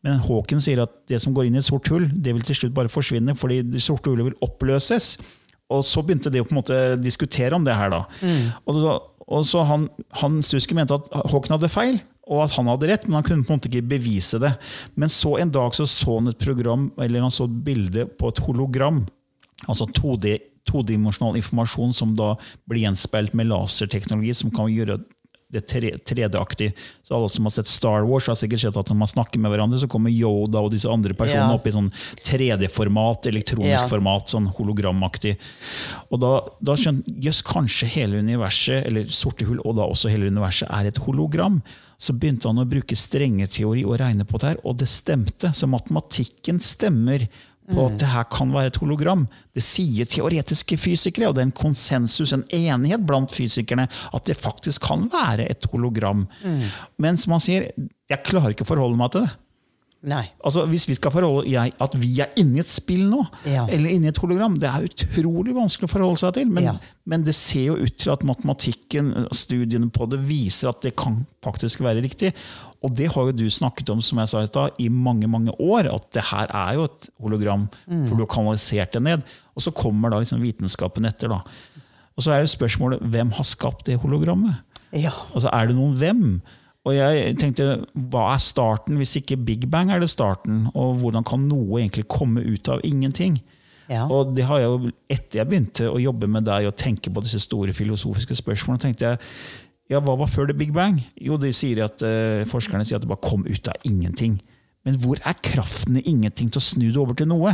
Men 0.05 0.21
Haaken 0.23 0.61
sier 0.63 0.83
at 0.85 0.93
det 1.09 1.19
som 1.25 1.33
går 1.35 1.49
inn 1.49 1.57
i 1.57 1.59
et 1.59 1.67
sort 1.67 1.89
hull, 1.91 2.05
det 2.13 2.35
vil 2.37 2.45
til 2.47 2.55
slutt 2.55 2.75
bare 2.77 2.93
forsvinne, 2.93 3.33
fordi 3.35 3.63
det 3.65 3.81
sorte 3.83 4.13
hullet 4.13 4.29
vil 4.29 4.37
oppløses. 4.45 5.17
Og 5.73 5.83
så 5.87 6.03
begynte 6.07 6.31
de 6.31 6.43
å 6.43 6.47
på 6.47 6.55
en 6.55 6.61
måte 6.61 6.81
diskutere 7.03 7.57
om 7.57 7.65
det 7.67 7.75
her. 7.75 7.91
da. 7.91 8.05
Og, 8.65 8.77
så, 8.79 8.97
og 9.27 9.47
så 9.49 9.65
han, 9.67 9.89
han 10.21 10.39
Stuske 10.47 10.77
mente 10.79 10.95
at 10.95 11.09
Hawking 11.33 11.57
hadde 11.57 11.73
feil, 11.73 11.99
og 12.27 12.43
at 12.43 12.57
han 12.59 12.71
hadde 12.71 12.91
rett, 12.91 13.07
men 13.07 13.21
han 13.21 13.27
kunne 13.27 13.47
på 13.47 13.55
en 13.55 13.61
måte 13.61 13.71
ikke 13.71 13.87
bevise 13.97 14.41
det. 14.43 14.53
Men 14.99 15.11
så 15.13 15.37
en 15.43 15.53
dag 15.55 15.75
så, 15.79 15.87
så 15.91 16.19
han 16.19 16.31
et 16.31 16.43
program, 16.43 16.89
eller 17.03 17.27
han 17.27 17.35
så 17.35 17.47
et 17.47 17.59
bilde 17.67 18.07
på 18.19 18.31
et 18.31 18.43
hologram. 18.47 19.05
Altså 19.67 19.87
2D, 19.91 20.37
todimensjonal 20.67 21.39
informasjon 21.39 21.95
som 21.95 22.15
da 22.19 22.33
blir 22.67 22.83
gjenspeilt 22.83 23.37
med 23.39 23.51
laserteknologi, 23.53 24.35
som 24.35 24.51
kan 24.55 24.71
gjøre 24.71 24.99
det 25.53 25.61
er 25.63 25.99
3D-aktig. 26.03 26.73
Så 27.07 27.15
Alle 27.15 27.29
som 27.31 27.45
har 27.47 27.53
sett 27.55 27.69
Star 27.71 28.03
Wars, 28.09 28.27
har 28.27 28.35
sikkert 28.35 28.65
sett 28.65 28.77
at 28.77 28.89
når 28.91 28.97
man 28.99 29.11
snakker 29.11 29.39
med 29.39 29.53
hverandre, 29.53 29.79
så 29.79 29.87
kommer 29.89 30.11
Yoda 30.11 30.59
og 30.59 30.73
disse 30.73 30.91
andre 30.91 31.15
personene 31.15 31.53
Ja. 31.53 31.55
opp 31.55 31.67
i 31.67 31.71
sånn 31.71 31.93
3D-format, 32.27 33.27
elektronisk 33.31 33.87
Ja. 33.87 33.89
format, 33.89 34.27
sånn 34.29 34.49
hologramaktig. 34.53 35.37
Og 36.11 36.21
da, 36.21 36.41
da 36.63 36.73
skjønte 36.75 37.05
jøss, 37.23 37.43
kanskje 37.47 37.87
hele 37.95 38.19
universet, 38.19 38.87
eller 38.87 39.05
sorte 39.07 39.47
hull, 39.47 39.61
og 39.65 39.77
da 39.77 39.83
også 39.87 40.11
hele 40.11 40.27
universet, 40.31 40.69
er 40.71 40.87
et 40.91 40.99
hologram. 41.07 41.63
Så 41.99 42.13
begynte 42.13 42.51
han 42.51 42.59
å 42.61 42.69
bruke 42.69 42.97
strengeteori 42.99 43.85
og 43.87 43.99
regne 44.03 44.27
på 44.27 44.39
det 44.41 44.49
her, 44.51 44.57
og 44.65 44.77
det 44.79 44.89
stemte. 44.89 45.55
Så 45.55 45.67
matematikken 45.71 46.59
stemmer 46.61 47.29
på 47.73 47.87
at 47.87 47.97
det 48.01 48.09
her 48.13 48.27
kan 48.31 48.53
være 48.55 48.71
et 48.73 48.77
hologram. 48.83 49.25
Det 49.55 49.63
sier 49.65 50.05
teoretiske 50.09 50.77
fysikere, 50.79 51.29
og 51.29 51.35
det 51.37 51.43
er 51.43 51.49
en 51.51 51.57
konsensus, 51.57 52.33
en 52.33 52.45
enighet 52.55 53.07
blant 53.07 53.33
fysikerne, 53.35 53.89
at 53.89 54.29
det 54.29 54.37
faktisk 54.39 54.87
kan 54.87 55.09
være 55.13 55.49
et 55.51 55.67
hologram. 55.73 56.27
Men 56.99 57.17
som 57.21 57.37
han 57.37 57.43
sier, 57.43 57.71
jeg 58.11 58.23
klarer 58.27 58.55
ikke 58.55 58.67
å 58.67 58.73
forholde 58.75 59.01
meg 59.01 59.11
til 59.15 59.27
det. 59.27 59.33
Nei. 60.07 60.23
Altså, 60.47 60.63
Hvis 60.71 60.85
vi 60.87 60.95
skal 60.95 61.11
forholde 61.11 61.49
jeg, 61.51 61.73
at 61.83 61.95
vi 61.99 62.13
er 62.23 62.29
inni 62.39 62.61
et 62.63 62.71
spill 62.71 63.09
nå, 63.11 63.25
Ja. 63.45 63.65
eller 63.67 63.91
inni 63.91 64.07
et 64.07 64.17
hologram, 64.23 64.55
det 64.59 64.69
er 64.71 64.85
utrolig 64.87 65.53
vanskelig 65.57 65.89
å 65.89 65.91
forholde 65.91 66.21
seg 66.21 66.35
til. 66.35 66.47
Men, 66.47 66.65
Ja. 66.65 66.75
men 67.05 67.25
det 67.25 67.35
ser 67.35 67.65
jo 67.67 67.75
ut 67.75 67.97
til 67.99 68.13
at 68.13 68.23
matematikken, 68.23 69.27
studiene 69.35 69.91
på 69.91 70.09
det, 70.09 70.21
viser 70.21 70.69
at 70.69 70.81
det 70.83 70.95
kan 70.97 71.27
faktisk 71.43 71.81
være 71.83 72.03
riktig. 72.05 72.33
Og 72.85 72.95
det 72.95 73.09
har 73.13 73.25
jo 73.27 73.33
du 73.33 73.47
snakket 73.51 73.91
om 73.91 74.01
som 74.01 74.19
jeg 74.19 74.29
sa 74.29 74.43
i 74.43 74.47
sted, 74.47 74.71
i 74.79 74.89
mange 74.89 75.27
mange 75.27 75.51
år, 75.59 75.93
at 75.93 76.09
det 76.13 76.23
her 76.31 76.47
er 76.55 76.75
jo 76.75 76.85
et 76.85 77.09
hologram. 77.21 77.69
Mm. 77.91 78.07
For 78.07 78.15
du 78.15 78.23
har 78.25 78.31
kanalisert 78.37 78.93
det 78.93 79.03
ned. 79.03 79.23
Og 79.57 79.63
så 79.63 79.73
kommer 79.75 80.11
da 80.11 80.19
liksom 80.21 80.41
vitenskapen 80.41 81.05
etter. 81.05 81.29
da. 81.29 81.41
Og 82.17 82.23
så 82.23 82.31
er 82.33 82.41
jo 82.47 82.47
spørsmålet 82.57 83.01
hvem 83.11 83.33
har 83.33 83.45
skapt 83.45 83.85
det 83.87 83.99
hologrammet? 84.01 84.55
Ja. 84.93 85.11
Altså, 85.35 85.51
Er 85.53 85.67
det 85.67 85.75
noen 85.77 85.97
hvem? 85.99 86.41
Og 86.87 86.95
jeg 86.95 87.35
tenkte, 87.41 87.67
Hva 88.13 88.31
er 88.35 88.43
starten, 88.43 88.99
hvis 89.01 89.17
ikke 89.21 89.39
Big 89.43 89.67
Bang 89.71 89.91
er 89.91 90.03
det 90.03 90.13
starten? 90.13 90.69
Og 90.75 91.01
hvordan 91.03 91.27
kan 91.27 91.47
noe 91.49 91.83
egentlig 91.83 92.07
komme 92.09 92.45
ut 92.47 92.71
av 92.71 92.85
ingenting? 92.87 93.41
Ja. 93.91 94.07
Og 94.11 94.35
det 94.35 94.47
har 94.47 94.63
jeg 94.63 94.73
jo, 94.73 94.91
Etter 95.11 95.41
jeg 95.41 95.51
begynte 95.51 95.91
å 95.91 96.01
jobbe 96.03 96.31
med 96.31 96.47
deg 96.47 96.67
og 96.67 96.77
tenke 96.79 97.13
på 97.13 97.23
disse 97.23 97.43
store 97.43 97.75
filosofiske 97.75 98.39
spørsmålene, 98.39 98.83
tenkte 98.83 99.13
jeg 99.13 99.23
ja, 99.87 100.01
hva 100.03 100.17
var 100.19 100.27
før 100.27 100.49
det 100.51 100.57
Big 100.59 100.73
Bang? 100.75 100.99
Jo, 101.23 101.37
de 101.39 101.53
sier 101.55 101.85
at, 101.85 102.03
eh, 102.03 102.43
Forskerne 102.51 102.83
sier 102.83 102.99
at 102.99 103.05
det 103.05 103.11
bare 103.11 103.23
kom 103.23 103.45
ut 103.47 103.69
av 103.71 103.85
ingenting. 103.87 104.41
Men 104.87 104.99
hvor 105.03 105.21
er 105.23 105.37
kraften 105.47 106.01
i 106.01 106.03
ingenting 106.11 106.51
til 106.51 106.59
å 106.59 106.67
snu 106.67 106.87
det 106.89 106.99
over 106.99 107.15
til 107.15 107.29
noe? 107.31 107.53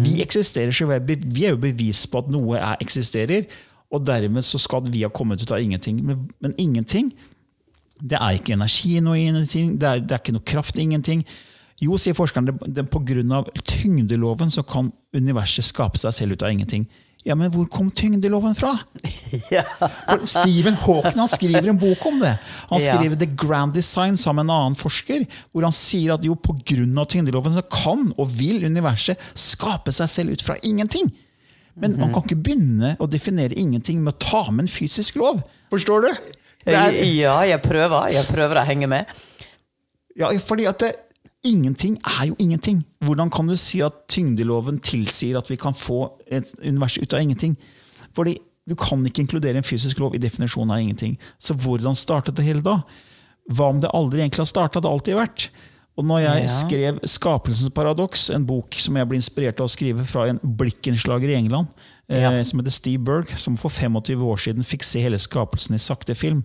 Vi 0.00 0.18
eksisterer, 0.24 0.72
så 0.72 0.88
vi 0.88 1.16
vi 1.20 1.44
er 1.44 1.54
jo 1.54 1.60
bevis 1.60 2.06
på 2.08 2.20
at 2.20 2.28
noe 2.32 2.56
er, 2.56 2.76
eksisterer. 2.80 3.44
Og 3.92 4.04
dermed 4.04 4.44
så 4.44 4.60
skal 4.60 4.88
vi 4.88 5.04
ha 5.04 5.12
kommet 5.12 5.40
ut 5.40 5.52
av 5.52 5.60
ingenting. 5.60 6.00
Men, 6.04 6.26
men 6.40 6.56
ingenting, 6.56 7.12
det 8.00 8.18
er 8.20 8.36
ikke 8.38 8.56
energi 8.56 8.96
i 8.98 9.00
ingenting, 9.00 9.76
det 9.80 9.88
er, 9.88 10.00
det 10.04 10.16
er 10.16 10.20
ikke 10.22 10.36
noe 10.36 10.46
kraft 10.46 10.76
i 10.78 10.84
ingenting. 10.84 11.24
Jo, 11.80 11.96
sier 12.00 12.16
forskeren, 12.16 12.46
det, 12.48 12.54
det, 12.76 12.86
på 12.92 13.02
grunn 13.04 13.32
av 13.36 13.48
tyngdeloven 13.68 14.52
så 14.52 14.64
kan 14.64 14.88
universet 15.16 15.64
skape 15.66 16.00
seg 16.00 16.14
selv 16.16 16.36
ut 16.36 16.44
av 16.46 16.52
ingenting. 16.54 16.86
Ja, 17.26 17.34
men 17.34 17.50
hvor 17.50 17.66
kom 17.72 17.88
tyngdeloven 17.90 18.54
fra? 18.56 18.76
Ja. 19.50 19.64
Stephen 20.24 20.76
Hawking 20.78 21.18
han 21.18 21.28
skriver 21.28 21.66
en 21.72 21.78
bok 21.80 22.04
om 22.06 22.20
det. 22.22 22.36
Han 22.70 22.80
Ja. 22.80 22.94
skriver 22.94 23.18
The 23.18 23.26
Grand 23.26 23.74
Design 23.74 24.16
sammen 24.16 24.46
med 24.46 24.52
en 24.54 24.56
annen 24.60 24.78
forsker, 24.78 25.26
hvor 25.52 25.66
han 25.66 25.74
sier 25.74 26.14
at 26.14 26.24
jo, 26.24 26.36
pga. 26.38 27.04
tyngdeloven 27.04 27.56
så 27.58 27.64
kan 27.66 28.12
og 28.16 28.30
vil 28.30 28.64
universet 28.64 29.18
skape 29.34 29.92
seg 29.92 30.08
selv 30.08 30.36
ut 30.36 30.42
fra 30.46 30.56
ingenting. 30.62 31.10
Men 31.76 31.98
man 32.00 32.12
kan 32.14 32.22
ikke 32.24 32.38
begynne 32.40 32.94
å 33.02 33.06
definere 33.10 33.52
ingenting 33.52 34.00
med 34.00 34.14
å 34.14 34.18
ta 34.22 34.50
med 34.50 34.64
en 34.64 34.72
fysisk 34.72 35.18
lov. 35.20 35.42
Forstår 35.68 36.06
du? 36.06 36.35
Er, 36.66 36.92
Ja, 37.16 37.40
jeg 37.46 37.62
prøver. 37.62 38.08
Jeg 38.12 38.24
prøver 38.26 38.60
å 38.60 38.66
henge 38.66 38.88
med. 38.90 39.06
ja, 40.18 40.30
fordi 40.38 40.66
at 40.66 40.78
det, 40.80 40.94
ingenting 41.44 41.96
er 42.04 42.26
jo 42.26 42.36
ingenting. 42.38 42.84
Hvordan 43.04 43.30
kan 43.30 43.46
du 43.46 43.54
si 43.56 43.80
at 43.84 44.06
tyngdeloven 44.08 44.80
tilsier 44.82 45.38
at 45.38 45.48
vi 45.50 45.56
kan 45.56 45.74
få 45.74 46.10
et 46.26 46.48
univers 46.64 46.98
ut 46.98 47.14
av 47.14 47.20
ingenting? 47.20 47.56
Fordi 48.16 48.36
du 48.68 48.74
kan 48.74 49.04
ikke 49.06 49.22
inkludere 49.22 49.56
en 49.60 49.62
fysisk 49.62 50.00
lov 50.02 50.14
i 50.16 50.18
definisjonen 50.18 50.72
av 50.74 50.80
ingenting. 50.82 51.16
Så 51.38 51.54
hvordan 51.54 51.94
startet 51.94 52.34
det 52.34 52.44
hele 52.44 52.62
da? 52.66 52.80
Hva 53.52 53.68
om 53.70 53.80
det 53.80 53.92
aldri 53.94 54.24
egentlig 54.24 54.42
har 54.42 54.50
starta? 54.50 54.80
Det 54.80 54.88
har 54.90 54.96
alltid 54.98 55.14
vært. 55.20 55.48
Og 55.96 56.04
når 56.04 56.18
jeg 56.20 56.40
Ja. 56.42 56.46
skrev 56.46 57.00
'Skapelsens 57.00 57.70
paradoks', 57.70 58.34
en 58.34 58.44
bok 58.44 58.74
som 58.74 58.96
jeg 58.96 59.08
ble 59.08 59.16
inspirert 59.16 59.60
av 59.60 59.66
å 59.66 59.70
skrive 59.70 60.04
fra 60.04 60.26
en 60.28 60.38
blikkenslager 60.40 61.28
i 61.30 61.34
England, 61.36 61.68
Ja. 62.08 62.30
eh, 62.32 62.42
som 62.46 62.60
heter 62.60 62.70
Steve 62.70 63.02
Berg, 63.02 63.32
som 63.38 63.56
for 63.58 63.72
25 63.72 64.22
år 64.22 64.36
siden 64.38 64.66
fikk 64.66 64.84
se 64.86 65.00
hele 65.02 65.18
skapelsen 65.18 65.74
i 65.74 65.82
sakte 65.82 66.14
film, 66.14 66.44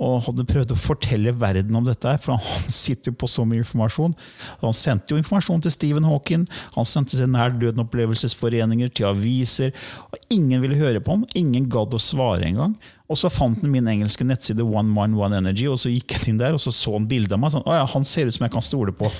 og 0.00 0.22
hadde 0.24 0.46
prøvd 0.48 0.72
å 0.72 0.78
fortelle 0.80 1.34
verden 1.36 1.76
om 1.76 1.84
dette, 1.84 2.16
for 2.24 2.38
han 2.38 2.72
sitter 2.82 3.12
jo 3.12 3.18
på 3.20 3.28
så 3.28 3.44
mye 3.44 3.60
informasjon. 3.60 4.16
Han 4.62 4.76
sendte 4.76 5.12
jo 5.12 5.20
informasjon 5.20 5.60
til 5.66 5.74
Stephen 5.74 6.08
Hawking, 6.08 6.48
han 6.74 6.88
sendte 6.88 7.18
til 7.20 7.28
nær 7.30 7.52
døden-opplevelsesforeninger, 7.60 8.88
til 8.96 9.10
aviser. 9.10 9.76
og 10.10 10.18
Ingen 10.32 10.64
ville 10.64 10.80
høre 10.80 11.04
på 11.04 11.18
ham, 11.18 11.28
ingen 11.36 11.68
gadd 11.68 11.94
å 11.94 12.00
svare 12.00 12.48
engang. 12.48 12.78
Og 13.04 13.18
så 13.20 13.28
fant 13.28 13.60
han 13.60 13.68
min 13.68 13.84
engelske 13.90 14.24
nettside 14.24 14.64
One 14.64 14.88
Mind 14.88 15.18
One 15.20 15.36
Energy, 15.36 15.66
og 15.68 15.76
så 15.76 15.90
gikk 15.92 16.14
han 16.16 16.30
inn 16.30 16.38
der 16.40 16.56
og 16.56 16.62
så 16.62 16.72
så 16.72 16.94
han 16.94 17.04
bilde 17.10 17.36
av 17.36 17.42
meg. 17.42 17.52
sånn, 17.52 17.66
å 17.68 17.74
ja, 17.76 17.84
Han 17.92 18.06
ser 18.08 18.30
ut 18.30 18.36
som 18.38 18.46
jeg 18.46 18.54
kan 18.54 18.64
stole 18.64 18.94
på. 18.96 19.10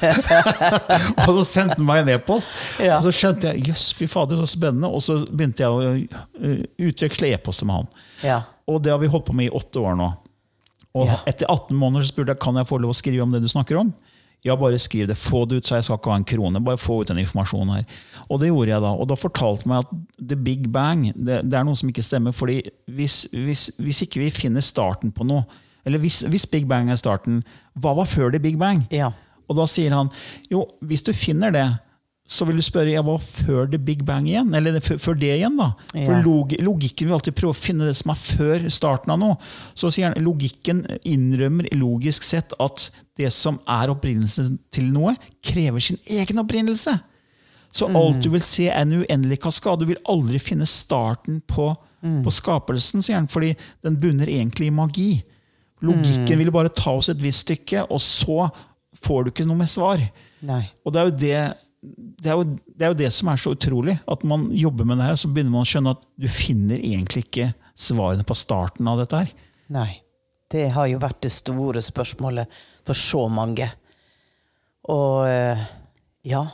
og 1.26 1.30
så 1.40 1.44
sendte 1.44 1.76
han 1.76 1.84
meg 1.84 2.00
en 2.04 2.14
e-post. 2.14 2.54
Ja. 2.80 2.96
Og 2.96 3.04
så 3.04 3.12
skjønte 3.12 3.52
jeg 3.52 3.68
jøss, 3.68 3.90
fy 3.98 4.08
fader, 4.08 4.40
så 4.40 4.48
spennende. 4.48 4.88
Og 4.88 5.04
så 5.04 5.18
begynte 5.28 5.66
jeg 5.66 5.68
å 5.68 5.82
uh, 6.00 6.64
utveksle 6.88 7.28
e-poster 7.36 7.68
med 7.68 7.82
han. 7.82 7.90
Ja. 8.24 8.38
Og 8.70 8.80
det 8.80 8.94
har 8.94 9.02
vi 9.02 9.10
holdt 9.12 9.28
på 9.28 9.36
med 9.36 9.50
i 9.50 9.54
åtte 9.60 9.84
år 9.84 10.00
nå. 10.00 10.08
Og 10.94 11.08
Ja. 11.10 11.18
etter 11.28 11.44
18 11.50 11.76
måneder 11.76 12.06
så 12.06 12.14
spurte 12.14 12.32
jeg 12.32 12.40
kan 12.40 12.56
jeg 12.56 12.70
få 12.70 12.80
lov 12.80 12.94
å 12.94 12.96
skrive 12.96 13.22
om 13.26 13.32
det 13.36 13.42
du 13.44 13.48
snakker 13.52 13.82
om. 13.82 13.92
Ja, 14.44 14.56
bare 14.60 14.78
skriv 14.78 15.06
det. 15.08 15.16
Få 15.16 15.46
det 15.48 15.56
ut, 15.56 15.66
så 15.66 15.78
jeg 15.78 15.86
skal 15.86 15.96
ikke 15.96 16.12
ha 16.12 16.20
en 16.20 16.26
krone. 16.28 16.60
Bare 16.64 16.80
få 16.80 17.00
ut 17.00 17.08
den 17.08 17.22
informasjonen 17.22 17.78
her. 17.78 17.84
Og 18.28 18.40
det 18.42 18.50
gjorde 18.50 18.74
jeg 18.74 18.84
da. 18.84 18.90
Og 18.92 19.08
da 19.08 19.16
fortalte 19.16 19.68
meg 19.70 19.86
at 19.86 19.94
the 20.20 20.36
big 20.36 20.68
bang, 20.72 21.06
det, 21.16 21.40
det 21.48 21.56
er 21.58 21.64
noe 21.64 21.78
som 21.78 21.88
ikke 21.88 22.04
stemmer. 22.04 22.32
fordi 22.36 22.60
hvis, 22.84 23.24
hvis, 23.32 23.70
hvis 23.78 24.02
ikke 24.04 24.20
vi 24.20 24.30
finner 24.30 24.60
starten 24.60 25.14
på 25.16 25.24
noe, 25.24 25.46
eller 25.84 26.00
hvis, 26.00 26.20
hvis 26.28 26.46
big 26.46 26.68
bang 26.68 26.90
er 26.90 27.00
starten, 27.00 27.42
hva 27.72 27.94
var 27.96 28.08
før 28.08 28.30
the 28.30 28.40
big 28.40 28.58
bang? 28.60 28.84
Ja. 28.92 29.10
Og 29.48 29.56
da 29.56 29.66
sier 29.68 29.92
han 29.96 30.12
jo, 30.52 30.66
hvis 30.80 31.04
du 31.04 31.12
finner 31.16 31.52
det, 31.52 31.66
så 32.26 32.46
vil 32.48 32.56
du 32.56 32.62
spørre 32.64 33.02
hva 33.04 33.14
før 33.20 33.66
the 33.70 33.78
big 33.78 34.04
bang 34.08 34.24
igjen? 34.30 34.54
Eller 34.56 34.78
før 34.80 35.16
det 35.18 35.28
igjen, 35.36 35.58
da? 35.60 35.72
For 35.92 36.12
Ja. 36.14 36.20
log, 36.24 36.54
logikken 36.64 37.06
vil 37.06 37.14
alltid 37.18 37.34
prøve 37.36 37.52
å 37.52 37.58
finne 37.58 37.84
det 37.84 37.96
som 37.98 38.10
er 38.14 38.20
før 38.20 38.68
starten 38.72 39.12
av 39.12 39.18
noe. 39.20 39.36
Så 39.76 39.90
sier 39.92 40.08
han 40.08 40.24
logikken 40.24 40.86
innrømmer 41.04 41.68
logisk 41.76 42.22
sett 42.24 42.54
at 42.58 42.88
det 43.20 43.30
som 43.32 43.60
er 43.68 43.92
opprinnelsen 43.92 44.58
til 44.72 44.84
noe, 44.92 45.16
krever 45.42 45.80
sin 45.84 45.98
egen 46.06 46.40
opprinnelse. 46.40 46.96
Så 47.74 47.88
alt 47.94 48.22
du 48.22 48.30
vil 48.30 48.40
se, 48.40 48.68
er 48.70 48.80
en 48.86 49.02
uendelig 49.04 49.40
kaskade. 49.42 49.80
Du 49.80 49.86
vil 49.86 50.00
aldri 50.08 50.38
finne 50.38 50.66
starten 50.66 51.42
på, 51.46 51.72
på 52.24 52.30
skapelsen, 52.32 53.02
sier 53.02 53.16
han, 53.16 53.26
fordi 53.28 53.54
den 53.82 53.96
bunner 54.00 54.26
egentlig 54.30 54.68
i 54.68 54.70
magi. 54.70 55.24
Logikken 55.82 56.38
vil 56.38 56.50
bare 56.54 56.68
ta 56.72 56.92
oss 56.96 57.08
et 57.12 57.20
visst 57.20 57.44
stykke, 57.44 57.84
og 57.90 58.00
så 58.00 58.48
får 59.04 59.24
du 59.24 59.30
ikke 59.30 59.46
noe 59.46 59.58
med 59.58 59.68
svar. 59.68 60.00
Nei. 60.40 60.62
Og 60.86 60.92
det 60.94 61.00
er 61.00 61.10
jo 61.10 61.16
det 61.18 61.42
det 61.84 62.30
er, 62.30 62.38
jo, 62.38 62.56
det 62.66 62.86
er 62.86 62.92
jo 62.92 62.98
det 63.02 63.10
som 63.12 63.28
er 63.30 63.40
så 63.40 63.52
utrolig. 63.54 63.98
At 64.10 64.24
man 64.26 64.48
jobber 64.56 64.88
med 64.88 64.98
det 65.00 65.08
her, 65.08 65.16
og 65.16 65.22
så 65.22 65.30
begynner 65.30 65.54
man 65.54 65.66
å 65.66 65.68
skjønne 65.68 65.94
at 65.96 66.02
du 66.20 66.26
finner 66.30 66.80
egentlig 66.80 67.26
ikke 67.26 67.52
svarene 67.74 68.26
på 68.26 68.36
starten 68.38 68.88
av 68.90 69.02
dette 69.02 69.22
her. 69.22 69.32
Nei. 69.74 69.90
Det 70.54 70.68
har 70.76 70.86
jo 70.86 71.00
vært 71.02 71.22
det 71.24 71.32
store 71.34 71.80
spørsmålet 71.82 72.60
for 72.86 72.98
så 72.98 73.24
mange. 73.32 73.66
Og 74.92 75.24
eh, 75.26 75.64
ja. 76.28 76.44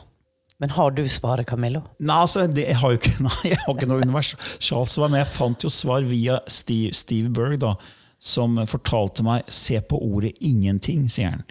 Men 0.61 0.73
har 0.75 0.93
du 0.95 1.03
svaret, 1.09 1.47
Camillo? 1.49 1.83
Nei, 1.99 2.19
altså, 2.23 2.45
det, 2.47 2.67
jeg 2.69 2.79
har 2.81 2.93
jo 2.93 3.01
ikke, 3.01 3.15
nei, 3.27 3.37
jeg 3.49 3.59
har 3.63 3.75
ikke 3.75 3.89
noe 3.89 4.05
universalsvar, 4.05 5.11
men 5.11 5.23
jeg 5.23 5.33
fant 5.33 5.65
jo 5.65 5.73
svar 5.73 6.05
via 6.07 6.39
Steve, 6.49 6.93
Steve 6.97 7.31
Berg, 7.33 7.59
da, 7.63 7.75
som 8.21 8.59
fortalte 8.69 9.25
meg 9.25 9.49
se 9.49 9.79
på 9.81 9.97
ordet 9.97 10.35
'ingenting', 10.39 11.07
sier 11.09 11.33
han. 11.33 11.45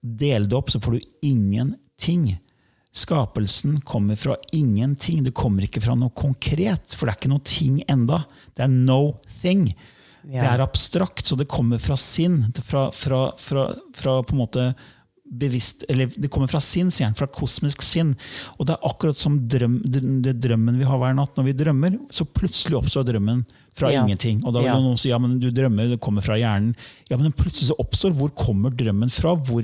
Del 0.00 0.48
det 0.48 0.56
opp, 0.56 0.72
så 0.72 0.80
får 0.80 0.96
du 0.96 1.10
ingenting. 1.28 2.38
Skapelsen 2.92 3.80
kommer 3.86 4.16
fra 4.18 4.34
ingenting. 4.52 5.22
Det 5.24 5.34
kommer 5.34 5.62
ikke 5.66 5.82
fra 5.84 5.94
noe 5.94 6.10
konkret, 6.16 6.94
for 6.96 7.06
det 7.06 7.14
er 7.14 7.20
ikke 7.20 7.32
noe 7.32 7.46
ting 7.46 7.80
enda. 7.88 8.24
Det 8.56 8.64
er 8.66 8.72
no 8.72 9.00
thing. 9.40 9.68
Det 10.26 10.42
er 10.44 10.60
abstrakt, 10.60 11.22
så 11.24 11.36
det 11.38 11.48
kommer 11.48 11.78
fra 11.80 11.96
sinn. 11.96 12.42
Fra, 12.66 12.88
fra, 12.92 13.28
fra, 13.38 13.68
fra 13.96 14.18
på 14.26 14.34
en 14.34 14.42
måte 14.42 14.66
bevisst, 15.30 15.84
eller 15.88 16.10
Det 16.10 16.26
kommer 16.28 16.50
fra 16.50 16.58
sinn, 16.58 16.90
sier 16.90 17.06
han. 17.06 17.14
Fra 17.14 17.28
kosmisk 17.30 17.84
sinn. 17.86 18.16
Og 18.58 18.66
det 18.66 18.74
er 18.74 18.88
akkurat 18.90 19.16
som 19.16 19.36
drøm, 19.48 19.76
det, 19.86 20.02
det 20.26 20.34
drømmen 20.42 20.80
vi 20.80 20.88
har 20.88 20.98
hver 20.98 21.14
natt. 21.14 21.36
Når 21.38 21.46
vi 21.46 21.54
drømmer, 21.62 21.96
så 22.10 22.26
plutselig 22.26 22.80
oppstår 22.80 23.06
drømmen 23.12 23.44
fra 23.78 23.92
Ja. 23.94 24.02
ingenting. 24.02 24.42
Og 24.44 24.52
da 24.52 24.58
vil 24.64 24.66
Ja. 24.72 24.80
noen 24.82 24.98
si 24.98 25.08
ja, 25.08 25.18
men 25.18 25.38
du 25.38 25.52
drømmer, 25.54 25.88
det 25.94 26.00
kommer 26.02 26.20
fra 26.26 26.34
hjernen. 26.34 26.74
Ja, 27.08 27.16
men 27.16 27.30
plutselig 27.32 27.70
så 27.70 27.78
oppstår 27.78 28.10
Hvor 28.18 28.34
kommer 28.34 28.70
drømmen 28.74 29.08
fra? 29.14 29.36
Hvor, 29.36 29.62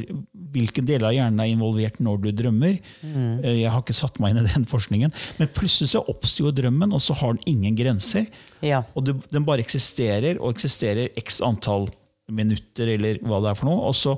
hvilke 0.56 0.84
deler 0.86 1.10
av 1.10 1.14
hjernen 1.16 1.42
er 1.44 1.52
involvert 1.52 2.00
når 2.02 2.22
du 2.24 2.30
drømmer? 2.40 2.78
Mm. 3.02 3.44
Eh, 3.44 3.58
Jeg 3.60 3.74
har 3.74 3.84
ikke 3.84 3.98
satt 4.00 4.18
meg 4.22 4.32
inn 4.32 4.40
i 4.42 4.48
den 4.48 4.64
forskningen. 4.68 5.12
Men 5.38 5.52
plutselig 5.56 5.92
så 5.92 6.02
oppstår 6.08 6.56
drømmen, 6.56 6.96
og 6.96 7.04
så 7.04 7.14
har 7.20 7.36
den 7.36 7.44
ingen 7.52 7.76
grenser. 7.78 8.26
Ja. 8.64 8.82
Og 8.96 9.04
det, 9.06 9.18
den 9.34 9.44
bare 9.46 9.64
eksisterer, 9.64 10.40
og 10.40 10.56
eksisterer 10.56 11.12
x 11.20 11.42
antall 11.44 11.90
minutter, 12.32 12.88
eller 12.96 13.20
hva 13.22 13.38
det 13.44 13.52
er 13.52 13.60
for 13.60 13.68
noe. 13.70 13.86
Og 13.92 13.94
så 13.94 14.16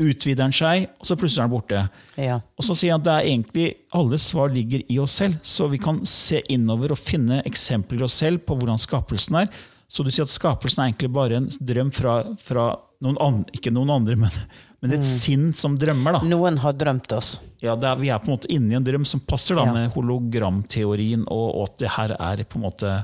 utvider 0.00 0.46
den 0.46 0.54
seg, 0.56 0.86
og 0.96 1.08
så 1.08 1.16
plutselig 1.18 1.42
er 1.42 1.48
den 1.48 1.52
borte. 1.52 1.80
Ja. 2.20 2.38
Og 2.56 2.64
så 2.64 2.76
sier 2.78 2.92
jeg 2.94 3.00
at 3.00 3.06
det 3.08 3.16
er 3.16 3.26
egentlig 3.32 3.66
alle 3.96 4.20
svar 4.22 4.52
ligger 4.54 4.84
i 4.88 4.96
oss 5.02 5.18
selv, 5.20 5.36
så 5.44 5.68
vi 5.68 5.80
kan 5.82 6.00
se 6.08 6.40
innover 6.52 6.94
og 6.94 7.00
finne 7.00 7.42
eksempler 7.48 8.00
i 8.00 8.06
oss 8.08 8.16
selv 8.22 8.44
på 8.48 8.56
hvordan 8.56 8.80
skapelsen 8.80 9.42
er. 9.42 9.50
Så 9.90 10.06
du 10.06 10.12
sier 10.14 10.24
at 10.24 10.32
skapelsen 10.32 10.84
er 10.84 10.92
egentlig 10.92 11.10
bare 11.12 11.40
en 11.40 11.50
drøm 11.50 11.90
fra, 11.92 12.20
fra 12.40 12.70
noen 13.04 13.18
andre, 13.20 13.56
ikke 13.58 13.72
noen 13.74 13.90
andre, 13.92 14.16
men, 14.22 14.42
men 14.80 14.92
et 14.96 15.04
sinn 15.04 15.50
som 15.52 15.74
drømmer. 15.78 16.12
da. 16.18 16.20
Noen 16.30 16.56
har 16.62 16.72
drømt 16.72 17.12
oss. 17.12 17.34
Ja, 17.60 17.74
er, 17.76 17.96
Vi 18.00 18.08
er 18.08 18.18
på 18.22 18.30
en 18.30 18.36
måte 18.38 18.48
inne 18.52 18.72
i 18.72 18.76
en 18.78 18.84
drøm 18.86 19.04
som 19.06 19.20
passer 19.20 19.54
da 19.58 19.66
Ja. 19.66 19.72
med 19.74 19.90
hologramteorien, 19.92 21.26
og, 21.28 21.48
og 21.56 21.66
at 21.68 21.78
det 21.82 21.90
her 21.96 22.14
er 22.18 22.44
på 22.44 22.56
en 22.60 22.64
måte 22.64 22.94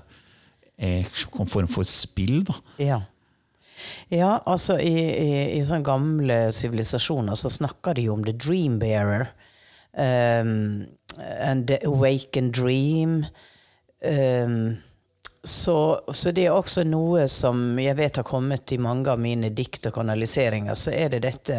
eh, 0.79 1.05
en 1.05 1.47
form 1.53 1.69
for 1.69 1.85
spill. 1.85 2.43
da. 2.49 2.55
Ja. 2.79 3.01
Ja, 4.09 4.39
altså 4.49 4.79
i, 4.81 4.95
i, 4.97 5.59
i 5.59 5.65
sånne 5.69 5.85
gamle 5.85 6.37
sivilisasjoner 6.57 7.37
så 7.37 7.51
snakker 7.53 7.95
de 7.95 8.07
jo 8.09 8.15
om 8.17 8.25
the 8.25 8.33
dream 8.33 8.79
bearer. 8.81 9.29
Um, 9.93 10.87
and 11.19 11.67
the 11.69 11.79
awakened 11.87 12.53
dream. 12.57 13.27
Um, 14.05 14.79
så, 15.46 16.00
så 16.12 16.30
det 16.35 16.46
er 16.46 16.54
også 16.54 16.82
noe 16.82 17.28
som 17.30 17.78
jeg 17.78 17.94
vet 17.98 18.18
har 18.18 18.26
kommet 18.26 18.72
i 18.74 18.80
mange 18.82 19.12
av 19.12 19.20
mine 19.22 19.52
dikt 19.54 19.87
og 19.87 19.94
kanaliseringer. 19.94 20.74
Så 20.74 20.90
er 20.90 21.12
det 21.14 21.22
dette 21.22 21.59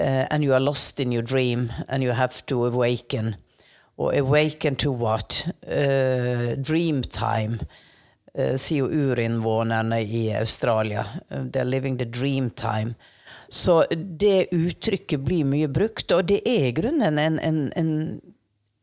uh, 0.00 0.24
And 0.30 0.44
you 0.44 0.54
are 0.56 0.60
lost 0.60 1.00
in 1.00 1.12
your 1.12 1.22
dream, 1.22 1.72
and 1.88 2.02
you 2.02 2.12
have 2.12 2.46
to 2.46 2.64
awaken. 2.64 3.34
Og 3.98 4.16
awaken 4.16 4.76
to 4.76 4.92
what? 4.92 5.44
Uh, 5.62 6.56
dreamtime 6.56 7.60
uh, 8.38 8.56
sier 8.56 8.86
jo 8.86 8.88
urinnvånerne 8.88 10.00
i 10.00 10.30
Australia. 10.36 11.04
Eh, 11.28 11.44
They're 11.52 11.68
living 11.68 11.98
the 11.98 12.08
dreamtime. 12.08 12.94
Så 13.48 13.84
det 13.92 14.48
uttrykket 14.52 15.20
blir 15.20 15.44
mye 15.44 15.68
brukt, 15.68 16.10
og 16.12 16.26
det 16.32 16.40
er 16.48 16.70
i 16.70 16.74
grunnen 16.74 17.20
en, 17.20 17.38
en, 17.38 17.60
en, 17.76 17.94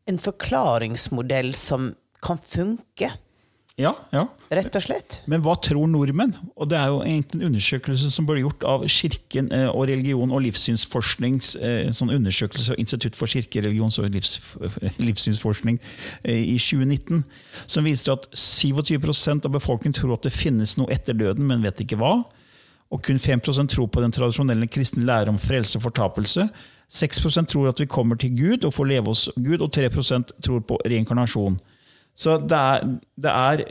en 0.07 0.21
forklaringsmodell 0.21 1.51
som 1.57 1.95
kan 2.23 2.39
funke, 2.39 3.09
Ja, 3.81 3.95
ja. 4.13 4.27
rett 4.53 4.75
og 4.77 4.83
slett. 4.85 5.15
Men 5.25 5.41
hva 5.41 5.55
tror 5.57 5.87
nordmenn? 5.89 6.35
Og 6.53 6.67
Det 6.69 6.77
er 6.77 6.91
jo 6.91 6.99
egentlig 7.01 7.39
en 7.39 7.47
undersøkelse 7.47 8.11
som 8.13 8.27
ble 8.29 8.43
gjort 8.43 8.61
av 8.69 8.83
Kirken 8.85 9.49
eh, 9.49 9.65
og 9.65 9.87
religion 9.89 10.29
og 10.29 10.43
livssynsforsknings 10.45 11.55
eh, 11.57 11.89
sånn 11.89 12.13
undersøkelse 12.13 12.75
av 12.75 12.83
Institutt 12.83 13.17
for 13.17 13.25
kirke-, 13.25 13.63
religions- 13.65 13.97
og 13.97 14.13
livs, 14.13 14.35
livssynsforskning 15.01 15.81
eh, 16.21 16.53
i 16.53 16.59
2019, 16.61 17.25
som 17.65 17.89
viser 17.89 18.13
at 18.13 18.29
27% 18.37 19.49
av 19.49 19.57
befolkningen 19.57 19.97
tror 19.97 20.19
at 20.19 20.29
det 20.29 20.35
finnes 20.37 20.77
noe 20.77 20.93
etter 20.93 21.17
døden, 21.17 21.49
men 21.49 21.65
vet 21.65 21.81
ikke 21.81 21.97
hva. 21.97 22.19
Og 22.93 23.01
kun 23.01 23.17
5% 23.17 23.73
tror 23.73 23.89
på 23.89 24.05
den 24.05 24.13
tradisjonelle 24.13 24.69
kristne 24.69 25.07
lære 25.09 25.33
om 25.33 25.41
frelse 25.41 25.79
og 25.79 25.87
fortapelse. 25.89 26.45
6% 26.93 27.49
tror 27.49 27.73
at 27.73 27.81
vi 27.81 27.89
kommer 27.89 28.21
til 28.21 28.37
Gud 28.37 28.69
og 28.69 28.77
får 28.77 28.91
leve 28.91 29.09
hos 29.09 29.31
Gud, 29.33 29.65
og 29.65 29.73
3% 29.73 30.37
tror 30.45 30.61
på 30.61 30.77
reinkarnasjon. 30.85 31.57
Så 32.15 32.37
det 32.45 32.57
er, 32.57 32.87
det 33.17 33.33
er, 33.33 33.63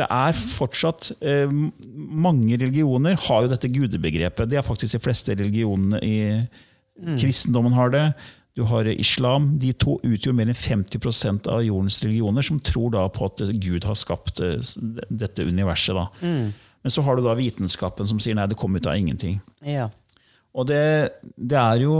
det 0.00 0.06
er 0.06 0.36
fortsatt 0.38 1.10
eh, 1.18 1.50
Mange 1.50 2.58
religioner 2.60 3.18
har 3.26 3.44
jo 3.44 3.50
dette 3.50 3.70
gudebegrepet. 3.72 4.50
Det 4.50 4.60
er 4.60 4.66
faktisk 4.66 4.96
de 4.96 5.02
fleste 5.02 5.34
religionene 5.34 6.02
i 6.06 6.18
Kristendommen 7.00 7.72
har 7.72 7.90
det. 7.94 8.04
Du 8.58 8.62
har 8.68 8.84
islam. 8.92 9.54
De 9.58 9.72
to 9.72 9.96
utgjør 10.04 10.34
mer 10.36 10.50
enn 10.52 10.58
50% 10.58 11.48
av 11.48 11.62
jordens 11.64 12.00
religioner, 12.04 12.44
som 12.44 12.58
tror 12.60 12.92
da 12.92 13.06
på 13.08 13.28
at 13.30 13.40
Gud 13.62 13.86
har 13.88 13.96
skapt 13.96 14.42
eh, 14.44 14.58
dette 15.08 15.46
universet. 15.46 15.96
Da. 15.96 16.08
Men 16.80 16.94
så 16.94 17.04
har 17.06 17.16
du 17.16 17.24
da 17.24 17.36
vitenskapen 17.38 18.08
som 18.08 18.20
sier 18.22 18.36
nei, 18.36 18.48
det 18.50 18.58
kom 18.60 18.76
ut 18.76 18.88
av 18.88 18.98
ingenting. 18.98 19.38
Ja. 19.64 19.88
Og 20.56 20.66
det, 20.68 20.82
det 21.36 21.58
er 21.60 21.84
jo 21.84 21.94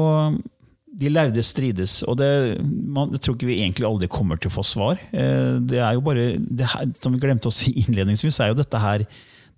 De 0.98 1.08
lærde 1.12 1.42
strides, 1.46 2.00
og 2.02 2.16
det, 2.18 2.28
man, 2.66 3.12
jeg 3.14 3.22
tror 3.22 3.36
ikke 3.36 3.46
vi 3.46 3.60
egentlig 3.62 3.86
aldri 3.86 4.08
kommer 4.10 4.40
til 4.40 4.50
å 4.50 4.56
få 4.56 4.64
svar. 4.66 4.98
Eh, 5.14 5.58
Det 5.62 5.78
er 5.78 5.94
jo 5.94 6.02
bare, 6.02 6.24
det 6.38 6.66
her, 6.66 6.88
Som 7.00 7.14
vi 7.14 7.20
glemte 7.22 7.46
å 7.46 7.54
si 7.54 7.70
innledningsvis, 7.84 8.40
er 8.42 8.50
jo 8.50 8.58
dette 8.58 8.80
her 8.82 9.04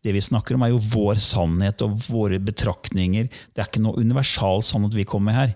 det 0.03 0.13
vi 0.17 0.21
snakker 0.21 0.57
om, 0.59 0.65
er 0.67 0.73
jo 0.75 0.81
vår 0.83 1.21
sannhet 1.23 1.81
og 1.87 1.95
våre 2.11 2.41
betraktninger. 2.43 3.29
Det 3.55 3.63
er 3.63 3.69
ikke 3.71 3.85
noe 3.85 4.01
universal 4.03 4.61
sannhet 4.67 4.97
vi 4.99 5.05
kommer 5.07 5.31
med 5.31 5.39
her. 5.39 5.53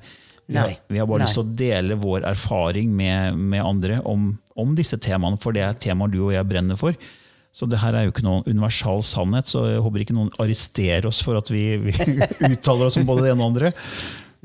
Vi 0.46 0.54
har, 0.62 0.76
vi 0.86 1.00
har 1.02 1.08
bare 1.10 1.24
lyst 1.24 1.34
til 1.34 1.42
å 1.42 1.54
dele 1.58 1.96
vår 1.98 2.22
erfaring 2.30 2.92
med, 2.94 3.34
med 3.36 3.64
andre 3.66 3.96
om, 4.06 4.28
om 4.54 4.74
disse 4.78 4.94
temaene, 5.02 5.36
for 5.42 5.50
det 5.56 5.64
er 5.66 5.74
temaer 5.82 6.12
du 6.12 6.20
og 6.28 6.30
jeg 6.36 6.46
brenner 6.46 6.78
for. 6.78 6.94
Så 7.56 7.66
det 7.66 7.80
her 7.82 7.96
er 7.98 8.04
jo 8.06 8.12
ikke 8.12 8.22
noen 8.22 8.46
universal 8.46 9.02
sannhet, 9.02 9.50
så 9.50 9.64
jeg 9.72 9.82
håper 9.82 10.04
ikke 10.04 10.14
noen 10.14 10.30
arresterer 10.38 11.08
oss 11.10 11.18
for 11.26 11.40
at 11.40 11.50
vi, 11.50 11.64
vi 11.88 11.96
uttaler 12.52 12.86
oss 12.86 13.00
om 13.00 13.08
både 13.08 13.26
det 13.26 13.32
ene 13.34 13.42
og 13.42 13.50
andre. 13.56 13.72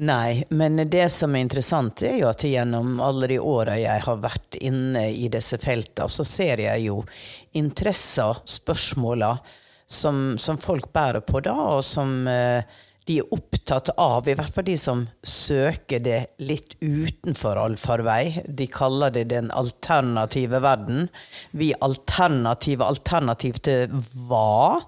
Nei, 0.02 0.44
men 0.50 0.82
det 0.90 1.10
som 1.14 1.36
er 1.36 1.44
interessant, 1.46 2.02
er 2.02 2.16
jo 2.24 2.30
at 2.32 2.42
gjennom 2.42 2.96
alle 3.06 3.28
de 3.30 3.38
åra 3.38 3.76
jeg 3.78 4.02
har 4.02 4.22
vært 4.24 4.58
inne 4.58 5.04
i 5.14 5.28
disse 5.30 5.60
feltene, 5.62 6.10
så 6.10 6.26
ser 6.26 6.64
jeg 6.64 6.88
jo 6.88 7.04
interesser, 7.60 8.40
spørsmåla, 8.50 9.36
som, 9.86 10.40
som 10.42 10.58
folk 10.58 10.90
bærer 10.96 11.22
på 11.22 11.44
da, 11.46 11.54
og 11.76 11.84
som 11.86 12.26
eh, 12.32 12.66
de 13.06 13.20
er 13.22 13.30
opptatt 13.36 13.92
av, 14.00 14.26
i 14.26 14.34
hvert 14.40 14.56
fall 14.56 14.66
de 14.72 14.80
som 14.80 15.06
søker 15.22 16.02
det 16.02 16.20
litt 16.42 16.74
utenfor 16.82 17.62
allfarvei. 17.62 18.42
De 18.48 18.66
kaller 18.74 19.14
det 19.14 19.28
den 19.36 19.54
alternative 19.54 20.64
verden. 20.66 21.10
Vi 21.54 21.74
er 21.76 21.82
alternative. 21.86 22.90
Alternativ 22.90 23.62
til 23.66 24.02
hva? 24.30 24.82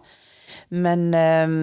Men, 0.73 1.11
eh, 1.13 1.57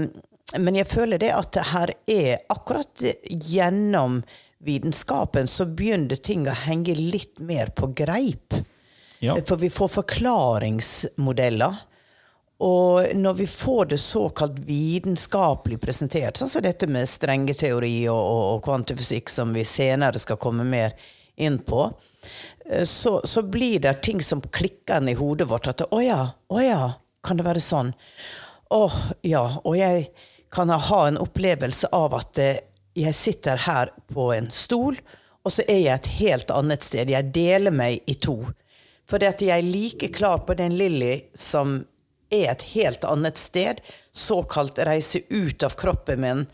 men 0.59 0.79
jeg 0.81 0.89
føler 0.91 1.21
det 1.23 1.31
at 1.35 1.53
det 1.55 1.67
her 1.71 1.93
er 2.11 2.39
akkurat 2.51 3.05
gjennom 3.31 4.23
vitenskapen 4.61 5.49
så 5.49 5.67
begynner 5.67 6.17
ting 6.21 6.49
å 6.49 6.57
henge 6.67 6.95
litt 6.99 7.39
mer 7.41 7.71
på 7.77 7.93
greip. 7.97 8.57
Ja. 9.21 9.37
For 9.47 9.61
vi 9.61 9.71
får 9.73 9.89
forklaringsmodeller. 9.95 11.87
Og 12.61 13.15
når 13.17 13.39
vi 13.39 13.47
får 13.49 13.87
det 13.93 13.99
såkalt 14.05 14.59
vitenskapelig 14.69 15.79
presentert, 15.81 16.37
sånn 16.37 16.51
som 16.53 16.65
dette 16.65 16.89
med 16.93 17.09
strengeteori 17.09 17.95
og, 18.13 18.21
og, 18.21 18.43
og 18.55 18.65
kvantifysikk, 18.67 19.33
som 19.33 19.55
vi 19.57 19.65
senere 19.65 20.21
skal 20.21 20.37
komme 20.41 20.67
mer 20.69 20.93
inn 21.41 21.57
på, 21.65 21.87
eh, 22.69 22.85
så, 22.85 23.21
så 23.25 23.43
blir 23.49 23.81
det 23.81 23.95
ting 24.05 24.21
som 24.25 24.45
klikker 24.45 25.09
i 25.09 25.17
hodet 25.17 25.49
vårt. 25.49 25.71
At 25.73 25.87
å 25.89 26.03
ja, 26.05 26.21
å 26.53 26.61
ja, 26.61 26.83
kan 27.25 27.41
det 27.41 27.49
være 27.49 27.65
sånn? 27.65 27.95
Å 28.77 28.83
ja. 29.25 29.47
Og 29.65 29.81
jeg 29.81 30.11
kan 30.51 30.71
jeg 30.73 30.87
ha 30.91 31.01
en 31.09 31.21
opplevelse 31.21 31.91
av 31.95 32.15
at 32.19 32.39
eh, 32.39 32.63
jeg 32.99 33.15
sitter 33.15 33.61
her 33.67 33.93
på 34.11 34.33
en 34.35 34.51
stol, 34.51 34.99
og 35.45 35.55
så 35.55 35.65
er 35.69 35.79
jeg 35.85 35.95
et 35.95 36.11
helt 36.21 36.51
annet 36.53 36.85
sted. 36.85 37.11
Jeg 37.11 37.31
deler 37.35 37.73
meg 37.73 38.03
i 38.11 38.17
to. 38.21 38.43
For 39.09 39.23
at 39.27 39.43
jeg 39.43 39.57
er 39.57 39.67
like 39.67 40.11
klar 40.15 40.45
på 40.47 40.55
den 40.59 40.77
Lilly 40.79 41.17
som 41.35 41.81
er 42.31 42.53
et 42.53 42.67
helt 42.75 43.05
annet 43.09 43.39
sted, 43.41 43.81
såkalt 44.13 44.79
reise 44.87 45.23
ut 45.31 45.63
av 45.67 45.75
kroppen 45.79 46.23
min, 46.23 46.45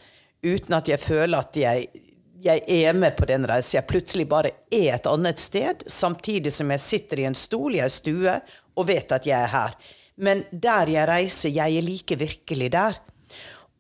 uten 0.45 0.77
at 0.77 0.89
jeg 0.89 1.03
føler 1.03 1.41
at 1.41 1.59
jeg, 1.59 1.89
jeg 2.41 2.63
er 2.69 2.97
med 2.97 3.17
på 3.19 3.29
den 3.29 3.45
reisen. 3.49 3.81
Jeg 3.81 3.89
plutselig 3.91 4.29
bare 4.31 4.55
er 4.71 4.95
et 4.95 5.11
annet 5.11 5.41
sted, 5.43 5.85
samtidig 5.91 6.53
som 6.55 6.71
jeg 6.73 6.85
sitter 6.85 7.21
i 7.21 7.29
en 7.29 7.37
stol 7.37 7.77
i 7.77 7.85
en 7.85 7.93
stue 7.93 8.39
og 8.77 8.89
vet 8.89 9.13
at 9.13 9.29
jeg 9.29 9.37
er 9.37 9.53
her. 9.53 9.77
Men 10.17 10.45
der 10.53 10.89
jeg 10.95 11.09
reiser, 11.11 11.53
jeg 11.53 11.77
er 11.77 11.85
like 11.85 12.17
virkelig 12.17 12.71
der. 12.73 12.97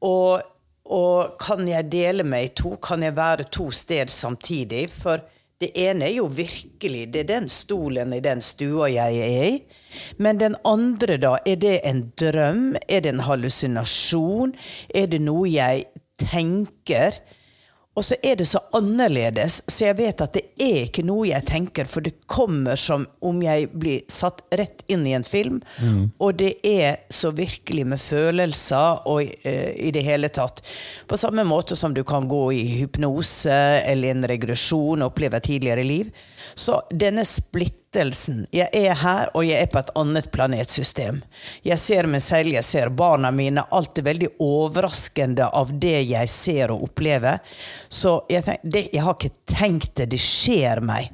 Og, 0.04 0.42
og 0.84 1.38
kan 1.40 1.68
jeg 1.68 1.90
dele 1.92 2.26
meg 2.26 2.50
i 2.50 2.52
to? 2.62 2.76
Kan 2.82 3.02
jeg 3.02 3.16
være 3.16 3.48
to 3.52 3.70
steder 3.70 4.12
samtidig? 4.12 4.86
For 4.92 5.22
det 5.60 5.70
ene 5.80 6.04
er 6.04 6.18
jo 6.18 6.26
virkelig 6.28 7.06
det 7.14 7.22
er 7.22 7.28
den 7.30 7.48
stolen 7.48 8.12
i 8.12 8.20
den 8.20 8.42
stua 8.44 8.90
jeg 8.92 9.20
er 9.24 9.44
i. 9.46 9.54
Men 10.20 10.40
den 10.40 10.56
andre, 10.68 11.16
da? 11.16 11.36
Er 11.46 11.56
det 11.56 11.78
en 11.88 12.02
drøm? 12.20 12.74
Er 12.88 13.00
det 13.00 13.14
en 13.14 13.24
hallusinasjon? 13.24 14.52
Er 14.94 15.08
det 15.08 15.22
noe 15.24 15.48
jeg 15.48 15.86
tenker? 16.20 17.16
Og 17.96 18.04
så 18.04 18.16
er 18.22 18.36
det 18.36 18.44
så 18.48 18.60
annerledes, 18.76 19.62
så 19.66 19.86
jeg 19.86 19.96
vet 19.96 20.20
at 20.20 20.34
det 20.36 20.42
er 20.60 20.82
ikke 20.84 21.04
noe 21.06 21.30
jeg 21.30 21.46
tenker, 21.48 21.88
for 21.88 22.04
det 22.04 22.26
kommer 22.28 22.76
som 22.76 23.06
om 23.24 23.38
jeg 23.40 23.70
blir 23.72 24.02
satt 24.12 24.42
rett 24.52 24.84
inn 24.92 25.06
i 25.08 25.14
en 25.16 25.24
film. 25.24 25.62
Og 26.20 26.36
det 26.36 26.52
er 26.66 27.00
så 27.08 27.32
virkelig 27.32 27.86
med 27.88 28.02
følelser 28.02 29.00
og 29.08 29.22
uh, 29.24 29.72
i 29.72 29.90
det 29.96 30.04
hele 30.04 30.28
tatt. 30.28 30.60
På 31.08 31.16
samme 31.16 31.46
måte 31.48 31.76
som 31.76 31.94
du 31.96 32.04
kan 32.04 32.28
gå 32.28 32.42
i 32.52 32.64
hypnose 32.82 33.56
eller 33.86 34.12
en 34.12 34.28
regresjon 34.28 35.00
og 35.00 35.14
oppleve 35.14 35.40
tidligere 35.40 35.86
liv. 35.86 36.12
Så 36.54 36.82
denne 36.92 37.24
splittelsen 37.96 38.46
Jeg 38.52 38.68
er 38.72 38.94
her, 39.00 39.30
og 39.34 39.46
jeg 39.46 39.62
er 39.62 39.70
på 39.70 39.80
et 39.80 39.90
annet 39.96 40.28
planetsystem. 40.32 41.22
Jeg 41.64 41.78
ser 41.78 42.06
meg 42.06 42.22
selv, 42.22 42.52
jeg 42.52 42.64
ser 42.64 42.90
barna 42.90 43.30
mine. 43.30 43.64
Alt 43.72 43.98
er 43.98 44.06
veldig 44.06 44.30
overraskende 44.42 45.48
av 45.48 45.72
det 45.72 46.02
jeg 46.10 46.28
ser 46.28 46.72
og 46.74 46.84
opplever. 46.90 47.40
Så 47.88 48.22
jeg, 48.28 48.44
tenk, 48.44 48.64
det, 48.64 48.88
jeg 48.92 49.02
har 49.02 49.16
ikke 49.16 49.34
tenkt 49.46 49.94
det. 49.96 50.10
Det 50.12 50.20
skjer 50.20 50.82
meg. 50.84 51.10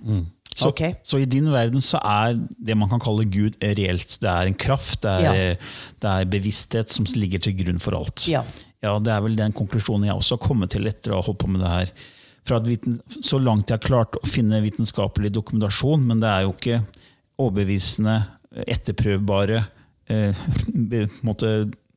Så, 0.54 0.68
okay. 0.68 0.94
så 1.02 1.18
i 1.18 1.24
din 1.24 1.48
verden 1.52 1.80
så 1.80 1.98
er 2.04 2.36
det 2.36 2.76
man 2.76 2.90
kan 2.90 3.00
kalle 3.00 3.24
Gud 3.24 3.56
reelt. 3.62 4.18
Det 4.20 4.28
er 4.28 4.50
en 4.50 4.58
kraft, 4.58 5.00
det 5.02 5.12
er, 5.12 5.22
Ja. 5.22 5.54
det 6.02 6.10
er 6.10 6.28
bevissthet 6.28 6.92
som 6.92 7.06
ligger 7.16 7.40
til 7.40 7.56
grunn 7.56 7.80
for 7.80 7.96
alt. 7.96 8.26
Ja. 8.28 8.44
Ja, 8.82 8.98
Det 8.98 9.12
er 9.14 9.22
vel 9.22 9.36
den 9.38 9.54
konklusjonen 9.54 10.08
jeg 10.08 10.18
også 10.18 10.36
har 10.36 10.46
kommet 10.48 10.74
til 10.74 10.86
etter 10.90 11.12
å 11.14 11.20
ha 11.20 11.22
holdt 11.22 11.38
på 11.38 11.48
med 11.48 11.62
det 11.62 11.70
her. 11.70 11.94
Viten, 12.66 12.98
så 13.06 13.38
langt 13.38 13.70
jeg 13.70 13.78
har 13.78 13.86
klart 13.86 14.16
å 14.18 14.26
finne 14.26 14.58
vitenskapelig 14.64 15.30
dokumentasjon, 15.32 16.02
men 16.08 16.22
det 16.22 16.28
er 16.28 16.46
jo 16.46 16.54
ikke 16.56 16.80
overbevisende, 17.40 18.16
etterprøvbare 18.52 19.62
eh, 20.10 20.42
måte, 21.26 21.52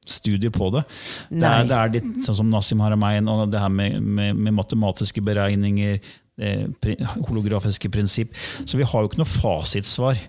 studier 0.06 0.54
på 0.54 0.70
det. 0.70 0.84
Det 1.30 1.50
er, 1.50 1.66
det 1.66 1.80
er 1.80 1.94
litt 1.98 2.22
sånn 2.26 2.38
som 2.38 2.52
Nassim 2.54 2.84
Haramein 2.84 3.26
og 3.32 3.48
det 3.50 3.62
her 3.62 3.74
med, 3.74 3.98
med, 4.04 4.38
med 4.38 4.54
matematiske 4.54 5.24
beregninger, 5.26 5.98
eh, 6.38 6.94
holografiske 7.26 7.90
prinsipp. 7.90 8.36
Så 8.66 8.78
vi 8.78 8.86
har 8.86 9.02
jo 9.02 9.10
ikke 9.10 9.24
noe 9.24 9.32
fasitsvar. 9.32 10.20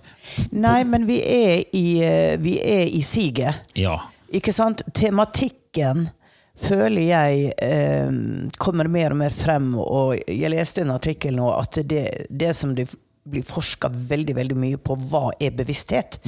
Nei, 0.57 0.81
men 0.89 1.07
vi 1.09 1.21
er 1.21 1.67
i, 1.77 1.87
eh, 2.05 2.37
vi 2.41 2.57
er 2.63 2.87
i 2.89 3.03
siget. 3.05 3.67
Ja. 3.77 3.99
Ikke 4.35 4.55
sant? 4.55 4.83
Tematikken 4.97 6.09
føler 6.61 7.03
jeg 7.03 7.51
eh, 7.63 8.13
kommer 8.59 8.89
mer 8.89 9.15
og 9.15 9.21
mer 9.21 9.35
frem. 9.35 9.73
Og 9.81 10.17
jeg 10.29 10.53
leste 10.53 10.85
en 10.85 10.95
artikkel 10.95 11.37
nå 11.37 11.51
at 11.55 11.81
det, 11.85 12.27
det 12.31 12.55
som 12.57 12.75
det 12.77 12.89
blir 13.27 13.43
forska 13.43 13.91
veldig 13.91 14.37
veldig 14.37 14.57
mye 14.57 14.79
på, 14.79 14.95
hva 15.11 15.33
er 15.43 15.55
bevissthet? 15.59 16.21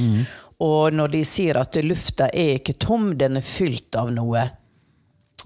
Og 0.65 0.95
når 0.95 1.13
de 1.15 1.25
sier 1.25 1.59
at 1.61 1.79
lufta 1.85 2.27
er 2.35 2.57
ikke 2.59 2.75
tom, 2.83 3.13
den 3.19 3.39
er 3.39 3.47
fylt 3.47 3.95
av 3.99 4.11
noe. 4.15 4.49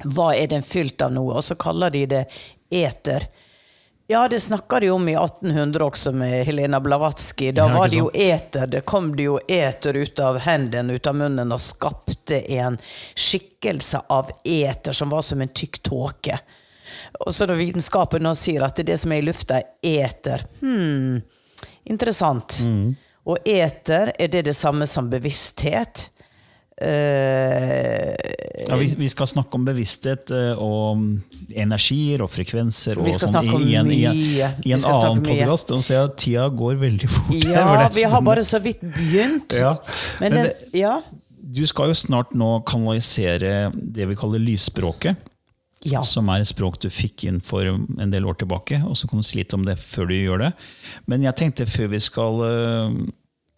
Hva 0.05 0.31
er 0.35 0.49
den 0.49 0.64
fylt 0.64 1.03
av 1.05 1.12
noe? 1.12 1.37
Og 1.37 1.45
så 1.45 1.59
kaller 1.61 1.92
de 1.92 2.07
det 2.09 2.23
eter. 2.73 3.29
Ja, 4.12 4.29
det 4.29 4.40
snakka 4.40 4.81
de 4.81 4.90
om 4.90 5.09
i 5.09 5.14
1800 5.14 5.85
også 5.85 6.12
med 6.12 6.44
Helena 6.44 6.81
Blavatsky. 6.81 7.53
Da 7.53 7.68
Ja, 7.68 7.79
var 7.79 7.88
det 7.88 7.96
jo 7.96 8.11
eter. 8.14 8.66
Det 8.66 8.81
kom 8.81 9.16
det 9.16 9.22
jo 9.22 9.38
eter 9.48 9.96
ut 9.96 10.20
av 10.20 10.37
hendene, 10.38 10.92
ut 10.92 11.07
av 11.07 11.16
munnen, 11.16 11.53
og 11.53 11.61
skapte 11.61 12.42
en 12.53 12.77
skikkelse 13.14 14.03
av 14.12 14.29
eter 14.44 14.92
som 14.92 15.09
var 15.09 15.25
som 15.25 15.40
en 15.40 15.48
tykk 15.48 15.81
tåke. 15.83 16.37
Og 17.25 17.33
så 17.33 17.48
når 17.48 17.62
vitenskapen 17.62 18.20
nå 18.22 18.35
sier 18.37 18.66
at 18.66 18.77
det, 18.77 18.85
er 18.85 18.92
det 18.92 18.98
som 19.01 19.16
er 19.16 19.22
i 19.22 19.27
lufta, 19.31 19.62
er 19.62 20.05
eter 20.05 20.44
hmm, 20.61 21.22
Interessant. 21.88 22.61
Mm. 22.68 22.92
Og 23.33 23.48
eter, 23.48 24.12
er 24.18 24.29
det 24.29 24.44
det 24.51 24.59
samme 24.61 24.87
som 24.87 25.09
bevissthet? 25.09 26.11
Eh, 26.81 28.14
Ja, 28.68 28.77
vi, 28.79 28.87
vi 28.97 29.09
skal 29.11 29.27
snakke 29.27 29.59
om 29.59 29.64
bevissthet 29.66 30.31
eh, 30.33 30.53
og 30.62 31.03
energier 31.59 32.23
og 32.25 32.31
frekvenser. 32.33 33.01
Og 33.03 33.09
sånn 33.18 33.41
i, 33.45 33.75
en, 33.77 33.91
i, 33.93 34.05
en- 34.07 34.61
i 34.64 34.73
en 34.77 34.85
annen 34.89 35.25
podkast. 35.27 35.73
Jeg 35.91 35.99
at 36.07 36.14
tida 36.23 36.47
går 36.49 36.79
veldig 36.81 37.09
fort. 37.11 37.35
ja, 37.43 37.64
her, 37.66 37.83
er 37.89 37.97
vi 37.97 38.05
har 38.14 38.23
bare 38.25 38.45
så 38.47 38.61
vidt 38.62 38.81
begynt. 38.95 39.59
Ja, 39.59 39.75
Men, 40.23 40.33
men 40.39 40.49
det, 40.49 40.55
ja. 40.79 41.01
Du 41.53 41.61
skal 41.68 41.91
jo 41.91 41.97
snart 41.99 42.31
nå 42.39 42.62
kanalisere 42.64 43.70
det 43.75 44.07
vi 44.09 44.16
kaller 44.16 44.41
lysspråket. 44.41 45.16
ja. 45.85 46.01
Som 46.07 46.31
er 46.33 46.41
et 46.41 46.49
språk 46.49 46.79
du 46.81 46.89
fikk 46.89 47.27
inn 47.29 47.41
for 47.45 47.66
en 47.66 48.12
del 48.14 48.25
år 48.31 48.39
tilbake. 48.41 48.79
og 48.87 48.95
Så 48.97 49.11
kan 49.11 49.18
du 49.20 49.27
si 49.27 49.41
litt 49.43 49.53
om 49.59 49.66
det 49.66 49.75
før 49.83 50.07
du 50.09 50.14
gjør 50.14 50.47
det. 50.47 50.53
Men 51.11 51.27
jeg 51.27 51.35
tenkte 51.37 51.66
før 51.66 51.91
vi 51.93 52.01
skal 52.01 52.41
eh, 52.47 52.97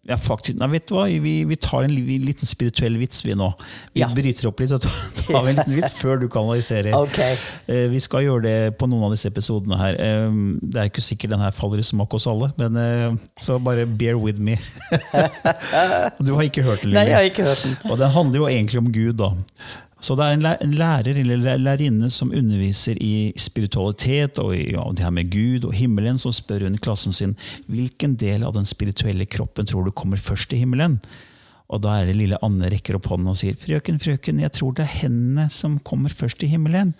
Ja, 0.07 0.19
faktisk. 0.21 0.59
Nei, 0.61 0.67
vet 0.75 0.85
du 0.91 0.95
hva? 0.99 1.07
Vi, 1.09 1.31
vi 1.49 1.57
tar 1.57 1.87
en 1.87 1.93
li- 1.95 2.19
liten 2.21 2.45
spirituell 2.47 2.99
vits, 3.01 3.23
vi 3.25 3.33
nå. 3.41 3.47
Vi 3.95 4.03
Ja. 4.03 4.09
bryter 4.13 4.49
opp 4.51 4.59
litt 4.61 4.75
og 4.77 4.83
tar 4.85 5.47
en 5.49 5.57
liten 5.57 5.75
vits 5.79 5.93
før 6.03 6.21
du 6.21 6.27
kanaliserer. 6.29 6.93
Okay. 6.99 7.39
Eh, 7.67 7.87
Vi 7.89 8.01
skal 8.05 8.27
gjøre 8.27 8.43
det 8.45 8.57
på 8.79 8.85
noen 8.91 9.07
av 9.09 9.15
disse 9.17 9.31
episodene 9.33 9.79
her. 9.81 9.95
Eh, 9.97 10.29
Det 10.61 10.77
er 10.83 10.91
ikke 10.93 11.01
sikkert 11.07 11.31
den 11.33 11.41
her 11.41 11.51
faller 11.57 11.81
i 11.81 11.87
smak 11.89 12.13
hos 12.13 12.27
alle, 12.29 12.51
men 12.59 12.77
eh, 12.77 13.17
så 13.41 13.57
bare 13.63 13.87
bear 13.87 14.19
with 14.21 14.39
me. 14.41 14.59
Du 16.25 16.35
har 16.35 16.43
ikke 16.51 16.63
hørt 16.67 16.83
den, 16.85 16.93
Nei, 16.95 17.07
jeg 17.09 17.17
har 17.17 17.31
ikke 17.31 17.49
hørt 17.49 17.65
den. 17.65 17.77
Og 17.91 17.99
den 18.01 18.11
handler 18.15 18.39
jo 18.45 18.47
egentlig 18.53 18.79
om 18.85 18.93
Gud, 18.93 19.17
da. 19.21 19.33
Så 20.05 20.13
det 20.19 20.25
er 20.27 20.35
en 20.37 20.75
lærer 20.77 21.17
eller 21.17 21.39
læ- 21.41 21.57
lærerinne 21.65 22.11
som 22.13 22.33
underviser 22.37 22.99
i 23.01 23.33
spiritualitet 23.41 24.37
og 24.43 24.51
i 24.53 24.67
ja, 24.75 24.83
det 24.93 25.05
her 25.07 25.15
med 25.17 25.31
Gud 25.33 25.65
og 25.65 25.73
himmelen, 25.73 26.19
som 26.21 26.35
spør 26.35 26.67
under 26.69 26.83
klassen 26.85 27.15
sin 27.17 27.33
hvilken 27.73 28.19
del 28.21 28.45
av 28.45 28.53
den 28.57 28.69
spirituelle 28.69 29.25
kroppen 29.25 29.65
tror 29.71 29.87
du 29.89 29.95
kommer 29.97 30.21
først 30.21 30.51
til 30.53 30.61
himmelen. 30.61 30.99
Og 31.73 31.81
da 31.81 31.97
er 32.03 32.11
det 32.11 32.19
lille 32.19 32.37
Anne 32.45 32.69
rekker 32.69 32.99
opp 32.99 33.09
hånden 33.09 33.33
og 33.33 33.39
sier 33.41 33.57
frøken, 33.57 33.97
frøken, 34.03 34.43
jeg 34.45 34.53
tror 34.53 34.75
det 34.77 34.85
er 34.85 34.97
hendene 35.07 35.49
som 35.51 35.79
kommer 35.81 36.13
først 36.13 36.43
til 36.43 36.53
himmelen. 36.53 36.93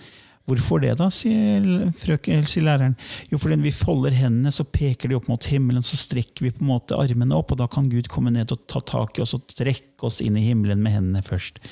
Hvorfor 0.45 0.83
det, 0.83 0.91
da, 1.01 1.07
sier, 1.09 1.65
frøken, 1.97 2.43
sier 2.49 2.67
læreren. 2.67 2.97
Jo, 3.31 3.39
fordi 3.41 3.57
vi 3.65 3.71
folder 3.73 4.13
hendene, 4.13 4.51
så 4.53 4.67
peker 4.69 5.09
de 5.09 5.17
opp 5.17 5.31
mot 5.31 5.47
himmelen, 5.49 5.85
så 5.87 5.97
strekker 5.97 6.45
vi 6.45 6.51
på 6.53 6.61
en 6.61 6.69
måte 6.69 6.99
armene 7.01 7.39
opp, 7.39 7.55
og 7.55 7.63
da 7.63 7.69
kan 7.71 7.89
Gud 7.89 8.11
komme 8.13 8.33
ned 8.35 8.53
og 8.53 8.67
ta 8.69 8.83
tak 8.85 9.17
i 9.17 9.25
oss 9.25 9.33
og 9.39 9.47
trekke 9.57 10.05
oss 10.05 10.21
inn 10.21 10.37
i 10.37 10.45
himmelen 10.45 10.83
med 10.85 10.99
hendene 10.99 11.25
først. 11.25 11.63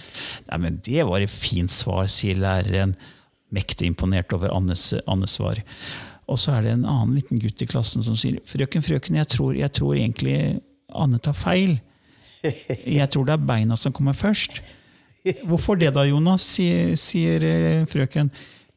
Nei, 0.49 0.61
men 0.65 0.81
Det 0.85 1.05
var 1.05 1.21
et 1.21 1.33
fint 1.33 1.73
svar, 1.73 2.09
sier 2.09 2.41
læreren, 2.41 2.97
mektig 3.53 3.91
imponert 3.93 4.33
over 4.33 4.55
Annes, 4.57 4.89
Annes 5.05 5.37
svar. 5.37 5.61
Og 6.33 6.41
så 6.41 6.55
er 6.57 6.65
det 6.65 6.73
en 6.79 6.89
annen 6.89 7.19
liten 7.19 7.43
gutt 7.43 7.61
i 7.61 7.69
klassen 7.69 8.05
som 8.07 8.17
sier 8.17 8.41
frøken, 8.49 8.85
frøken, 8.85 9.21
jeg 9.21 9.29
tror, 9.35 9.53
jeg 9.59 9.73
tror 9.77 9.99
egentlig 9.99 10.37
Anne 10.89 11.21
tar 11.21 11.37
feil. 11.37 11.77
Jeg 12.43 13.07
tror 13.13 13.29
det 13.29 13.37
er 13.37 13.45
beina 13.53 13.77
som 13.77 13.93
kommer 13.93 14.17
først. 14.17 14.63
Hvorfor 15.47 15.79
det 15.79 15.93
da, 15.95 16.03
Jonas? 16.09 16.49
sier, 16.57 16.97
sier 16.99 17.45
eh, 17.47 17.85
frøken. 17.87 18.33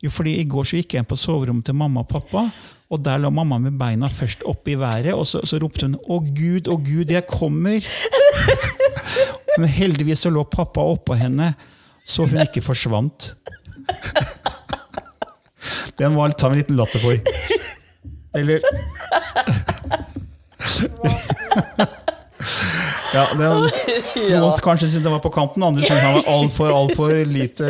Jo, 0.05 0.11
fordi 0.13 0.35
i 0.37 0.45
går 0.45 0.67
så 0.69 0.77
gikk 0.77 0.93
jeg 0.93 1.01
inn 1.01 1.07
på 1.09 1.17
soverommet 1.17 1.65
til 1.65 1.77
mamma 1.77 2.03
og 2.03 2.09
pappa, 2.11 2.43
og 2.93 3.01
der 3.01 3.17
lå 3.23 3.31
mamma 3.33 3.57
med 3.63 3.73
beina 3.79 4.05
først 4.13 4.43
opp 4.45 4.67
i 4.69 4.75
været, 4.77 5.13
og 5.17 5.25
så, 5.25 5.41
så 5.41 5.57
ropte 5.61 5.87
hun 5.87 5.95
'Å 5.97 6.19
Gud, 6.29 6.69
å 6.69 6.77
Gud, 6.77 7.09
jeg 7.09 7.25
kommer'. 7.25 7.81
Men 9.57 9.69
heldigvis 9.71 10.19
så 10.25 10.29
lå 10.29 10.43
pappa 10.43 10.83
oppå 10.85 11.17
henne, 11.17 11.55
så 12.05 12.27
hun 12.29 12.43
ikke 12.43 12.61
forsvant. 12.61 13.33
Den 15.97 16.13
må 16.13 16.27
ta 16.27 16.49
med 16.49 16.57
en 16.57 16.61
liten 16.61 16.77
latter 16.77 16.99
for. 16.99 17.15
Eller 18.35 18.59
Ja, 23.15 23.27
det, 23.37 23.51
Noen 24.41 24.57
kanskje 24.63 24.89
syntes 24.89 25.05
det 25.05 25.13
var 25.13 25.21
på 25.23 25.31
kanten, 25.33 25.63
andre 25.63 25.85
syntes 25.85 26.03
han 26.03 26.17
var 26.17 26.33
altfor 26.33 26.73
alt 26.75 26.97
for 26.97 27.21
lite 27.29 27.69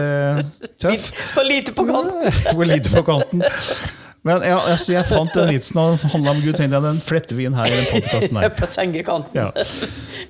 tøff. 0.81 1.11
For 1.35 1.45
lite 1.45 1.75
på 1.75 1.85
kanten. 1.89 2.25
For 2.49 2.65
lite 2.65 2.91
på 2.93 3.05
kanten. 3.05 3.45
Men 4.25 4.41
ja, 4.41 4.55
altså, 4.57 4.95
jeg 4.95 5.05
fant 5.05 5.35
den 5.37 5.51
vitsen 5.53 5.77
og 5.77 6.01
handla 6.09 6.31
om 6.33 6.39
Gud. 6.41 6.55
tenkte 6.57 6.79
jeg, 6.79 6.81
Den 6.81 7.01
fletter 7.05 7.37
vi 7.37 7.45
inn 7.45 7.53
her 7.53 7.69
i 7.69 7.75
den 7.75 7.85
podcasten 7.91 8.39
her. 8.41 8.53
På 8.57 8.69
sengekanten. 8.69 9.37
Ja. 9.37 9.51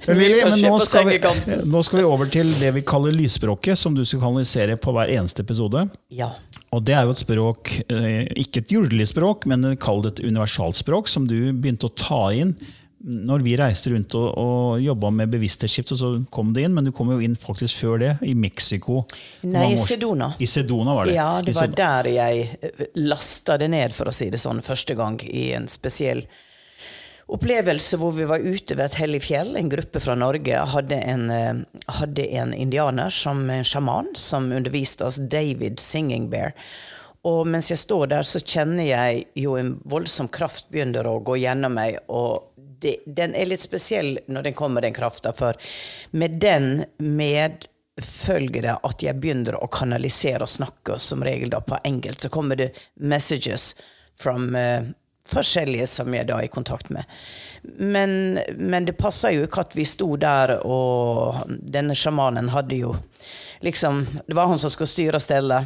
Men, 0.03 0.19
Lili, 0.19 0.41
men 0.43 0.57
nå, 0.65 0.73
skal 0.83 1.07
vi, 1.07 1.15
nå 1.63 1.83
skal 1.87 2.01
vi 2.01 2.03
over 2.03 2.27
til 2.33 2.51
det 2.59 2.73
vi 2.75 2.83
kaller 2.83 3.15
lysspråket, 3.15 3.79
som 3.79 3.95
du 3.95 4.03
skal 4.03 4.19
kanalisere 4.25 4.75
på 4.75 4.91
hver 4.97 5.15
eneste 5.15 5.45
episode. 5.47 5.85
Ja. 6.11 6.33
Og 6.75 6.83
det 6.83 6.97
er 6.97 7.07
jo 7.07 7.15
et 7.15 7.23
språk, 7.23 7.71
eh, 7.87 8.25
ikke 8.43 8.65
et 8.65 8.75
jordelig 8.75 9.13
språk, 9.13 9.47
men 9.47 9.63
kall 9.79 10.03
det 10.03 10.17
et 10.17 10.25
universalspråk, 10.27 11.07
som 11.07 11.29
du 11.31 11.37
begynte 11.53 11.87
å 11.87 11.95
ta 11.95 12.25
inn 12.35 12.51
når 13.05 13.43
vi 13.45 13.53
reiste 13.59 13.91
rundt 13.93 14.15
og, 14.17 14.25
og 14.41 14.81
jobba 14.81 15.11
med 15.13 15.29
bevissthetsskift, 15.35 15.93
så 15.99 16.11
kom 16.33 16.55
det 16.55 16.65
inn, 16.65 16.73
men 16.73 16.87
du 16.87 16.91
kom 16.95 17.11
jo 17.13 17.19
inn 17.21 17.35
faktisk 17.37 17.83
før 17.83 18.01
det, 18.01 18.11
i 18.25 18.33
Mexico. 18.33 19.03
Nei, 19.45 19.67
i 19.75 19.77
Sedona. 19.77 20.31
I 20.41 20.47
Sedona 20.49 20.95
var 20.97 21.05
det. 21.05 21.13
Ja, 21.19 21.29
det 21.45 21.53
var 21.57 21.69
der 21.77 22.09
jeg 22.09 22.49
lasta 22.97 23.59
det 23.61 23.69
ned, 23.75 23.93
for 23.93 24.09
å 24.09 24.15
si 24.15 24.31
det 24.33 24.41
sånn, 24.41 24.63
første 24.65 24.97
gang 24.97 25.19
i 25.29 25.51
en 25.57 25.69
spesiell 25.69 26.25
opplevelse 27.25 27.97
hvor 27.97 28.13
vi 28.13 28.25
var 28.29 28.41
ute 28.41 28.75
ved 28.77 28.87
et 28.87 28.97
hellig 29.01 29.21
fjell. 29.25 29.53
En 29.57 29.69
gruppe 29.69 30.01
fra 30.01 30.17
Norge 30.17 30.65
hadde 30.73 30.97
en, 30.97 31.29
eh, 31.33 31.61
hadde 31.99 32.25
en 32.41 32.53
indianer 32.53 33.13
som 33.13 33.45
en 33.49 33.65
sjaman 33.65 34.11
som 34.17 34.51
underviste 34.53 35.05
oss, 35.05 35.21
David 35.21 35.79
Singing 35.81 36.29
Bear. 36.33 36.53
Og 37.25 37.47
mens 37.49 37.71
jeg 37.71 37.81
står 37.81 38.11
der, 38.11 38.25
så 38.27 38.41
kjenner 38.41 38.85
jeg 38.85 39.25
jo 39.41 39.55
en 39.57 39.75
voldsom 39.89 40.29
kraft 40.29 40.67
begynner 40.69 41.07
å 41.09 41.17
gå 41.25 41.39
gjennom 41.41 41.73
meg. 41.73 41.97
og 42.07 42.54
det, 42.85 42.95
den 43.05 43.33
er 43.35 43.49
litt 43.49 43.63
spesiell 43.65 44.19
når 44.29 44.49
den 44.49 44.57
kommer, 44.57 44.85
den 44.85 44.95
krafta, 44.95 45.33
for 45.33 45.57
med 46.13 46.37
den 46.41 46.85
medfølger 47.01 48.67
det 48.67 48.77
at 48.89 49.05
jeg 49.07 49.19
begynner 49.21 49.57
å 49.57 49.71
kanalisere 49.73 50.45
og 50.45 50.51
snakke, 50.51 50.99
som 51.01 51.25
regel 51.25 51.53
da 51.53 51.63
på 51.65 51.81
engelsk. 51.83 52.27
Så 52.27 52.33
kommer 52.33 52.59
det 52.61 52.71
messages 53.01 53.73
from 54.21 54.53
uh, 54.55 54.85
forskjellige 55.25 55.87
som 55.89 56.13
jeg 56.13 56.27
da 56.29 56.37
er 56.39 56.47
i 56.47 56.53
kontakt 56.53 56.91
med. 56.93 57.03
Men, 57.63 58.39
men 58.57 58.85
det 58.85 58.97
passer 58.99 59.33
jo 59.35 59.45
ikke 59.47 59.63
at 59.65 59.75
vi 59.77 59.87
sto 59.89 60.11
der, 60.21 60.59
og 60.61 61.41
denne 61.49 61.97
sjamanen 61.97 62.51
hadde 62.53 62.83
jo 62.83 62.93
liksom 63.65 64.03
Det 64.27 64.35
var 64.37 64.51
han 64.51 64.59
som 64.59 64.69
skulle 64.69 64.91
styre 64.91 65.17
og 65.17 65.23
stelle. 65.23 65.57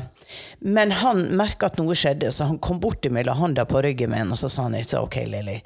Men 0.64 0.94
han 1.02 1.26
merka 1.36 1.68
at 1.68 1.80
noe 1.82 1.98
skjedde, 1.98 2.32
så 2.32 2.48
han 2.48 2.62
kom 2.64 2.80
bort 2.80 3.02
til 3.04 3.12
meg, 3.12 3.28
la 3.28 3.36
hånda 3.36 3.66
på 3.68 3.82
ryggen 3.84 4.14
min, 4.14 4.32
og 4.32 4.40
så 4.40 4.48
sa 4.48 4.68
han 4.70 4.78
ikke 4.80 5.02
OK, 5.04 5.18
Lilly. 5.28 5.58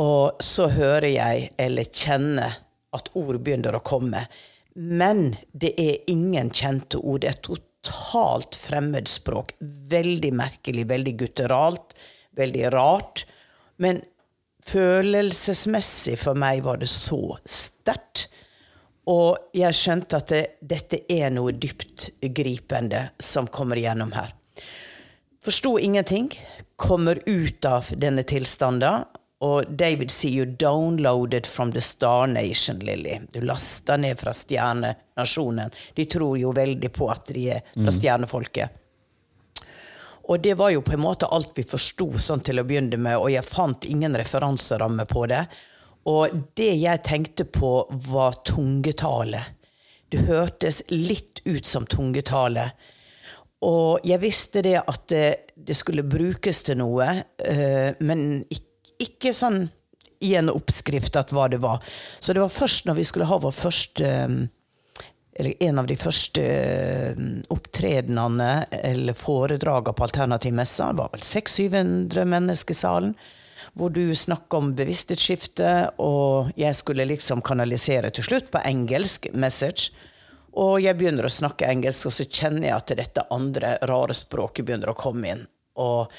Og 0.00 0.42
så 0.42 0.68
hører 0.74 1.10
jeg, 1.12 1.50
eller 1.60 1.90
kjenner, 1.90 2.60
at 2.94 3.10
ord 3.18 3.40
begynner 3.42 3.74
å 3.74 3.82
komme. 3.82 4.24
Men 4.74 5.36
det 5.52 5.72
er 5.78 6.10
ingen 6.10 6.50
kjente 6.54 6.98
ord. 6.98 7.22
Det 7.22 7.30
er 7.30 7.40
totalt 7.46 8.58
fremmedspråk. 8.58 9.54
Veldig 9.90 10.32
merkelig, 10.34 10.86
veldig 10.90 11.14
gutteralt, 11.22 11.94
veldig 12.38 12.70
rart. 12.74 13.24
Men 13.82 14.02
følelsesmessig 14.64 16.16
for 16.22 16.38
meg 16.38 16.64
var 16.66 16.82
det 16.82 16.90
så 16.90 17.36
sterkt. 17.42 18.28
Og 19.10 19.36
jeg 19.52 19.76
skjønte 19.76 20.18
at 20.22 20.30
det, 20.32 20.44
dette 20.64 21.02
er 21.12 21.34
noe 21.34 21.52
dypt 21.52 22.08
gripende 22.34 23.10
som 23.20 23.50
kommer 23.52 23.78
igjennom 23.78 24.14
her. 24.16 24.32
Forsto 25.44 25.76
ingenting. 25.78 26.30
Kommer 26.80 27.20
ut 27.26 27.66
av 27.68 27.90
denne 28.00 28.24
tilstanden. 28.26 29.04
Og 29.44 29.68
David 29.68 30.12
sier 30.14 30.44
jo 30.44 30.44
'downloaded 30.60 31.46
from 31.46 31.72
the 31.72 31.80
star 31.80 32.26
nation', 32.26 32.80
Lilly. 32.84 33.18
Du 33.32 33.40
lasta 33.40 33.96
ned 33.96 34.18
fra 34.20 34.32
stjernenasjonen. 34.32 35.70
De 35.94 36.04
tror 36.04 36.38
jo 36.38 36.52
veldig 36.52 36.92
på 36.92 37.10
at 37.12 37.26
de 37.34 37.50
er 37.50 37.60
fra 37.74 37.92
stjernefolket. 37.92 38.80
Og 40.24 40.40
det 40.40 40.54
var 40.56 40.70
jo 40.72 40.80
på 40.80 40.94
en 40.96 41.04
måte 41.04 41.28
alt 41.28 41.52
vi 41.54 41.66
forsto 41.68 42.06
sånn 42.18 42.40
til 42.40 42.60
å 42.60 42.64
begynne 42.64 42.96
med, 42.96 43.18
og 43.18 43.28
jeg 43.32 43.44
fant 43.44 43.84
ingen 43.84 44.16
referanseramme 44.16 45.04
på 45.10 45.26
det. 45.28 45.42
Og 46.08 46.32
det 46.56 46.72
jeg 46.80 47.04
tenkte 47.04 47.44
på, 47.44 47.72
var 48.08 48.40
tungetale. 48.48 49.42
Det 50.08 50.24
hørtes 50.28 50.82
litt 50.88 51.42
ut 51.44 51.66
som 51.66 51.84
tungetale. 51.86 52.70
Og 53.64 54.04
jeg 54.04 54.20
visste 54.20 54.62
det 54.64 54.78
at 54.80 55.06
det, 55.12 55.28
det 55.56 55.76
skulle 55.76 56.04
brukes 56.08 56.62
til 56.64 56.80
noe, 56.80 57.08
eh, 57.40 57.92
men 58.00 58.44
ikke, 58.48 58.70
ikke 59.04 59.34
sånn 59.36 59.66
i 60.24 60.34
en 60.38 60.50
oppskrift 60.52 61.16
at 61.20 61.34
hva 61.34 61.48
det 61.52 61.60
var. 61.62 61.84
Så 62.20 62.32
det 62.32 62.42
var 62.42 62.52
først 62.52 62.88
når 62.88 63.00
vi 63.00 63.06
skulle 63.08 63.28
ha 63.28 63.40
vår 63.42 63.54
første 63.54 64.10
eh, 64.10 64.36
eller 65.34 65.62
en 65.62 65.78
av 65.78 65.86
de 65.86 65.96
første 65.98 66.42
eh, 66.42 67.22
opptredenene 67.50 68.66
eller 68.70 69.16
foredragene 69.18 69.96
på 69.96 70.06
Alternativ 70.06 70.54
messe. 70.54 70.84
Det 70.86 71.02
var 71.02 71.10
vel 71.12 71.24
600-700 71.26 72.28
mennesker 72.30 72.76
i 72.76 72.78
salen. 72.78 73.16
Hvor 73.74 73.90
du 73.90 74.14
snakka 74.14 74.60
om 74.60 74.74
bevissthetsskifte, 74.78 75.70
og 75.98 76.52
jeg 76.60 76.76
skulle 76.78 77.08
liksom 77.10 77.42
kanalisere 77.42 78.12
til 78.14 78.26
slutt 78.28 78.52
på 78.52 78.62
engelsk 78.62 79.26
message. 79.34 79.90
Og 80.54 80.78
jeg 80.84 80.94
begynner 80.94 81.26
å 81.26 81.32
snakke 81.32 81.66
engelsk, 81.66 82.06
og 82.06 82.14
så 82.14 82.28
kjenner 82.28 82.68
jeg 82.68 82.76
at 82.76 82.94
dette 83.00 83.26
andre 83.34 83.74
rare 83.90 84.14
språket 84.14 84.68
begynner 84.68 84.92
å 84.92 84.98
komme 84.98 85.32
inn. 85.32 85.42
Og 85.82 86.12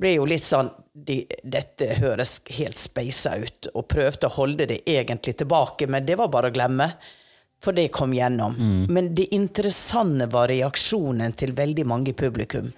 ble 0.00 0.14
jo 0.14 0.24
litt 0.28 0.44
sånn 0.44 0.70
de, 0.94 1.24
Dette 1.42 1.98
høres 1.98 2.38
helt 2.56 2.78
speisa 2.80 3.36
ut. 3.36 3.68
Og 3.74 3.88
prøvde 3.90 4.30
å 4.30 4.36
holde 4.38 4.68
det 4.70 4.80
egentlig 4.88 5.36
tilbake, 5.42 5.88
men 5.90 6.06
det 6.06 6.16
var 6.20 6.32
bare 6.32 6.52
å 6.52 6.54
glemme. 6.54 6.88
For 7.64 7.72
det 7.72 7.88
kom 7.96 8.12
gjennom. 8.12 8.56
Men 8.92 9.14
det 9.16 9.30
interessante 9.34 10.26
var 10.28 10.50
reaksjonen 10.52 11.32
til 11.32 11.54
veldig 11.56 11.86
mange 11.88 12.12
i 12.12 12.16
publikum. 12.16 12.68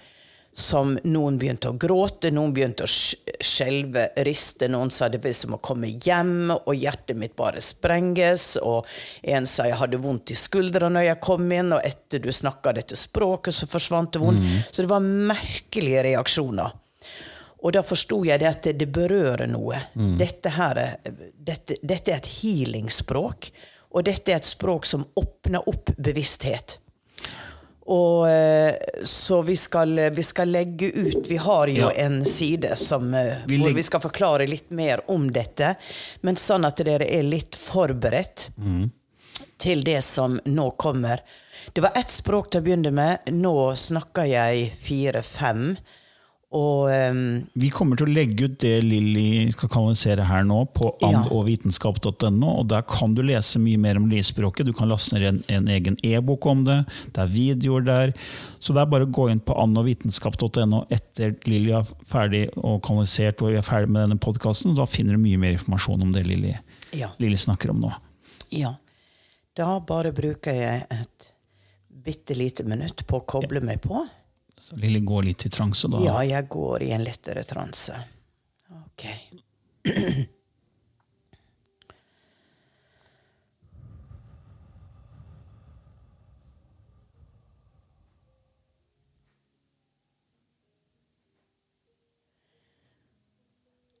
Som 0.57 0.95
noen 1.05 1.35
begynte 1.37 1.69
å 1.69 1.75
gråte, 1.77 2.31
noen 2.33 2.49
begynte 2.55 2.87
å 2.87 2.89
sk- 2.89 3.35
skjelve, 3.45 4.07
riste. 4.25 4.65
Noen 4.73 4.89
sa 4.89 5.05
det 5.13 5.19
var 5.21 5.35
som 5.37 5.53
å 5.53 5.59
komme 5.61 5.91
hjem, 6.01 6.49
og 6.55 6.71
hjertet 6.73 7.13
mitt 7.21 7.35
bare 7.37 7.61
sprenges. 7.61 8.55
Og 8.65 8.87
en 9.21 9.45
sa 9.45 9.67
jeg 9.69 9.77
hadde 9.77 9.99
vondt 10.01 10.33
i 10.33 10.37
skuldra 10.39 10.89
når 10.89 11.05
jeg 11.11 11.19
kom 11.27 11.45
inn, 11.53 11.69
og 11.77 11.85
etter 11.85 12.23
du 12.25 12.31
snakka 12.33 12.73
dette 12.73 12.97
språket, 12.97 13.53
så 13.53 13.69
forsvant 13.69 14.15
det 14.17 14.23
vondt. 14.23 14.49
Så 14.71 14.81
det 14.81 14.89
var 14.89 15.05
merkelige 15.05 16.03
reaksjoner. 16.09 16.73
Og 17.61 17.73
da 17.73 17.81
forsto 17.85 18.23
jeg 18.25 18.41
det 18.41 18.49
at 18.49 18.67
det 18.81 18.89
berører 18.93 19.45
noe. 19.49 19.77
Dette, 20.17 20.49
her, 20.57 20.77
er- 20.77 21.15
dette, 21.37 21.77
dette 21.83 22.11
er 22.13 22.17
et 22.17 22.33
healingsspråk. 22.41 23.51
Og 23.93 24.03
dette 24.09 24.33
er 24.33 24.41
et 24.41 24.45
språk 24.45 24.85
som 24.89 25.05
åpner 25.17 25.61
opp 25.69 25.93
bevissthet. 25.97 26.79
Og 27.87 28.27
eh, 28.29 28.75
Så 29.07 29.41
vi 29.47 29.55
skal, 29.55 29.93
vi 30.11 30.23
skal 30.23 30.51
legge 30.51 30.89
ut 30.91 31.27
Vi 31.29 31.37
har 31.39 31.67
jo 31.71 31.87
Ja. 31.87 31.91
en 32.05 32.25
side 32.25 32.75
som, 32.77 33.13
eh, 33.13 33.37
Vi 33.47 33.57
hvor 33.61 33.73
vi 33.73 33.83
skal 33.83 34.01
forklare 34.03 34.47
litt 34.47 34.71
mer 34.71 35.01
om 35.07 35.29
dette. 35.31 35.75
Men 36.21 36.35
sånn 36.35 36.65
at 36.67 36.77
dere 36.83 37.07
er 37.07 37.23
litt 37.23 37.55
forberedt 37.55 38.49
til 39.57 39.81
det 39.83 40.01
som 40.03 40.39
nå 40.45 40.71
kommer. 40.77 41.19
Det 41.73 41.81
var 41.81 41.91
ett 41.95 42.09
språk 42.09 42.51
til 42.51 42.61
å 42.61 42.65
begynne 42.65 42.91
med. 42.93 43.19
Nå 43.31 43.73
snakker 43.77 44.27
jeg 44.29 44.71
fire-fem. 44.81 45.77
Og 46.55 46.87
um, 46.87 47.23
Vi 47.59 47.67
kommer 47.75 47.99
til 47.99 48.07
å 48.07 48.13
legge 48.15 48.47
ut 48.47 48.53
det 48.63 48.77
Lilly 48.85 49.49
skal 49.51 49.71
kanalisere 49.71 50.23
her 50.29 50.45
nå, 50.47 50.61
på 50.71 50.93
andogvitenskap.no. 51.03 52.51
og 52.53 52.69
Der 52.71 52.85
kan 52.87 53.17
du 53.17 53.23
lese 53.25 53.59
mye 53.59 53.79
mer 53.81 53.99
om 53.99 54.07
livspråket. 54.07 54.69
Du 54.69 54.71
kan 54.75 54.87
laste 54.87 55.17
ned 55.17 55.27
en, 55.27 55.41
en 55.51 55.67
egen 55.75 55.97
e-bok 56.07 56.47
om 56.47 56.63
det. 56.67 56.79
Det 57.11 57.23
er 57.25 57.33
videoer 57.33 57.83
der. 57.87 58.13
Så 58.63 58.75
det 58.75 58.83
er 58.83 58.91
bare 58.93 59.09
å 59.09 59.11
gå 59.11 59.27
inn 59.33 59.43
på 59.43 59.57
andogvitenskap.no 59.59 60.85
etter 60.93 61.35
Lilly 61.49 61.75
er 61.75 61.91
ferdig 62.07 62.45
og 62.55 62.79
kanalisert 62.87 63.43
og 63.43 63.51
vi 63.51 63.59
er 63.59 63.67
ferdig 63.67 63.91
med 63.91 64.05
denne 64.05 64.21
podkasten. 64.23 64.77
Da 64.77 64.87
finner 64.87 65.17
du 65.17 65.23
mye 65.25 65.41
mer 65.41 65.57
informasjon 65.57 66.07
om 66.07 66.15
det 66.15 66.23
Lilly, 66.29 66.55
ja. 66.95 67.11
Snakker 67.37 67.73
om 67.75 67.83
nå. 67.83 67.91
ja. 68.55 68.77
Da 69.57 69.79
bare 69.81 70.11
bruker 70.13 70.53
jeg 70.53 70.83
et 70.93 71.29
bitte 71.89 72.35
lite 72.37 72.63
minutt 72.63 73.01
på 73.09 73.19
å 73.19 73.25
koble 73.25 73.59
meg 73.65 73.81
på. 73.81 74.03
Så 74.57 74.75
Lilly 74.75 74.99
går 74.99 75.23
litt 75.23 75.45
i 75.45 75.49
transe 75.49 75.87
da. 75.87 75.99
Ja, 76.01 76.23
jeg 76.25 76.47
går 76.49 76.83
i 76.83 76.91
en 76.95 77.03
lettere 77.05 77.43
transe. 77.45 77.93
Ok. 78.85 79.05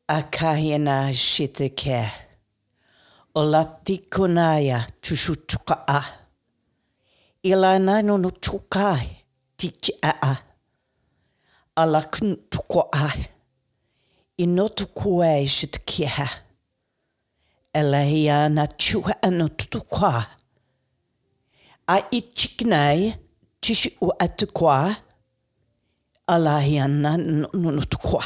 Akahina 0.07 1.13
shiteke. 1.13 2.11
Olatikunaya 3.35 4.85
chushutukaa. 5.03 6.03
Ilana 7.43 8.01
no 8.01 8.17
te 9.57 9.67
a 10.03 10.09
a 10.09 10.11
a'a. 10.11 10.37
Ala 11.75 12.01
tu 12.11 12.35
tuko 12.51 12.89
a. 12.93 13.07
I 14.37 14.45
no 14.45 14.67
tuko 14.67 15.23
e 15.23 15.45
shit 15.45 15.85
kiha. 15.85 16.27
Ela 17.73 18.01
a 18.05 18.49
na 18.49 18.65
tu 18.67 19.03
ano 19.23 19.47
tutukwa. 19.47 20.25
A 21.87 21.97
i 22.11 22.21
chiknai 22.21 23.15
tishi 23.61 23.97
u 24.01 24.11
atukwa. 24.19 24.95
Ala 26.27 26.57
a 26.57 26.87
na 26.87 27.17
nunutukwa. 27.17 28.23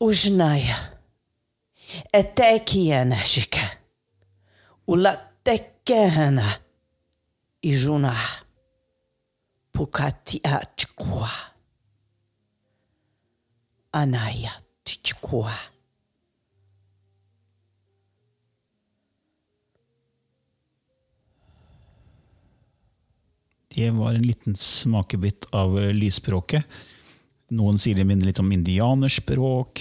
Ujnaya. 0.00 0.76
E 2.12 2.22
teki 2.22 2.92
ana 2.92 3.16
shika. 3.16 3.78
Ula 4.86 5.16
tekehana. 5.44 6.58
I 7.62 7.72
junah. 7.72 8.49
A 10.44 10.60
chikwa 10.76 11.30
anaya 13.92 14.52
tichikwa 14.84 15.52
Det 23.74 23.90
var 23.90 24.14
en 24.14 24.22
liten 24.22 24.56
smakebit 24.56 25.46
av 25.50 25.78
eh, 25.80 25.92
lysspråket. 25.94 26.66
Noen 27.54 27.78
sier 27.78 27.96
det 27.96 28.04
minner 28.04 28.26
litt 28.26 28.40
om 28.42 28.50
indianerspråk. 28.52 29.80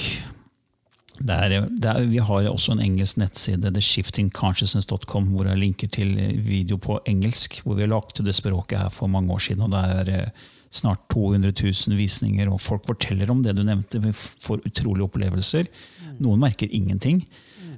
Det 1.19 1.35
er, 1.35 1.65
det 1.67 1.89
er, 1.89 2.05
vi 2.07 2.21
har 2.23 2.47
også 2.47 2.73
en 2.75 2.83
engelsk 2.83 3.17
nettside, 3.19 3.73
theshiftingconsciousness.com, 3.75 5.33
hvor 5.35 5.49
jeg 5.49 5.59
linker 5.59 5.91
til 5.91 6.13
video 6.45 6.77
på 6.79 7.01
engelsk, 7.09 7.59
hvor 7.65 7.75
vi 7.75 7.83
har 7.83 7.91
lagt 7.91 8.21
det 8.23 8.35
språket 8.37 8.79
her 8.79 8.93
for 8.93 9.11
mange 9.11 9.33
år 9.35 9.43
siden. 9.43 9.65
og 9.67 9.73
Det 9.75 9.83
er 9.97 10.13
eh, 10.15 10.47
snart 10.71 11.03
200 11.11 11.51
000 11.51 11.97
visninger, 11.99 12.49
og 12.49 12.61
folk 12.61 12.87
forteller 12.87 13.31
om 13.31 13.43
det 13.43 13.57
du 13.57 13.65
nevnte. 13.67 13.99
Vi 14.03 14.13
får 14.15 14.63
utrolige 14.63 15.09
opplevelser. 15.09 15.67
Noen 16.23 16.39
merker 16.39 16.71
ingenting. 16.71 17.23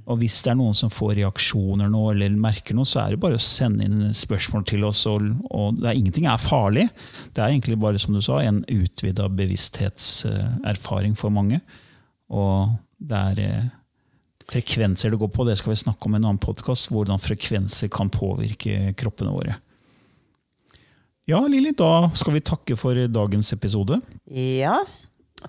Og 0.09 0.17
hvis 0.21 0.39
det 0.43 0.51
er 0.53 0.57
noen 0.57 0.75
som 0.75 0.89
får 0.91 1.15
reaksjoner 1.19 1.89
nå, 1.91 2.01
eller 2.11 2.37
merker 2.37 2.75
noe, 2.77 2.89
så 2.89 3.03
er 3.03 3.13
det 3.13 3.21
bare 3.21 3.37
å 3.37 3.43
sende 3.43 3.85
inn 3.85 4.13
spørsmål 4.17 4.65
til 4.69 4.85
oss. 4.87 5.03
Og, 5.09 5.27
og 5.49 5.77
det 5.77 5.91
er, 5.91 5.97
ingenting 5.97 6.27
er 6.29 6.41
farlig. 6.41 6.87
Det 7.31 7.41
er 7.41 7.53
egentlig 7.53 7.77
bare 7.81 8.01
som 8.01 8.17
du 8.17 8.21
sa, 8.25 8.41
en 8.41 8.63
utvida 8.65 9.29
bevissthetserfaring 9.29 11.17
for 11.19 11.33
mange. 11.33 11.61
Og 12.33 12.73
det 13.01 13.21
er 13.31 13.41
eh, 13.43 13.69
frekvenser 14.51 15.13
det 15.13 15.19
går 15.21 15.31
på. 15.33 15.45
Det 15.47 15.57
skal 15.59 15.73
vi 15.73 15.81
snakke 15.83 16.07
om 16.07 16.15
i 16.15 16.21
en 16.21 16.29
annen 16.29 16.41
podkast. 16.41 16.91
Hvordan 16.93 17.21
frekvenser 17.21 17.91
kan 17.93 18.11
påvirke 18.13 18.93
kroppene 18.99 19.33
våre. 19.33 19.57
Ja, 21.29 21.39
Lilly, 21.47 21.71
da 21.77 22.09
skal 22.17 22.35
vi 22.35 22.43
takke 22.45 22.75
for 22.79 22.97
dagens 23.07 23.53
episode. 23.55 24.01
Ja, 24.35 24.75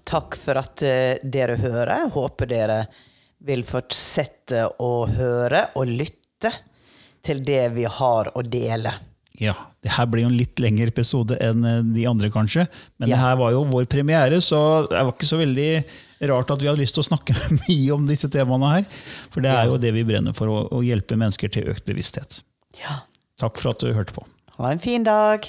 takk 0.09 0.37
for 0.39 0.61
at 0.61 0.85
eh, 0.87 1.23
dere 1.25 1.59
hører. 1.61 2.11
Håper 2.15 2.51
dere 2.51 2.83
vil 3.43 3.65
fortsette 3.67 4.69
å 4.81 4.93
høre 5.11 5.67
og 5.81 5.91
lytte 5.91 6.53
til 7.23 7.43
det 7.47 7.65
vi 7.75 7.89
har 7.89 8.31
å 8.37 8.45
dele. 8.47 8.93
Ja, 9.41 9.55
det 9.83 9.95
her 9.97 10.07
blir 10.13 10.27
jo 10.27 10.29
en 10.31 10.37
litt 10.37 10.61
lengre 10.61 10.91
episode 10.93 11.39
enn 11.41 11.65
eh, 11.65 11.79
de 11.95 12.05
andre, 12.11 12.29
kanskje. 12.31 12.67
Men 13.01 13.09
Ja. 13.09 13.17
det 13.17 13.21
her 13.23 13.37
var 13.41 13.55
jo 13.55 13.63
vår 13.71 13.87
premiere, 13.91 14.41
så 14.45 14.87
det 14.91 14.99
var 15.01 15.13
ikke 15.15 15.31
så 15.31 15.39
veldig 15.41 15.71
rart 16.31 16.51
at 16.55 16.61
vi 16.63 16.69
hadde 16.69 16.83
lyst 16.83 16.95
til 16.99 17.03
å 17.03 17.09
snakke 17.09 17.35
mye 17.65 17.95
om 17.97 18.05
disse 18.07 18.29
temaene 18.31 18.75
her. 18.75 18.85
For 19.33 19.41
det 19.45 19.51
er 19.57 19.71
jo 19.73 19.79
det 19.81 19.95
vi 19.97 20.05
brenner 20.05 20.37
for, 20.37 20.53
å, 20.53 20.61
å 20.71 20.83
hjelpe 20.85 21.17
mennesker 21.19 21.49
til 21.55 21.73
økt 21.73 21.85
bevissthet. 21.89 22.43
Ja. 22.83 23.01
Takk 23.41 23.59
for 23.59 23.73
at 23.73 23.81
du 23.83 23.91
hørte 23.97 24.15
på. 24.15 24.27
Ha 24.61 24.71
en 24.71 24.83
fin 24.85 25.03
dag. 25.09 25.49